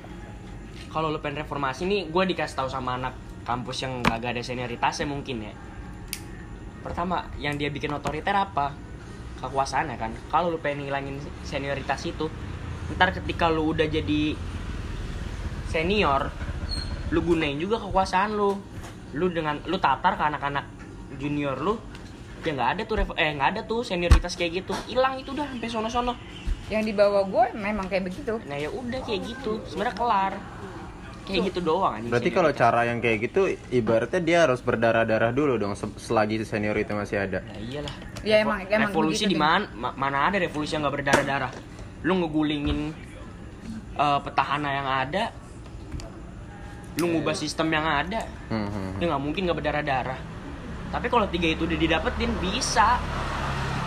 kalau 0.88 1.12
lu 1.12 1.20
pengen 1.20 1.44
reformasi 1.44 1.84
nih 1.84 2.08
gue 2.08 2.22
dikasih 2.32 2.64
tahu 2.64 2.68
sama 2.70 2.96
anak 2.96 3.18
kampus 3.42 3.84
yang 3.84 4.00
gak 4.00 4.24
ada 4.24 4.40
senioritasnya 4.40 5.04
mungkin 5.10 5.50
ya. 5.50 5.54
Pertama 6.80 7.26
yang 7.42 7.58
dia 7.58 7.68
bikin 7.68 7.90
otoriter 7.92 8.32
apa 8.32 8.72
kekuasaannya 9.40 9.96
kan. 9.96 10.12
Kalau 10.30 10.52
lu 10.54 10.58
pengen 10.58 10.86
ngilangin 10.86 11.22
senioritas 11.46 12.02
itu 12.06 12.26
ntar 12.96 13.12
ketika 13.12 13.52
lu 13.52 13.76
udah 13.76 13.84
jadi 13.84 14.32
senior 15.68 16.32
lu 17.12 17.20
gunain 17.24 17.56
juga 17.56 17.80
kekuasaan 17.80 18.36
lu. 18.36 18.58
Lu 19.16 19.32
dengan 19.32 19.56
lu 19.64 19.80
tatar 19.80 20.20
ke 20.20 20.24
anak-anak 20.24 20.66
junior 21.16 21.56
lu 21.56 21.80
ya 22.46 22.54
nggak 22.54 22.70
ada 22.78 22.82
tuh 22.86 22.96
eh 23.18 23.34
nggak 23.34 23.48
ada 23.56 23.60
tuh 23.64 23.80
senioritas 23.82 24.36
kayak 24.36 24.64
gitu. 24.64 24.72
Hilang 24.86 25.20
itu 25.20 25.32
udah 25.32 25.48
sampai 25.48 25.68
sono-sono. 25.68 26.14
Yang 26.68 26.92
di 26.92 26.92
bawah 26.92 27.24
gue 27.24 27.44
memang 27.56 27.88
kayak 27.88 28.12
begitu. 28.12 28.36
Nah 28.44 28.56
ya 28.60 28.68
udah 28.68 29.00
kayak 29.04 29.24
gitu. 29.24 29.64
Sebenarnya 29.64 29.96
kelar 29.96 30.32
kayak 31.30 31.44
gitu 31.46 31.60
doang 31.60 31.92
anjing 31.94 32.08
Berarti 32.08 32.30
kalau 32.30 32.50
cara 32.50 32.80
yang 32.84 32.98
kayak 32.98 33.18
gitu 33.22 33.40
ibaratnya 33.70 34.20
dia 34.20 34.38
harus 34.42 34.58
berdarah-darah 34.58 35.30
dulu 35.30 35.54
dong 35.54 35.72
se- 35.72 35.94
selagi 35.96 36.40
senior 36.42 36.74
itu 36.74 36.92
masih 36.92 37.20
ada. 37.20 37.44
ya 37.44 37.58
iyalah. 37.60 37.94
Ya, 38.20 38.36
emang- 38.38 38.64
emang 38.64 38.88
revolusi 38.88 39.24
di 39.24 39.36
mana 39.36 39.68
ma- 39.72 39.92
mana 39.92 40.26
ada 40.26 40.36
revolusi 40.36 40.72
yang 40.72 40.82
nggak 40.82 40.96
berdarah-darah? 40.96 41.52
Lu 42.02 42.16
ngegulingin 42.16 42.80
eh, 43.94 44.20
petahana 44.20 44.70
yang 44.70 44.88
ada 44.88 45.24
lu 46.94 47.06
ngubah 47.08 47.30
sistem 47.32 47.70
yang 47.70 47.86
ada 47.86 48.26
Hmm, 48.48 48.66
hmm, 48.66 48.90
ya 48.98 49.06
nggak 49.06 49.22
mungkin 49.22 49.40
nggak 49.46 49.58
berdarah-darah. 49.58 50.18
Tapi 50.88 51.06
kalau 51.06 51.28
tiga 51.28 51.46
itu 51.46 51.62
udah 51.62 51.76
didapetin 51.76 52.32
bisa. 52.40 52.96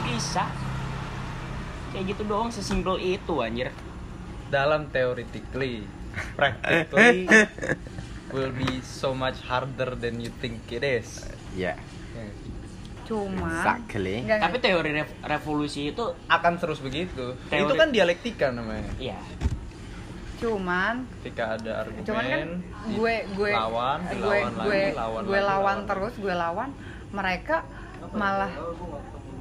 Bisa. 0.06 0.46
Kayak 1.92 2.16
gitu 2.16 2.24
doang 2.24 2.48
sesimpel 2.48 2.96
itu 2.98 3.34
anjir. 3.38 3.74
Dalam 4.48 4.88
theoretically, 4.88 5.84
practically 6.34 7.28
will 8.34 8.52
be 8.52 8.80
so 8.80 9.12
much 9.12 9.40
harder 9.42 9.92
than 9.94 10.18
you 10.18 10.32
think 10.34 10.64
it 10.70 10.82
is. 10.82 11.26
Ya. 11.54 11.76
cuma 13.04 13.52
Exactly. 13.52 14.24
Enggak, 14.24 14.40
tapi 14.40 14.58
teori 14.58 14.92
rev- 14.96 15.20
revolusi 15.22 15.92
itu 15.92 16.06
Akan 16.26 16.56
terus 16.56 16.80
begitu. 16.80 17.36
Teori- 17.46 17.66
Itu 17.66 17.74
kan 17.76 17.90
dialektika 17.90 18.48
namanya. 18.50 18.88
ya 18.98 19.20
cuman 20.42 21.06
Ketika 21.22 21.54
ada 21.54 21.86
argumen, 21.86 22.02
cuman 22.02 22.24
kan 22.26 22.50
gue 22.90 23.16
gue 23.30 23.52
lawan, 23.54 24.00
gue 24.02 24.16
dilawan 24.18 24.52
gue 24.58 24.74
lagi, 24.74 24.98
lawan 24.98 25.22
gue 25.22 25.30
lagi, 25.30 25.46
lawan 25.46 25.52
lawan 25.54 25.78
terus 25.86 26.14
gue 26.18 26.34
lawan 26.34 26.70
mereka 27.12 27.58
malah 28.10 28.50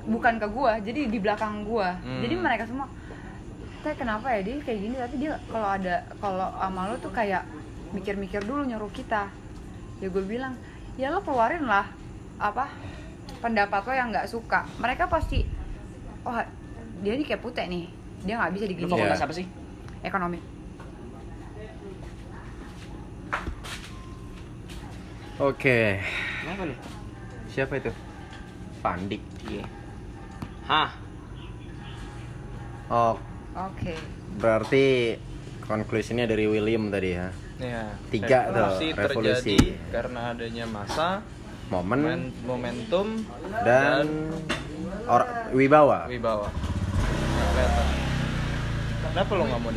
bukan 0.05 0.35
ke 0.37 0.47
gue 0.47 0.73
jadi 0.85 1.01
di 1.09 1.19
belakang 1.19 1.65
gue 1.65 1.89
Hmm. 2.05 2.21
jadi 2.21 2.35
mereka 2.37 2.69
semua 2.69 2.85
teh 3.81 3.95
kenapa 3.97 4.29
ya 4.37 4.41
dia 4.45 4.57
kayak 4.61 4.79
gini. 4.81 4.97
Tapi 4.97 5.15
dia 5.19 5.33
kalau 5.49 5.69
ada 5.69 5.95
kalau 6.21 6.49
sama 6.55 6.91
lo 6.91 6.97
tuh 7.01 7.13
kayak 7.13 7.43
mikir-mikir 7.91 8.45
dulu 8.45 8.65
nyuruh 8.65 8.93
kita. 8.93 9.29
Ya 10.01 10.07
gue 10.09 10.25
bilang 10.25 10.57
ya 10.97 11.13
lo 11.13 11.21
keluarin 11.21 11.65
lah 11.65 11.89
apa 12.41 12.69
pendapat 13.41 13.81
lo 13.85 13.93
yang 13.97 14.09
nggak 14.13 14.29
suka. 14.29 14.65
Mereka 14.79 15.09
pasti 15.09 15.45
oh 16.25 16.37
dia 17.01 17.17
nih 17.17 17.25
kayak 17.25 17.41
putih 17.41 17.65
nih 17.65 17.89
dia 18.21 18.37
nggak 18.37 18.53
bisa 18.53 18.65
digini 18.69 18.89
fakultas 18.89 19.21
Iya. 19.21 19.27
apa 19.27 19.35
sih? 19.35 19.47
Ekonomi. 20.05 20.39
Oke. 25.41 25.97
kenapa 26.45 26.69
nih? 26.69 26.79
Siapa 27.49 27.81
itu? 27.81 27.89
Pandik. 28.85 29.25
iya. 29.49 29.65
Hah? 30.69 30.93
Oh, 32.93 33.17
oke 33.53 33.95
berarti 34.37 35.17
konklusinya 35.63 36.27
dari 36.27 36.47
William 36.47 36.91
tadi 36.91 37.11
ya. 37.13 37.29
Ya, 37.61 37.93
Tiga 38.09 38.49
tuh, 38.49 38.57
revolusi 38.57 38.87
revolusi. 38.91 39.53
terjadi 39.53 39.59
karena 39.93 40.21
adanya 40.33 40.65
masa, 40.65 41.21
Momen 41.69 42.01
men- 42.01 42.33
momentum, 42.43 43.21
dan 43.63 44.33
or 45.05 45.23
wibawa. 45.53 46.09
wibawa. 46.09 46.49
Kenapa 49.05 49.33
lo 49.35 49.43
nggak 49.45 49.61
mau. 49.61 49.71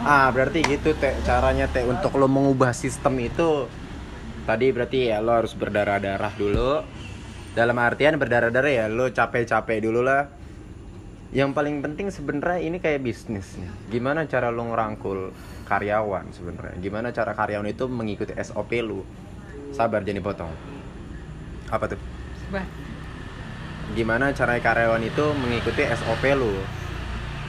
Ah, 0.00 0.32
berarti 0.32 0.62
gitu 0.64 0.96
teh 0.96 1.12
caranya 1.22 1.68
teh 1.68 1.84
untuk 1.84 2.16
lo 2.16 2.24
mengubah 2.24 2.72
sistem 2.72 3.18
itu 3.18 3.68
tadi 4.46 4.70
berarti 4.70 5.10
ya 5.10 5.18
lo 5.18 5.36
harus 5.36 5.52
berdarah-darah 5.52 6.32
dulu. 6.34 6.80
Dalam 7.52 7.76
artian 7.76 8.14
berdarah-darah 8.14 8.72
ya 8.72 8.86
lo 8.86 9.10
capek-capek 9.10 9.84
dulu 9.84 10.00
lah. 10.00 10.30
Yang 11.30 11.50
paling 11.54 11.76
penting 11.78 12.10
sebenarnya 12.10 12.58
ini 12.58 12.82
kayak 12.82 13.06
bisnis 13.06 13.54
nih. 13.54 13.70
Gimana 13.86 14.26
cara 14.26 14.50
lo 14.50 14.66
ngerangkul 14.66 15.30
karyawan 15.70 16.34
sebenarnya? 16.34 16.74
Gimana 16.82 17.14
cara 17.14 17.32
karyawan 17.38 17.70
itu 17.70 17.86
mengikuti 17.86 18.34
SOP 18.34 18.70
lu? 18.82 19.06
Sabar 19.70 20.02
jangan 20.02 20.18
dipotong. 20.18 20.52
Apa 21.70 21.86
tuh? 21.86 22.00
Bah, 22.50 22.66
gimana 23.94 24.30
cara 24.30 24.58
karyawan 24.62 25.02
itu 25.02 25.24
mengikuti 25.34 25.82
SOP 25.82 26.22
lu 26.38 26.54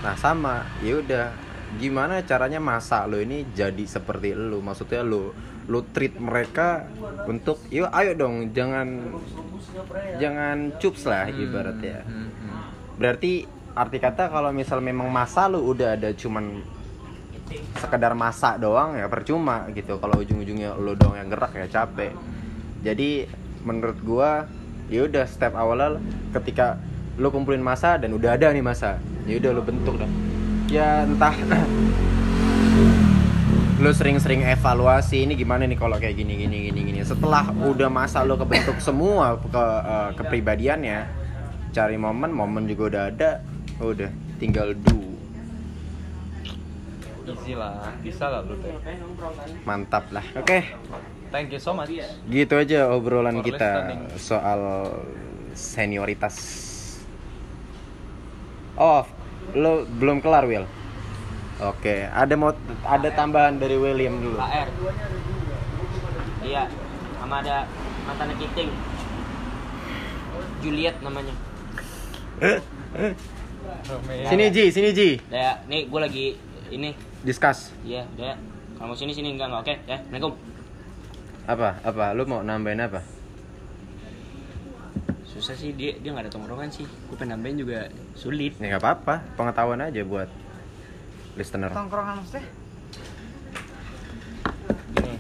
nah 0.02 0.18
sama 0.18 0.66
ya 0.82 0.98
udah 0.98 1.30
gimana 1.78 2.26
caranya 2.26 2.58
masa 2.58 3.06
lo 3.06 3.22
ini 3.22 3.46
jadi 3.54 3.86
seperti 3.86 4.34
lu 4.34 4.58
maksudnya 4.66 5.06
lu 5.06 5.30
lu 5.70 5.86
treat 5.94 6.18
mereka 6.18 6.90
untuk 7.30 7.62
yuk 7.70 7.94
ayo 7.94 8.18
dong 8.18 8.50
jangan 8.50 9.14
jangan 10.18 10.74
cups 10.82 11.06
lah 11.06 11.30
ibaratnya 11.30 12.02
Hmm, 12.02 12.28
hmm. 12.34 12.60
berarti 12.98 13.46
arti 13.76 13.98
kata 14.00 14.28
kalau 14.28 14.52
misal 14.52 14.84
memang 14.84 15.08
masa 15.08 15.48
lu 15.48 15.64
udah 15.72 15.96
ada 15.96 16.12
cuman 16.12 16.60
sekedar 17.80 18.16
masak 18.16 18.60
doang 18.64 18.96
ya 18.96 19.08
percuma 19.12 19.68
gitu. 19.76 20.00
Kalau 20.00 20.20
ujung-ujungnya 20.20 20.76
lu 20.80 20.96
doang 20.96 21.20
yang 21.20 21.28
gerak 21.32 21.52
ya 21.56 21.68
capek. 21.68 22.16
Jadi 22.84 23.28
menurut 23.64 23.98
gua 24.02 24.48
ya 24.92 25.08
udah 25.08 25.24
step 25.28 25.56
awalnya 25.56 26.00
ketika 26.36 26.80
lu 27.20 27.28
kumpulin 27.32 27.64
masa 27.64 28.00
dan 28.00 28.12
udah 28.16 28.36
ada 28.36 28.52
nih 28.52 28.64
masa 28.64 28.98
ya 29.28 29.38
udah 29.38 29.52
lu 29.54 29.62
bentuk 29.62 30.00
dah 30.00 30.10
ya 30.72 31.04
entah 31.06 31.36
lu 33.84 33.92
sering-sering 33.92 34.48
evaluasi 34.48 35.28
ini 35.28 35.34
gimana 35.36 35.68
nih 35.68 35.76
kalau 35.78 36.00
kayak 36.00 36.16
gini 36.16 36.38
gini 36.46 36.72
gini 36.72 36.80
gini. 36.88 37.00
Setelah 37.04 37.52
udah 37.52 37.90
masa 37.92 38.24
lu 38.24 38.38
kebentuk 38.40 38.80
semua 38.80 39.36
ke 39.42 39.66
eh, 39.86 40.10
kepribadiannya 40.16 41.00
cari 41.72 41.96
momen 41.96 42.32
momen 42.36 42.68
juga 42.68 42.84
udah 42.92 43.04
ada 43.10 43.30
udah. 43.84 44.12
Tinggal 44.38 44.78
do 44.78 45.02
Easy 47.42 47.54
lah, 47.58 47.90
bisa 48.06 48.30
lah 48.30 48.46
lu 48.46 48.54
teh. 48.62 48.70
mantap 49.66 50.10
lah. 50.14 50.22
Oke. 50.38 50.62
Thank 51.34 51.50
you 51.50 51.62
so 51.64 51.74
much. 51.74 51.90
gitu 52.30 52.54
aja 52.60 52.92
obrolan 52.92 53.40
For 53.40 53.50
kita 53.50 53.70
listening. 53.72 54.02
soal 54.20 54.62
senioritas. 55.58 56.36
Oh 58.78 59.04
lo 59.58 59.90
belum 59.90 60.22
kelar 60.22 60.46
Will 60.46 60.70
oke. 61.60 61.94
Ada 62.14 62.34
mau 62.38 62.54
ada 62.86 63.10
tambahan 63.10 63.58
dari 63.58 63.76
William 63.76 64.22
dulu? 64.22 64.38
HR 64.38 64.70
iya. 66.46 66.70
Sama 67.18 67.42
ada 67.42 67.66
mantannya 68.06 68.36
Kiting. 68.38 68.70
Juliet 70.62 70.96
namanya 71.02 71.34
Romeo. 73.88 74.28
sini 74.30 74.46
Ji 74.52 74.64
sini 74.72 74.90
Ji. 74.92 75.10
Ya 75.32 75.60
nih 75.68 75.88
gue 75.88 76.00
lagi 76.00 76.26
ini. 76.72 76.92
Discuss. 77.22 77.72
Iya 77.86 78.08
ya 78.18 78.38
kamu 78.82 78.94
sini 78.98 79.12
sini 79.14 79.38
enggak 79.38 79.48
enggak 79.52 79.62
oke? 79.62 79.76
Ya 79.86 79.98
assalamualaikum. 80.02 80.34
Apa? 81.46 81.70
Apa? 81.86 82.06
Lu 82.14 82.24
mau 82.26 82.42
nambahin 82.42 82.82
apa? 82.82 83.02
Susah 85.26 85.56
sih 85.56 85.74
dia 85.74 85.96
dia 85.98 86.12
nggak 86.12 86.28
ada 86.28 86.34
tongkrongan 86.34 86.70
sih. 86.70 86.86
Gue 86.86 87.16
pengen 87.16 87.40
nambahin 87.40 87.58
juga 87.62 87.88
sulit. 88.14 88.58
Ya 88.60 88.76
nggak 88.76 88.84
apa-apa, 88.84 89.16
pengetahuan 89.40 89.82
aja 89.82 90.02
buat 90.04 90.30
listener. 91.40 91.72
tongkrongan 91.72 92.20
maksudnya? 92.20 92.46
Gini. 94.98 95.16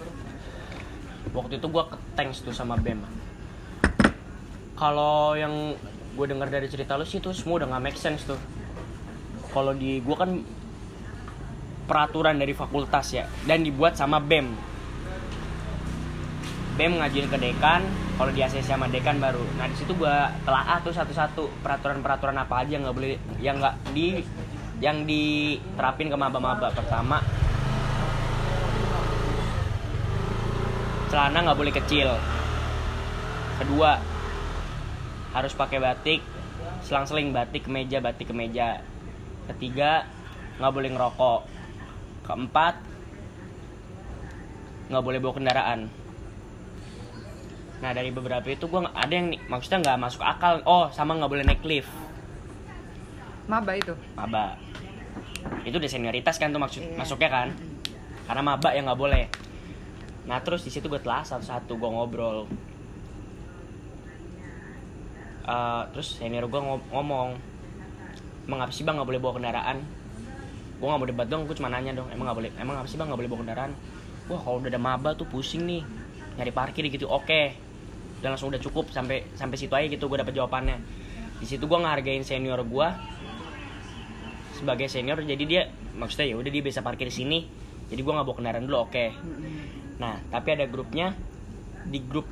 Waktu 1.31 1.53
itu 1.57 1.67
gue 1.71 1.83
ke 1.87 1.97
tanks 2.19 2.43
tuh 2.43 2.51
sama 2.51 2.75
bem. 2.75 2.99
Kalau 4.75 5.37
yang 5.37 5.77
gue 6.11 6.25
dengar 6.27 6.51
dari 6.51 6.67
cerita 6.67 6.99
lu 6.99 7.07
sih 7.07 7.23
tuh 7.23 7.31
semua 7.31 7.63
udah 7.63 7.67
nggak 7.71 7.83
make 7.83 7.99
sense 7.99 8.27
tuh. 8.27 8.39
Kalau 9.51 9.71
di 9.75 9.99
gue 9.99 10.15
kan 10.15 10.31
peraturan 11.87 12.39
dari 12.39 12.55
fakultas 12.55 13.11
ya 13.11 13.27
dan 13.43 13.67
dibuat 13.67 13.99
sama 13.99 14.23
bem 14.23 14.47
bem 16.79 16.95
ngajuin 16.95 17.27
ke 17.27 17.35
dekan 17.35 17.83
kalau 18.15 18.31
di 18.31 18.39
ACC 18.43 18.63
sama 18.63 18.87
dekan 18.87 19.19
baru. 19.19 19.43
Nah 19.59 19.67
di 19.67 19.75
situ 19.75 19.91
gue 19.95 20.15
telah 20.47 20.79
tuh 20.83 20.95
satu-satu. 20.95 21.63
Peraturan-peraturan 21.63 22.37
apa 22.39 22.63
aja 22.63 22.79
yang 22.79 22.83
nggak 22.87 22.95
boleh 22.95 23.09
yang 23.43 23.55
nggak 23.59 23.75
di 23.91 24.23
yang 24.79 25.03
diterapin 25.03 26.07
ke 26.11 26.17
maba-maba. 26.17 26.71
Pertama 26.71 27.19
celana 31.11 31.37
nggak 31.43 31.59
boleh 31.59 31.73
kecil. 31.75 32.09
Kedua 33.59 34.10
harus 35.31 35.55
pakai 35.55 35.79
batik 35.79 36.21
selang-seling 36.83 37.31
batik 37.31 37.65
kemeja 37.69 38.03
batik 38.03 38.29
kemeja 38.33 38.83
ketiga 39.47 40.05
nggak 40.61 40.73
boleh 40.73 40.89
ngerokok. 40.93 41.41
Keempat 42.27 42.75
nggak 44.91 45.03
boleh 45.03 45.19
bawa 45.23 45.33
kendaraan. 45.33 45.79
Nah 47.81 47.91
dari 47.97 48.13
beberapa 48.13 48.45
itu 48.45 48.69
gue 48.69 48.81
ada 48.85 49.09
yang 49.09 49.33
nih 49.33 49.41
maksudnya 49.49 49.79
nggak 49.81 49.97
masuk 49.97 50.21
akal. 50.21 50.61
Oh 50.69 50.91
sama 50.93 51.17
nggak 51.17 51.31
boleh 51.31 51.43
naik 51.47 51.63
lift. 51.65 51.89
Maba 53.49 53.73
itu? 53.73 53.97
Maba. 54.13 54.55
Itu 55.65 55.81
udah 55.81 55.89
senioritas 55.89 56.37
kan 56.37 56.53
tuh 56.53 56.61
maksud 56.61 56.81
Iya. 56.85 56.97
masuknya 56.99 57.29
kan? 57.31 57.47
Karena 58.29 58.41
maba 58.45 58.69
yang 58.77 58.85
nggak 58.85 59.01
boleh. 59.01 59.25
Nah 60.29 60.37
terus 60.45 60.61
di 60.61 60.69
situ 60.69 60.85
gue 60.85 61.01
telah 61.01 61.25
satu-satu 61.25 61.73
gue 61.73 61.89
ngobrol 61.89 62.45
Eh, 65.41 65.83
terus 65.97 66.21
senior 66.21 66.45
gue 66.45 66.61
ngomong 66.61 67.33
emang 68.45 68.59
apa 68.61 68.71
sih 68.73 68.85
bang? 68.85 68.93
Nggak 68.97 69.09
boleh 69.09 69.21
bawa 69.21 69.33
kendaraan. 69.41 69.77
Gue 70.77 70.85
nggak 70.85 71.01
mau 71.01 71.09
debat 71.09 71.27
dong 71.29 71.49
gue 71.49 71.55
cuma 71.57 71.69
nanya 71.69 71.97
dong 71.97 72.09
emang 72.13 72.29
nggak 72.29 72.37
boleh 72.37 72.51
emang 72.61 72.75
apa 72.77 72.87
sih 72.89 72.97
bang? 72.97 73.09
Nggak 73.09 73.19
boleh 73.25 73.31
bawa 73.31 73.39
kendaraan? 73.41 73.71
Wah 74.29 74.39
kalau 74.39 74.61
udah 74.61 74.69
ada 74.69 74.81
maba 74.81 75.17
tuh 75.17 75.25
pusing 75.25 75.65
nih 75.65 75.81
nyari 76.37 76.51
parkir 76.53 76.85
gitu 76.93 77.09
oke. 77.09 77.41
Dan 78.21 78.37
langsung 78.37 78.53
udah 78.53 78.61
cukup 78.61 78.93
sampai 78.93 79.25
sampai 79.33 79.57
situ 79.57 79.73
aja 79.73 79.89
gitu 79.89 80.05
gue 80.05 80.17
dapet 80.21 80.37
jawabannya. 80.37 80.77
Di 81.41 81.45
situ 81.49 81.65
gue 81.65 81.77
ngehargain 81.81 82.21
senior 82.21 82.61
gue 82.61 82.87
sebagai 84.61 84.85
senior 84.85 85.17
jadi 85.25 85.43
dia 85.49 85.61
maksudnya 85.97 86.29
ya 86.29 86.35
udah 86.37 86.51
dia 86.53 86.61
bisa 86.61 86.85
parkir 86.85 87.09
di 87.09 87.15
sini 87.17 87.49
jadi 87.89 87.97
gue 87.97 88.13
nggak 88.13 88.25
bawa 88.29 88.37
kendaraan 88.37 88.69
dulu 88.69 88.85
oke. 88.85 89.05
Nah 89.97 90.21
tapi 90.29 90.53
ada 90.53 90.69
grupnya 90.69 91.17
di 91.81 91.97
grup 91.97 92.29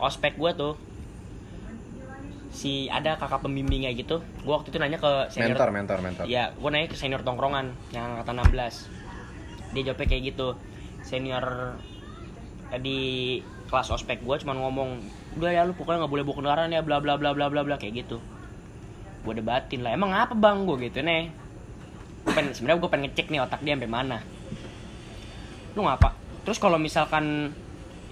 ospek 0.00 0.40
gue 0.40 0.50
tuh 0.56 0.72
si 2.52 2.86
ada 2.92 3.16
kakak 3.16 3.40
pembimbingnya 3.40 3.88
gitu 3.96 4.20
gue 4.20 4.52
waktu 4.52 4.68
itu 4.68 4.76
nanya 4.76 5.00
ke 5.00 5.32
senior 5.32 5.56
Mentor, 5.56 5.70
mentor, 5.72 5.98
mentor. 6.04 6.24
Iya, 6.28 6.52
gue 6.52 6.68
nanya 6.68 6.88
ke 6.92 6.96
senior 7.00 7.24
tongkrongan 7.24 7.72
yang 7.96 8.20
angkatan 8.20 8.44
16 8.44 9.72
Dia 9.72 9.82
jawabnya 9.88 10.06
kayak 10.12 10.22
gitu 10.36 10.48
Senior 11.00 11.44
eh, 12.68 12.80
di 12.84 13.00
kelas 13.72 13.88
ospek 13.96 14.20
gue 14.20 14.36
cuman 14.44 14.60
ngomong 14.68 14.88
Udah 15.40 15.48
ya 15.48 15.64
lu 15.64 15.72
pokoknya 15.72 16.04
gak 16.04 16.12
boleh 16.12 16.24
bawa 16.28 16.36
kendaraan 16.44 16.70
ya 16.76 16.84
bla 16.84 17.00
bla 17.00 17.16
bla 17.16 17.32
bla 17.32 17.48
bla 17.48 17.64
bla 17.64 17.80
kayak 17.80 18.04
gitu 18.04 18.20
Gue 19.24 19.32
debatin 19.32 19.80
lah, 19.80 19.96
emang 19.96 20.12
apa 20.12 20.36
bang 20.36 20.68
gue 20.68 20.76
gitu 20.92 21.00
nih 21.00 21.32
pengen, 22.22 22.52
sebenarnya 22.54 22.78
gue 22.84 22.90
pengen 22.92 23.04
ngecek 23.10 23.26
nih 23.32 23.40
otak 23.40 23.60
dia 23.64 23.74
sampai 23.74 23.90
mana 23.90 24.18
Lu 25.72 25.88
ngapa? 25.88 26.12
Terus 26.44 26.60
kalau 26.60 26.76
misalkan 26.76 27.48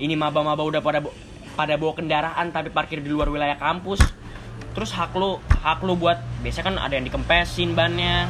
ini 0.00 0.16
maba-maba 0.16 0.64
udah 0.64 0.80
pada 0.80 1.04
pada 1.52 1.74
bawa 1.76 1.92
kendaraan 1.92 2.48
tapi 2.56 2.72
parkir 2.72 3.04
di 3.04 3.12
luar 3.12 3.28
wilayah 3.28 3.60
kampus 3.60 4.00
terus 4.80 4.96
hak 4.96 5.12
lu 5.12 5.36
hak 5.60 5.84
lu 5.84 5.92
buat 5.92 6.16
biasanya 6.40 6.72
kan 6.72 6.76
ada 6.80 6.96
yang 6.96 7.04
dikempesin 7.04 7.76
bannya. 7.76 8.24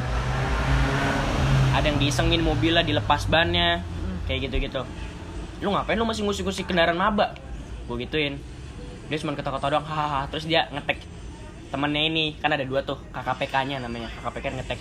Ada 1.71 1.95
yang 1.95 2.03
diisengin 2.03 2.43
mobilnya 2.43 2.83
dilepas 2.83 3.31
bannya. 3.31 3.87
Kayak 4.27 4.51
gitu 4.51 4.57
gitu 4.59 4.83
lu 5.61 5.77
ngapain 5.77 5.95
lu 5.95 6.09
masih 6.09 6.25
ngusik-ngusik 6.25 6.67
kendaraan 6.73 6.97
maba? 6.97 7.37
Gue 7.85 8.03
gituin. 8.03 8.41
Dia 9.13 9.17
cuma 9.21 9.37
kata-kata 9.37 9.77
doang 9.77 9.87
hahaha. 9.87 10.27
Terus 10.33 10.49
dia 10.49 10.67
ngetek 10.73 11.05
temennya 11.69 12.03
ini. 12.09 12.27
Kan 12.41 12.57
ada 12.57 12.65
dua 12.65 12.81
tuh 12.81 12.97
KKPK 13.13 13.55
nya 13.69 13.77
namanya. 13.79 14.09
KKPK 14.09 14.47
ngetek. 14.57 14.81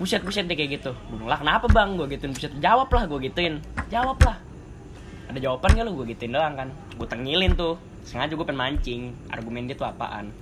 Buset 0.00 0.24
buset 0.24 0.48
deh 0.48 0.56
kayak 0.56 0.80
gitu. 0.80 0.96
Gue 1.12 1.28
lah 1.28 1.36
kenapa 1.36 1.68
bang? 1.68 2.00
Gue 2.00 2.08
gituin. 2.16 2.32
Buset 2.32 2.56
jawab 2.64 2.88
lah 2.88 3.04
gue 3.04 3.28
gituin. 3.28 3.60
Jawab 3.92 4.16
lah. 4.24 4.40
Ada 5.28 5.38
jawaban 5.38 5.76
gak 5.76 5.84
lu? 5.84 5.92
Gue 6.00 6.16
gituin 6.16 6.32
doang 6.32 6.56
kan. 6.56 6.68
Gue 6.96 7.06
tengilin 7.06 7.52
tuh. 7.52 7.76
Sengaja 8.08 8.32
gue 8.32 8.46
pengen 8.48 8.60
mancing. 8.64 9.02
Argumen 9.28 9.68
dia 9.68 9.76
tuh 9.76 9.84
apaan 9.84 10.32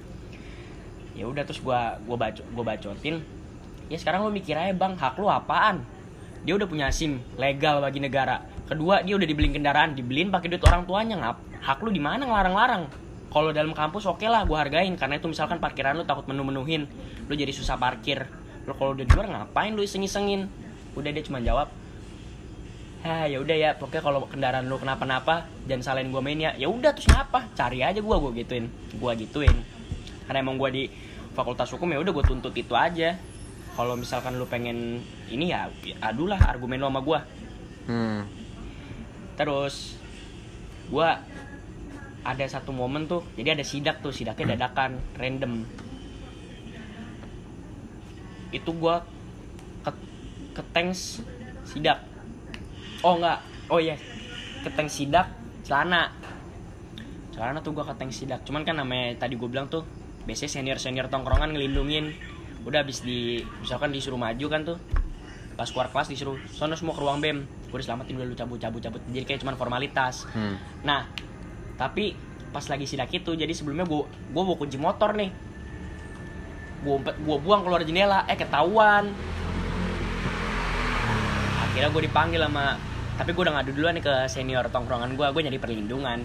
ya 1.13 1.29
udah 1.29 1.45
terus 1.45 1.61
gue 1.61 1.81
gue 2.09 2.17
baco 2.17 2.43
gue 2.43 2.65
bacotin. 2.65 3.17
Ya 3.91 3.97
sekarang 4.01 4.25
lu 4.25 4.33
mikir 4.33 4.57
aja 4.57 4.73
bang 4.73 4.97
hak 4.97 5.21
lu 5.21 5.29
apaan? 5.29 5.85
Dia 6.43 6.57
udah 6.57 6.67
punya 6.67 6.89
sim 6.91 7.21
legal 7.37 7.85
bagi 7.85 8.01
negara. 8.01 8.41
Kedua 8.67 9.05
dia 9.05 9.15
udah 9.15 9.29
dibeliin 9.29 9.53
kendaraan. 9.53 9.93
Dibeliin 9.93 10.33
pakai 10.33 10.49
duit 10.49 10.65
orang 10.65 10.89
tuanya 10.89 11.17
ngap. 11.21 11.37
Hak 11.63 11.79
lu 11.85 11.93
di 11.93 12.03
mana 12.03 12.25
ngelarang-larang? 12.25 12.89
Kalau 13.33 13.49
dalam 13.53 13.73
kampus 13.73 14.09
oke 14.09 14.25
lah 14.27 14.49
gue 14.49 14.57
hargain. 14.57 14.93
Karena 14.97 15.21
itu 15.21 15.29
misalkan 15.29 15.61
parkiran 15.61 15.95
lu 16.01 16.05
takut 16.09 16.25
menu-menuhin. 16.27 16.89
Lu 17.29 17.35
jadi 17.37 17.53
susah 17.53 17.77
parkir. 17.77 18.25
Lu 18.65 18.73
kalau 18.75 18.97
udah 18.97 19.05
di 19.05 19.13
luar 19.13 19.29
ngapain 19.29 19.77
lu 19.77 19.85
iseng-isengin? 19.85 20.49
Udah 20.97 21.09
dia 21.13 21.25
cuma 21.25 21.41
jawab 21.41 21.73
Hah 23.03 23.27
ya 23.27 23.43
udah 23.43 23.57
ya 23.59 23.75
pokoknya 23.75 23.99
kalau 23.99 24.23
kendaraan 24.31 24.71
lu 24.71 24.79
kenapa-napa 24.79 25.51
jangan 25.67 25.83
salahin 25.83 26.15
gue 26.15 26.23
main 26.23 26.39
ya. 26.39 26.55
Ya 26.55 26.71
udah 26.71 26.95
terus 26.95 27.11
ngapa? 27.11 27.51
Cari 27.51 27.83
aja 27.83 27.99
gue 27.99 28.17
gue 28.17 28.33
gituin. 28.39 28.71
Gue 28.95 29.13
gituin 29.19 29.72
karena 30.33 30.49
emang 30.49 30.57
gue 30.57 30.71
di 30.73 30.85
fakultas 31.37 31.69
hukum 31.77 31.93
ya 31.93 32.01
udah 32.01 32.09
gue 32.09 32.25
tuntut 32.25 32.57
itu 32.57 32.73
aja. 32.73 33.21
Kalau 33.77 34.01
misalkan 34.01 34.41
lu 34.41 34.49
pengen 34.49 35.05
ini 35.29 35.53
ya 35.53 35.69
adulah 36.01 36.41
argumen 36.41 36.81
lu 36.81 36.89
sama 36.89 37.05
gue 37.05 37.21
Hmm. 37.83 38.25
terus 39.35 39.99
gue 40.87 41.09
ada 42.23 42.45
satu 42.47 42.71
momen 42.71 43.11
tuh 43.11 43.27
jadi 43.35 43.59
ada 43.59 43.67
sidak 43.67 44.01
tuh 44.01 44.09
sidaknya 44.09 44.57
dadakan 44.57 44.97
random. 45.21 45.69
Itu 48.57 48.73
gue 48.73 48.97
ke 49.85 49.91
ke 50.57 50.63
tanks 50.73 51.21
sidak. 51.69 52.01
Oh 53.05 53.21
enggak. 53.21 53.45
Oh 53.69 53.77
iya. 53.77 54.01
Ke 54.65 54.73
tanks 54.73 54.97
sidak 54.97 55.29
celana. 55.69 56.09
Celana 57.37 57.61
tuh 57.61 57.77
gue 57.77 57.85
ke 57.85 57.95
tanks 58.01 58.17
sidak. 58.17 58.41
Cuman 58.49 58.65
kan 58.65 58.81
namanya 58.81 59.21
tadi 59.21 59.37
gue 59.37 59.49
bilang 59.51 59.69
tuh 59.69 59.85
biasanya 60.25 60.51
senior 60.61 60.79
senior 60.79 61.07
tongkrongan 61.11 61.55
ngelindungin 61.55 62.15
udah 62.63 62.87
habis 62.87 63.03
di 63.03 63.43
misalkan 63.59 63.91
disuruh 63.91 64.19
maju 64.19 64.47
kan 64.47 64.63
tuh 64.63 64.79
pas 65.59 65.69
keluar 65.69 65.91
kelas 65.91 66.09
disuruh 66.09 66.39
sono 66.49 66.79
semua 66.79 66.95
ke 66.95 67.03
ruang 67.03 67.19
bem 67.19 67.45
gue 67.45 67.79
diselamatin 67.79 68.15
dulu 68.17 68.35
cabut 68.39 68.59
cabut 68.63 68.81
cabut 68.81 69.03
jadi 69.11 69.25
kayak 69.27 69.41
cuman 69.43 69.57
formalitas 69.59 70.25
Hmm. 70.33 70.57
Nah, 70.87 71.09
tapi 71.77 72.15
pas 72.53 72.63
lagi 72.69 72.85
sidak 72.85 73.09
itu, 73.11 73.33
jadi 73.33 73.51
sebelumnya 73.57 73.89
gua 73.89 74.05
gua 74.31 74.43
bawa 74.45 74.57
kunci 74.61 74.77
motor 74.77 75.17
nih. 75.17 75.33
Gua 76.85 77.01
umpet, 77.01 77.17
gua 77.25 77.37
buang 77.41 77.65
keluar 77.65 77.81
jendela, 77.83 78.29
eh 78.29 78.37
ketahuan. 78.37 79.09
Akhirnya 81.65 81.89
gue 81.89 82.03
dipanggil 82.05 82.41
sama 82.45 82.77
tapi 83.17 83.33
gue 83.33 83.43
udah 83.45 83.55
ngadu 83.57 83.73
duluan 83.73 83.97
nih 83.97 84.05
ke 84.05 84.15
senior 84.29 84.69
tongkrongan 84.69 85.17
gue, 85.17 85.25
gue 85.25 85.43
nyari 85.49 85.57
perlindungan. 85.57 86.21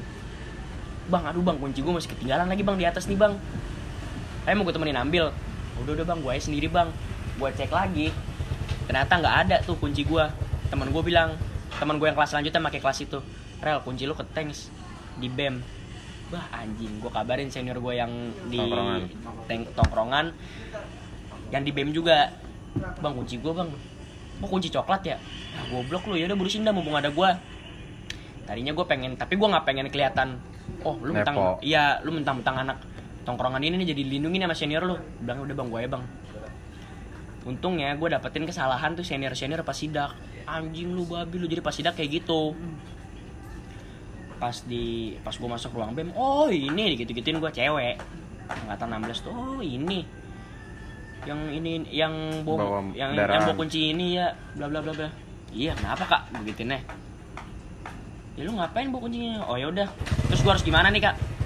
Bang, 1.07 1.23
aduh 1.23 1.39
bang, 1.39 1.55
kunci 1.55 1.79
gue 1.79 1.93
masih 1.93 2.11
ketinggalan 2.11 2.51
lagi 2.51 2.67
bang 2.67 2.75
di 2.75 2.85
atas 2.87 3.07
nih 3.07 3.15
bang. 3.15 3.33
Ayo 4.47 4.55
mau 4.55 4.63
gue 4.63 4.71
temenin 4.71 4.95
ambil. 4.95 5.35
Udah 5.83 5.91
udah 5.91 6.05
bang, 6.07 6.19
gue 6.23 6.31
aja 6.31 6.43
sendiri 6.47 6.71
bang. 6.71 6.87
Gue 7.35 7.51
cek 7.51 7.67
lagi, 7.67 8.15
ternyata 8.87 9.19
nggak 9.19 9.35
ada 9.43 9.55
tuh 9.59 9.75
kunci 9.75 10.07
gue. 10.07 10.23
Temen 10.71 10.87
gue 10.87 11.03
bilang, 11.03 11.35
teman 11.75 11.99
gue 11.99 12.07
yang 12.07 12.15
kelas 12.15 12.31
selanjutnya 12.31 12.63
pakai 12.63 12.79
kelas 12.79 12.99
itu. 13.03 13.19
Rel, 13.59 13.83
kunci 13.83 14.07
lu 14.07 14.15
ke 14.15 14.23
tanks 14.31 14.71
di 15.19 15.27
BEM. 15.27 15.59
Bah 16.31 16.47
anjing, 16.55 17.03
gue 17.03 17.11
kabarin 17.11 17.51
senior 17.51 17.75
gue 17.75 17.99
yang 17.99 18.31
di 18.47 18.55
Tongkrongan. 18.55 19.01
tank 19.51 19.63
tongkrongan 19.75 20.25
yang 21.51 21.63
di 21.67 21.71
BEM 21.75 21.91
juga. 21.91 22.31
Bang, 23.03 23.19
kunci 23.19 23.43
gue 23.43 23.51
bang. 23.51 23.67
Mau 24.39 24.47
kunci 24.47 24.71
coklat 24.71 25.03
ya? 25.03 25.19
Ya 25.19 25.61
goblok 25.75 26.07
lu 26.07 26.15
ya 26.15 26.23
udah 26.23 26.39
berusin 26.39 26.63
dah 26.63 26.71
mumpung 26.71 26.95
ada 26.95 27.11
gue. 27.11 27.29
Tadinya 28.47 28.71
gue 28.71 28.85
pengen, 28.87 29.19
tapi 29.19 29.35
gue 29.35 29.43
nggak 29.43 29.67
pengen 29.67 29.91
kelihatan. 29.91 30.39
Oh, 30.87 30.95
lu 31.03 31.11
mentang, 31.11 31.59
iya, 31.59 31.99
lu 31.99 32.15
mentang-mentang 32.15 32.63
anak 32.63 32.79
tongkrongan 33.27 33.59
ini 33.59 33.75
nih 33.83 33.91
jadi 33.91 34.01
dilindungi 34.07 34.39
sama 34.39 34.55
senior 34.55 34.83
lu. 34.87 34.95
Bilang 35.19 35.43
udah 35.43 35.55
bang, 35.59 35.67
gue 35.67 35.79
ya 35.83 35.89
bang. 35.91 36.03
Untungnya 37.43 37.91
gue 37.99 38.07
dapetin 38.07 38.47
kesalahan 38.47 38.95
tuh 38.95 39.03
senior-senior 39.03 39.67
pas 39.67 39.75
sidak. 39.75 40.15
Anjing 40.47 40.95
lu 40.95 41.03
babi 41.03 41.35
lu. 41.35 41.45
Jadi 41.51 41.59
pas 41.59 41.75
sidak 41.75 41.99
kayak 41.99 42.23
gitu. 42.23 42.55
pas 44.37 44.53
di 44.69 45.17
pas 45.25 45.33
gue 45.33 45.49
masuk 45.49 45.73
ruang 45.73 45.97
bem 45.97 46.13
oh 46.13 46.45
ini 46.45 46.93
gitu 46.93 47.09
gituin 47.09 47.41
gue 47.41 47.51
cewek. 47.51 47.97
Angkatan 48.47 49.01
16 49.03 49.25
tuh 49.25 49.33
oh 49.33 49.59
ini. 49.59 50.05
Yang 51.25 51.39
ini 51.57 51.71
yang 51.89 52.13
Bawa 52.45 52.57
bawa 52.61 52.79
yang 52.93 53.17
yang 53.17 53.43
bawa 53.43 53.57
kunci 53.57 53.91
ini 53.91 54.21
ya. 54.21 54.31
Bla 54.53 54.69
bla 54.69 54.79
bla 54.85 54.93
bla. 54.93 55.09
Iya 55.49 55.73
kenapa 55.73 56.05
kak? 56.05 56.21
Begituin 56.45 56.69
ya 56.69 56.79
ya 58.37 58.45
lu 58.45 58.53
ngapain 58.53 58.93
bawa 58.93 59.09
kuncinya? 59.09 59.41
Oh 59.49 59.57
ya 59.57 59.73
udah. 59.73 59.89
Terus 60.29 60.45
gue 60.45 60.51
harus 60.53 60.61
gimana 60.61 60.93
nih 60.93 61.01
kak 61.01 61.36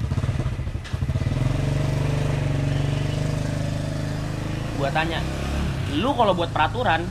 gue 4.82 4.90
tanya 4.90 5.22
lu 6.02 6.10
kalau 6.18 6.34
buat 6.34 6.50
peraturan 6.50 7.06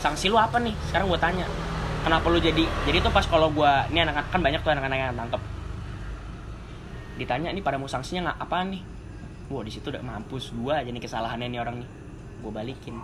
sanksi 0.00 0.32
lu 0.32 0.40
apa 0.40 0.56
nih? 0.60 0.72
Sekarang 0.88 1.12
gue 1.12 1.20
tanya 1.20 1.44
kenapa 2.00 2.32
lu 2.32 2.40
jadi? 2.40 2.64
Jadi 2.64 2.96
tuh 3.04 3.12
pas 3.12 3.24
kalau 3.28 3.52
gue 3.52 3.72
ini 3.92 4.00
anak 4.04 4.32
kan 4.32 4.40
banyak 4.40 4.64
tuh 4.64 4.72
anak-anak 4.72 4.96
yang 4.96 5.16
tangkep 5.16 5.42
ditanya 7.14 7.52
nih 7.52 7.60
pada 7.60 7.76
mau 7.76 7.88
sanksinya 7.88 8.32
nggak? 8.32 8.38
Apaan 8.40 8.66
nih? 8.72 8.82
Wah 9.52 9.60
di 9.60 9.72
situ 9.72 9.92
udah 9.92 10.00
mampus 10.00 10.52
gue 10.56 10.72
aja 10.72 10.88
nih 10.88 11.02
kesalahannya 11.04 11.48
nih 11.52 11.60
orang 11.60 11.76
nih. 11.84 11.88
Gue 12.40 12.52
balikin. 12.52 12.96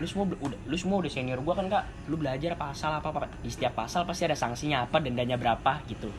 Lu 0.00 0.06
semua 0.08 0.24
udah 0.28 0.58
lu 0.68 0.76
semua 0.76 0.96
udah 1.00 1.12
senior 1.12 1.40
gue 1.40 1.54
kan 1.56 1.66
kak? 1.68 1.84
Lu 2.12 2.20
belajar 2.20 2.56
pasal 2.60 3.00
apa 3.00 3.08
apa? 3.08 3.28
Di 3.40 3.48
setiap 3.48 3.72
pasal 3.72 4.04
pasti 4.04 4.28
ada 4.28 4.36
sanksinya 4.36 4.84
apa 4.84 5.00
dendanya 5.00 5.40
berapa 5.40 5.80
gitu. 5.88 6.12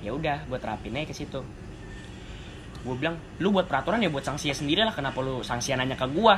Ya 0.00 0.12
udah 0.12 0.44
gue 0.48 0.58
terapin 0.60 0.96
aja 0.96 1.08
ke 1.08 1.16
situ 1.16 1.44
gue 2.84 2.94
bilang 3.00 3.16
lu 3.40 3.48
buat 3.48 3.64
peraturan 3.64 3.96
ya 4.04 4.12
buat 4.12 4.22
sanksinya 4.22 4.52
sendiri 4.52 4.84
lah 4.84 4.92
kenapa 4.92 5.24
lu 5.24 5.40
sanksinya 5.40 5.80
nanya 5.80 5.96
ke 5.96 6.04
gue 6.04 6.34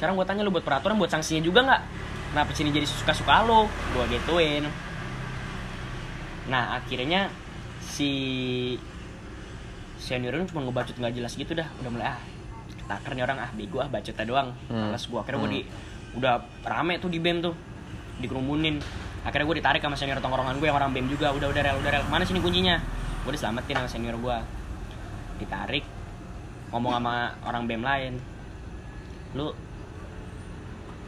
sekarang 0.00 0.16
gue 0.16 0.24
tanya 0.24 0.44
lu 0.44 0.52
buat 0.52 0.64
peraturan 0.64 0.96
buat 0.96 1.12
sanksinya 1.12 1.44
juga 1.44 1.60
nggak? 1.60 1.82
Kenapa 2.32 2.56
sini 2.56 2.72
jadi 2.72 2.88
suka 2.88 3.12
suka 3.12 3.44
lo 3.44 3.68
gue 3.92 4.04
gituin. 4.16 4.64
Nah 6.48 6.80
akhirnya 6.80 7.28
si 7.84 8.08
senior 10.00 10.40
ini 10.40 10.48
cuma 10.48 10.64
ngebacot 10.64 10.96
nggak 10.96 11.20
jelas 11.20 11.36
gitu 11.36 11.52
dah. 11.52 11.68
Udah 11.84 11.90
mulai 11.92 12.06
ah 12.16 12.18
ketaker 12.80 13.12
nih 13.12 13.24
orang 13.28 13.38
ah 13.44 13.50
bego 13.52 13.84
ah 13.84 13.92
bacotnya 13.92 14.24
doang. 14.24 14.48
Hmm. 14.72 14.88
males 14.88 15.04
gue 15.04 15.18
akhirnya 15.20 15.36
gue 15.36 15.50
Hmm. 15.52 15.56
di 15.58 15.62
udah 16.16 16.34
rame 16.64 16.94
tuh 16.96 17.10
di 17.12 17.18
bem 17.20 17.44
tuh 17.44 17.52
dikerumunin. 18.24 18.80
Akhirnya 19.20 19.44
gue 19.52 19.56
ditarik 19.60 19.84
sama 19.84 20.00
senior 20.00 20.16
tongkrongan 20.24 20.56
gue 20.56 20.64
yang 20.64 20.80
orang 20.80 20.96
bem 20.96 21.12
juga. 21.12 21.28
Udah 21.36 21.52
udah 21.52 21.60
rel 21.60 21.76
udah 21.76 21.90
rel. 21.92 22.04
Mana 22.08 22.24
sini 22.24 22.40
kuncinya? 22.40 22.80
Gue 23.20 23.36
diselamatin 23.36 23.84
sama 23.84 23.90
senior 23.92 24.16
gue 24.16 24.36
ditarik 25.40 25.84
ngomong 26.70 26.92
sama 27.00 27.34
orang 27.48 27.64
bem 27.66 27.82
lain. 27.82 28.14
Lu 29.34 29.50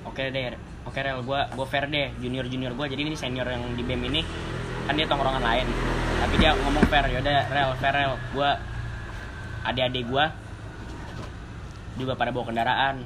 oke 0.02 0.22
deh 0.32 0.56
oke 0.82 0.98
rel 0.98 1.22
gue 1.22 1.40
gue 1.54 1.66
fair 1.70 1.86
deh 1.86 2.10
junior 2.18 2.42
junior 2.50 2.74
gue 2.74 2.86
jadi 2.90 3.06
ini 3.06 3.14
senior 3.14 3.46
yang 3.46 3.62
di 3.78 3.86
bem 3.86 4.02
ini 4.02 4.26
kan 4.88 4.98
dia 4.98 5.06
tongkrongan 5.06 5.44
lain. 5.44 5.66
Tapi 6.22 6.34
dia 6.40 6.56
ngomong 6.58 6.84
fair 6.90 7.06
yaudah 7.12 7.40
rel 7.52 7.70
fair 7.78 7.94
rel. 7.94 8.12
Gue 8.34 8.50
adik-adik 9.62 10.04
gue 10.10 10.24
juga 12.02 12.12
pada 12.18 12.34
bawa 12.34 12.50
kendaraan. 12.50 12.96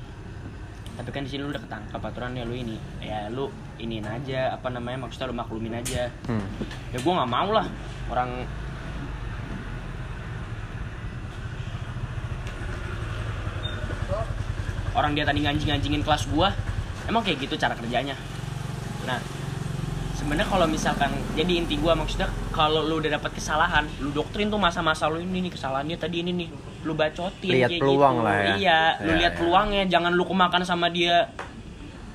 Tapi 0.97 1.13
kan 1.13 1.29
di 1.29 1.29
sini 1.29 1.45
lu 1.45 1.53
udah 1.53 1.61
ketangkap 1.61 2.01
aturannya 2.01 2.49
lu 2.49 2.57
ini 2.57 2.81
ya 3.05 3.29
lu 3.29 3.53
iniin 3.77 4.09
aja 4.09 4.57
apa 4.57 4.73
namanya 4.73 5.05
maksudnya 5.05 5.29
lu 5.29 5.37
maklumin 5.37 5.77
aja. 5.77 6.09
Hmm. 6.25 6.41
ya 6.97 6.99
gue 7.05 7.13
nggak 7.13 7.29
mau 7.29 7.53
lah 7.53 7.69
orang 8.09 8.49
orang 14.97 15.13
dia 15.13 15.23
tadi 15.23 15.45
nganjing-nganjingin 15.45 16.01
kelas 16.01 16.27
gua 16.27 16.51
emang 17.05 17.21
kayak 17.21 17.45
gitu 17.45 17.55
cara 17.55 17.77
kerjanya 17.77 18.17
nah 19.05 19.21
sebenarnya 20.17 20.49
kalau 20.49 20.67
misalkan 20.67 21.13
jadi 21.37 21.53
inti 21.61 21.77
gua 21.77 21.93
maksudnya 21.93 22.27
kalau 22.51 22.81
lu 22.81 22.99
udah 22.99 23.21
dapat 23.21 23.37
kesalahan 23.37 23.85
lu 24.01 24.11
doktrin 24.11 24.49
tuh 24.49 24.57
masa-masa 24.57 25.07
lu 25.07 25.21
ini 25.21 25.47
nih 25.47 25.53
kesalahannya 25.53 25.97
tadi 25.97 26.25
ini 26.25 26.33
nih 26.33 26.49
lu 26.83 26.97
bacotin 26.97 27.53
Lihat 27.53 27.71
kayak 27.71 27.83
peluang 27.85 28.17
gitu. 28.17 28.27
lah 28.27 28.35
ya. 28.35 28.55
iya 28.57 28.81
lu 28.99 29.13
Ya, 29.13 29.17
lihat 29.21 29.33
ya. 29.33 29.39
peluangnya 29.39 29.83
jangan 29.87 30.13
lu 30.17 30.25
kemakan 30.25 30.63
sama 30.65 30.89
dia 30.89 31.29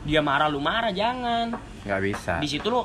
dia 0.01 0.19
marah 0.19 0.49
lu 0.49 0.57
marah 0.57 0.89
jangan 0.89 1.53
nggak 1.85 2.01
bisa 2.01 2.41
di 2.41 2.49
situ 2.49 2.67
lu 2.67 2.81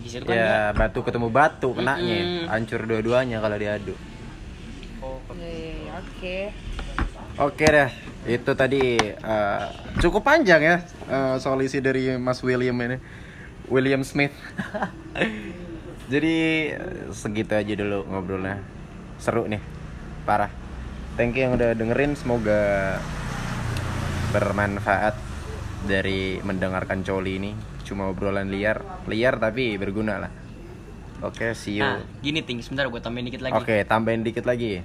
di 0.00 0.08
situ 0.08 0.24
kan 0.24 0.32
ya 0.32 0.40
dia- 0.40 0.72
batu 0.72 1.04
ketemu 1.04 1.28
batu 1.28 1.76
kenanya 1.76 2.16
Mm-mm. 2.16 2.44
hancur 2.48 2.80
dua-duanya 2.88 3.38
kalau 3.38 3.56
diadu 3.60 3.94
iya, 5.34 5.74
iya, 5.76 5.92
oke. 5.98 6.38
Oke 7.34 7.66
deh, 7.66 7.90
itu 8.24 8.52
tadi 8.56 8.96
eh, 9.00 9.64
cukup 10.00 10.24
panjang 10.24 10.60
ya 10.64 10.76
eh, 11.08 11.36
soal 11.36 11.60
isi 11.60 11.84
dari 11.84 12.16
Mas 12.16 12.40
William 12.40 12.76
ini, 12.80 12.96
William 13.68 14.00
Smith. 14.00 14.32
Jadi 16.12 16.68
segitu 17.16 17.56
aja 17.56 17.74
dulu 17.80 18.04
ngobrolnya, 18.08 18.60
seru 19.16 19.48
nih, 19.48 19.60
parah. 20.28 20.52
Thank 21.16 21.38
you 21.38 21.48
yang 21.48 21.56
udah 21.56 21.72
dengerin, 21.72 22.12
semoga 22.18 22.98
bermanfaat 24.34 25.16
dari 25.86 26.42
mendengarkan 26.44 27.06
coli 27.06 27.40
ini. 27.40 27.52
Cuma 27.84 28.08
obrolan 28.10 28.52
liar, 28.52 28.84
liar 29.08 29.40
tapi 29.40 29.80
berguna 29.80 30.20
lah. 30.20 30.32
Oke, 31.24 31.56
see 31.56 31.80
you. 31.80 31.86
nah 31.86 32.04
gini 32.20 32.44
ting 32.44 32.60
sebentar 32.60 32.84
gue 32.90 33.00
tambahin 33.00 33.32
dikit 33.32 33.40
lagi 33.40 33.54
Oke, 33.56 33.76
tambahin 33.88 34.20
dikit 34.20 34.44
lagi. 34.44 34.84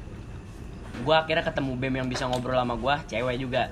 Gue 0.99 1.15
akhirnya 1.15 1.43
ketemu 1.43 1.71
bem 1.75 1.93
yang 1.95 2.07
bisa 2.07 2.27
ngobrol 2.27 2.59
sama 2.59 2.75
gue 2.75 2.95
cewek 3.07 3.35
juga. 3.39 3.71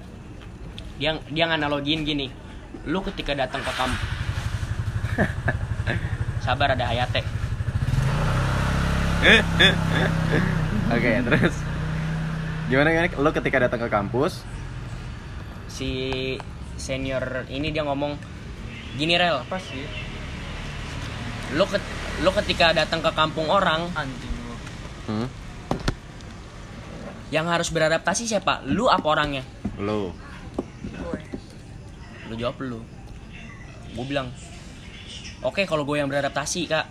Dia 0.97 1.19
dia 1.29 1.45
nganalogiin 1.45 2.01
gini 2.03 2.27
lu 2.83 2.99
ketika 3.03 3.31
datang 3.33 3.63
ke 3.63 3.71
kamp 3.73 3.95
sabar 6.45 6.75
ada 6.75 6.85
hayate. 6.87 7.21
Oke, 10.93 11.09
terus. 11.25 11.55
Gimana 12.69 12.91
gimana? 12.91 13.07
Lo 13.19 13.31
ketika 13.33 13.57
datang 13.59 13.79
ke 13.81 13.89
kampus, 13.89 14.43
si 15.67 15.89
senior 16.77 17.47
ini 17.49 17.73
dia 17.73 17.81
ngomong 17.83 18.13
gini 18.95 19.17
rel 19.17 19.41
apa 19.41 19.57
sih? 19.57 19.83
lu 21.55 21.63
ket- 21.63 21.95
lu 22.19 22.27
ketika 22.43 22.75
datang 22.75 22.99
ke 22.99 23.07
kampung 23.15 23.47
orang 23.47 23.87
anjing 23.95 24.35
lu. 24.43 24.55
Hmm, 25.07 25.27
yang 27.29 27.45
harus 27.45 27.67
beradaptasi 27.69 28.23
siapa 28.25 28.63
lu 28.65 28.87
apa 28.87 29.03
orangnya 29.03 29.43
Gue. 29.77 31.19
lu 32.27 32.33
jawab 32.35 32.57
lu 32.61 32.79
gue 33.91 34.05
bilang 34.05 34.31
oke 35.41 35.61
kalau 35.63 35.83
gue 35.83 35.97
yang 35.97 36.07
beradaptasi 36.07 36.67
kak 36.67 36.85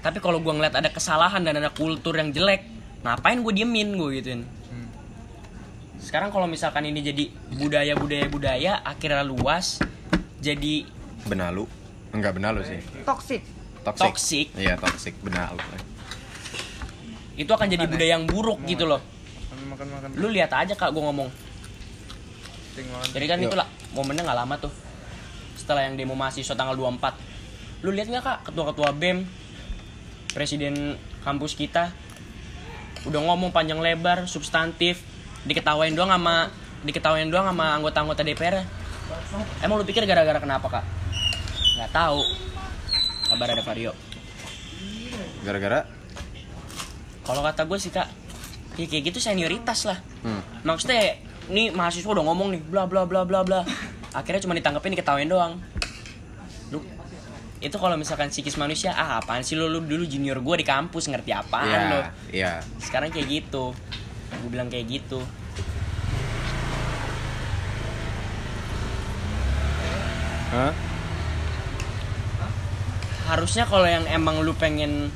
tapi 0.00 0.18
kalau 0.18 0.40
gue 0.40 0.48
ngeliat 0.48 0.72
ada 0.72 0.88
kesalahan 0.88 1.40
dan 1.40 1.56
ada 1.56 1.68
kultur 1.68 2.16
yang 2.16 2.32
jelek 2.32 2.64
ngapain 3.00 3.38
gue 3.38 3.52
diemin 3.54 3.94
gue 3.94 4.10
gituin 4.18 4.42
Hmm. 4.70 4.86
sekarang 5.98 6.30
kalau 6.30 6.46
misalkan 6.46 6.86
ini 6.86 7.02
jadi 7.02 7.26
budaya 7.54 7.98
budaya 7.98 8.26
budaya 8.26 8.72
akhirnya 8.80 9.26
luas 9.26 9.82
jadi 10.38 10.86
benalu, 11.20 11.68
enggak 12.16 12.32
benalu 12.32 12.64
sih, 12.64 12.80
Toxic. 13.04 13.44
toxic. 13.84 14.08
Toxic. 14.08 14.46
Iya 14.56 14.80
toxic 14.80 15.12
benalu. 15.20 15.60
itu 17.36 17.50
akan 17.50 17.66
jadi 17.66 17.84
budaya 17.84 18.10
yang 18.14 18.24
buruk 18.24 18.56
gitu 18.64 18.88
loh 18.88 19.04
makan 19.80 19.96
makan. 19.96 20.08
Lu 20.20 20.28
lihat 20.28 20.52
aja 20.52 20.74
kak 20.76 20.92
gue 20.92 21.00
ngomong. 21.02 21.28
Jadi 23.12 23.26
kan 23.26 23.38
Yuk. 23.40 23.48
itulah 23.52 23.68
momennya 23.96 24.22
nggak 24.28 24.38
lama 24.44 24.54
tuh. 24.60 24.72
Setelah 25.56 25.88
yang 25.88 25.96
demo 25.96 26.12
mahasiswa 26.12 26.52
tanggal 26.52 26.76
24 26.76 27.32
lu 27.80 27.96
lihat 27.96 28.12
nggak 28.12 28.24
kak 28.24 28.38
ketua-ketua 28.52 28.92
bem 28.92 29.24
presiden 30.36 31.00
kampus 31.24 31.56
kita 31.56 31.88
udah 33.08 33.20
ngomong 33.24 33.56
panjang 33.56 33.80
lebar 33.80 34.28
substantif 34.28 35.00
diketawain 35.48 35.96
doang 35.96 36.12
sama 36.12 36.52
diketawain 36.84 37.32
doang 37.32 37.48
sama 37.48 37.72
anggota-anggota 37.80 38.20
DPR. 38.20 38.60
Emang 39.64 39.80
lu 39.80 39.84
pikir 39.88 40.04
gara-gara 40.04 40.36
kenapa 40.36 40.68
kak? 40.68 40.84
Nggak 41.80 41.90
tahu. 41.96 42.20
Kabar 43.32 43.48
ada 43.56 43.64
Vario. 43.64 43.92
Gara-gara, 45.40 45.86
kalau 47.24 47.40
kata 47.40 47.62
gue 47.64 47.78
sih 47.80 47.88
kak 47.94 48.08
ya 48.78 48.86
kayak 48.86 49.12
gitu 49.12 49.18
senioritas 49.18 49.88
lah. 49.88 49.98
Hmm, 50.22 50.42
maksudnya 50.62 51.18
ini 51.50 51.74
mahasiswa 51.74 52.06
udah 52.06 52.24
ngomong 52.26 52.54
nih 52.54 52.62
bla 52.62 52.86
bla 52.86 53.06
bla 53.06 53.26
bla 53.26 53.42
bla. 53.42 53.60
Akhirnya 54.14 54.42
cuma 54.42 54.54
ditangkepin 54.58 54.94
diketawain 54.98 55.30
doang. 55.30 55.58
Lu 56.74 56.82
itu 57.60 57.76
kalau 57.76 57.94
misalkan 57.98 58.32
psikis 58.32 58.56
manusia 58.56 58.96
ah 58.96 59.20
apaan 59.20 59.44
sih 59.44 59.52
lu, 59.52 59.68
lu 59.68 59.84
dulu 59.84 60.08
junior 60.08 60.40
gue 60.40 60.64
di 60.64 60.66
kampus 60.66 61.12
ngerti 61.12 61.30
apaan 61.36 61.68
iya, 61.68 61.90
lo 61.92 62.00
iya. 62.32 62.52
sekarang 62.80 63.12
kayak 63.12 63.28
gitu. 63.28 63.76
Gue 64.40 64.48
bilang 64.50 64.70
kayak 64.72 64.86
gitu. 64.88 65.20
Hah? 70.50 70.90
harusnya 73.30 73.62
kalau 73.62 73.86
yang 73.86 74.10
emang 74.10 74.42
lu 74.42 74.50
pengen 74.58 75.14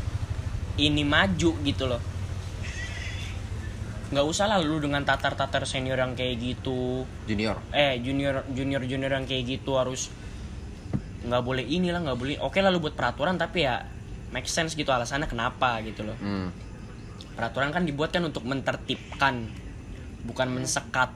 ini 0.78 1.02
maju 1.02 1.50
gitu 1.66 1.84
loh 1.90 1.98
nggak 4.14 4.26
usah 4.30 4.46
lah 4.46 4.62
lu 4.62 4.78
dengan 4.78 5.02
tatar-tatar 5.02 5.66
senior 5.66 5.98
yang 5.98 6.14
kayak 6.14 6.38
gitu. 6.38 7.02
Junior. 7.26 7.58
eh 7.74 7.98
junior 7.98 8.46
junior 8.54 8.86
junior 8.86 9.10
yang 9.10 9.26
kayak 9.26 9.58
gitu 9.58 9.74
harus 9.74 10.14
nggak 11.26 11.42
boleh 11.42 11.64
inilah 11.66 12.04
nggak 12.04 12.18
boleh 12.20 12.36
oke 12.38 12.54
lah 12.62 12.70
lu 12.70 12.78
buat 12.78 12.94
peraturan 12.94 13.34
tapi 13.40 13.64
ya 13.66 13.82
make 14.30 14.46
sense 14.46 14.78
gitu 14.78 14.94
alasannya 14.94 15.26
kenapa 15.26 15.82
gitu 15.82 16.06
loh. 16.06 16.14
Hmm. 16.22 16.54
peraturan 17.34 17.74
kan 17.74 17.82
dibuat 17.82 18.14
kan 18.14 18.22
untuk 18.22 18.46
mentertibkan 18.46 19.50
bukan 20.22 20.48
mensekat. 20.54 21.10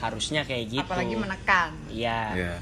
Harusnya 0.00 0.48
kayak 0.48 0.72
gitu. 0.72 0.88
Apalagi 0.88 1.16
menekan. 1.16 1.76
Iya. 1.92 2.20
Iya. 2.32 2.54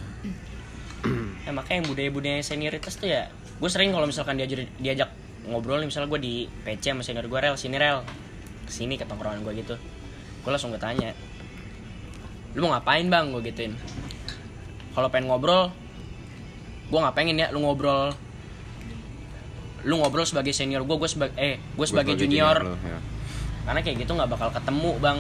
ya 1.47 1.51
makanya 1.55 1.85
yang 1.85 1.89
budaya-budaya 1.95 2.41
senioritas 2.43 2.99
tuh 2.99 3.07
ya 3.13 3.31
gue 3.31 3.71
sering 3.71 3.95
kalau 3.95 4.11
misalkan 4.11 4.35
diajak 4.35 4.67
diajak 4.83 5.11
ngobrol 5.47 5.79
nih 5.79 5.87
misalnya 5.93 6.09
gue 6.11 6.21
di 6.23 6.35
PC 6.67 6.91
sama 6.91 7.07
senior 7.07 7.31
gue 7.31 7.39
rel. 7.39 7.55
Sini 7.55 7.79
rel 7.79 8.03
ke 8.65 8.73
sini 8.73 8.97
ke 8.97 9.05
tongkrongan 9.05 9.45
gue 9.45 9.53
gitu. 9.61 9.75
Gue 10.45 10.51
langsung 10.51 10.73
gue 10.73 10.81
tanya 10.81 11.13
lu 12.55 12.71
mau 12.71 12.79
ngapain 12.79 13.07
bang? 13.07 13.35
Gue 13.35 13.43
gituin. 13.45 13.75
Kalau 14.95 15.09
pengen 15.11 15.31
ngobrol 15.31 15.75
gue 16.85 16.99
nggak 17.01 17.17
pengen 17.17 17.41
ya 17.41 17.49
lu 17.51 17.65
ngobrol. 17.65 18.13
Lu 19.85 20.01
ngobrol 20.01 20.25
sebagai 20.29 20.53
senior 20.53 20.85
gue 20.85 20.97
gue 20.97 21.11
sebagai 21.11 21.37
eh 21.37 21.57
gue 21.59 21.87
sebagai 21.89 22.15
junior. 22.15 22.63
lu, 22.63 22.77
ya. 22.85 22.99
karena 23.65 23.81
kayak 23.81 23.97
gitu 24.05 24.13
nggak 24.15 24.31
bakal 24.31 24.49
ketemu 24.53 24.91
bang. 25.01 25.19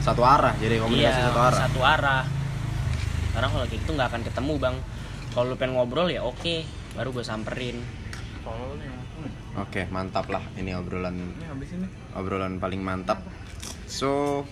Satu 0.00 0.22
arah 0.22 0.54
jadi 0.60 0.78
komunikasi 0.78 1.20
iya 1.20 1.28
satu 1.28 1.40
arah. 1.40 1.58
satu 1.58 1.80
arah. 1.82 2.24
Karena 3.34 3.48
kalau 3.50 3.64
kayak 3.66 3.80
gitu 3.82 3.90
nggak 3.98 4.08
akan 4.14 4.22
ketemu 4.22 4.54
bang. 4.62 4.76
Kalau 5.34 5.44
lu 5.50 5.56
pengen 5.58 5.74
ngobrol 5.74 6.08
ya 6.08 6.22
oke 6.22 6.54
baru 6.94 7.10
gue 7.10 7.24
samperin. 7.26 7.82
Nih. 8.44 8.93
Oke, 9.54 9.86
mantap 9.90 10.26
lah 10.34 10.42
ini 10.58 10.74
obrolan 10.74 11.14
Ini 11.14 11.46
habis 11.46 11.70
ini. 11.78 11.86
obrolan 12.18 12.58
paling 12.58 12.82
mantap. 12.82 13.22
So, 13.86 14.42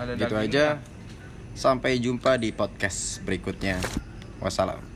Ada 0.00 0.16
gitu 0.16 0.34
aja. 0.36 0.80
Sampai 1.52 2.00
jumpa 2.00 2.40
di 2.40 2.56
podcast 2.56 3.20
berikutnya. 3.20 3.76
Wassalam. 4.40 4.91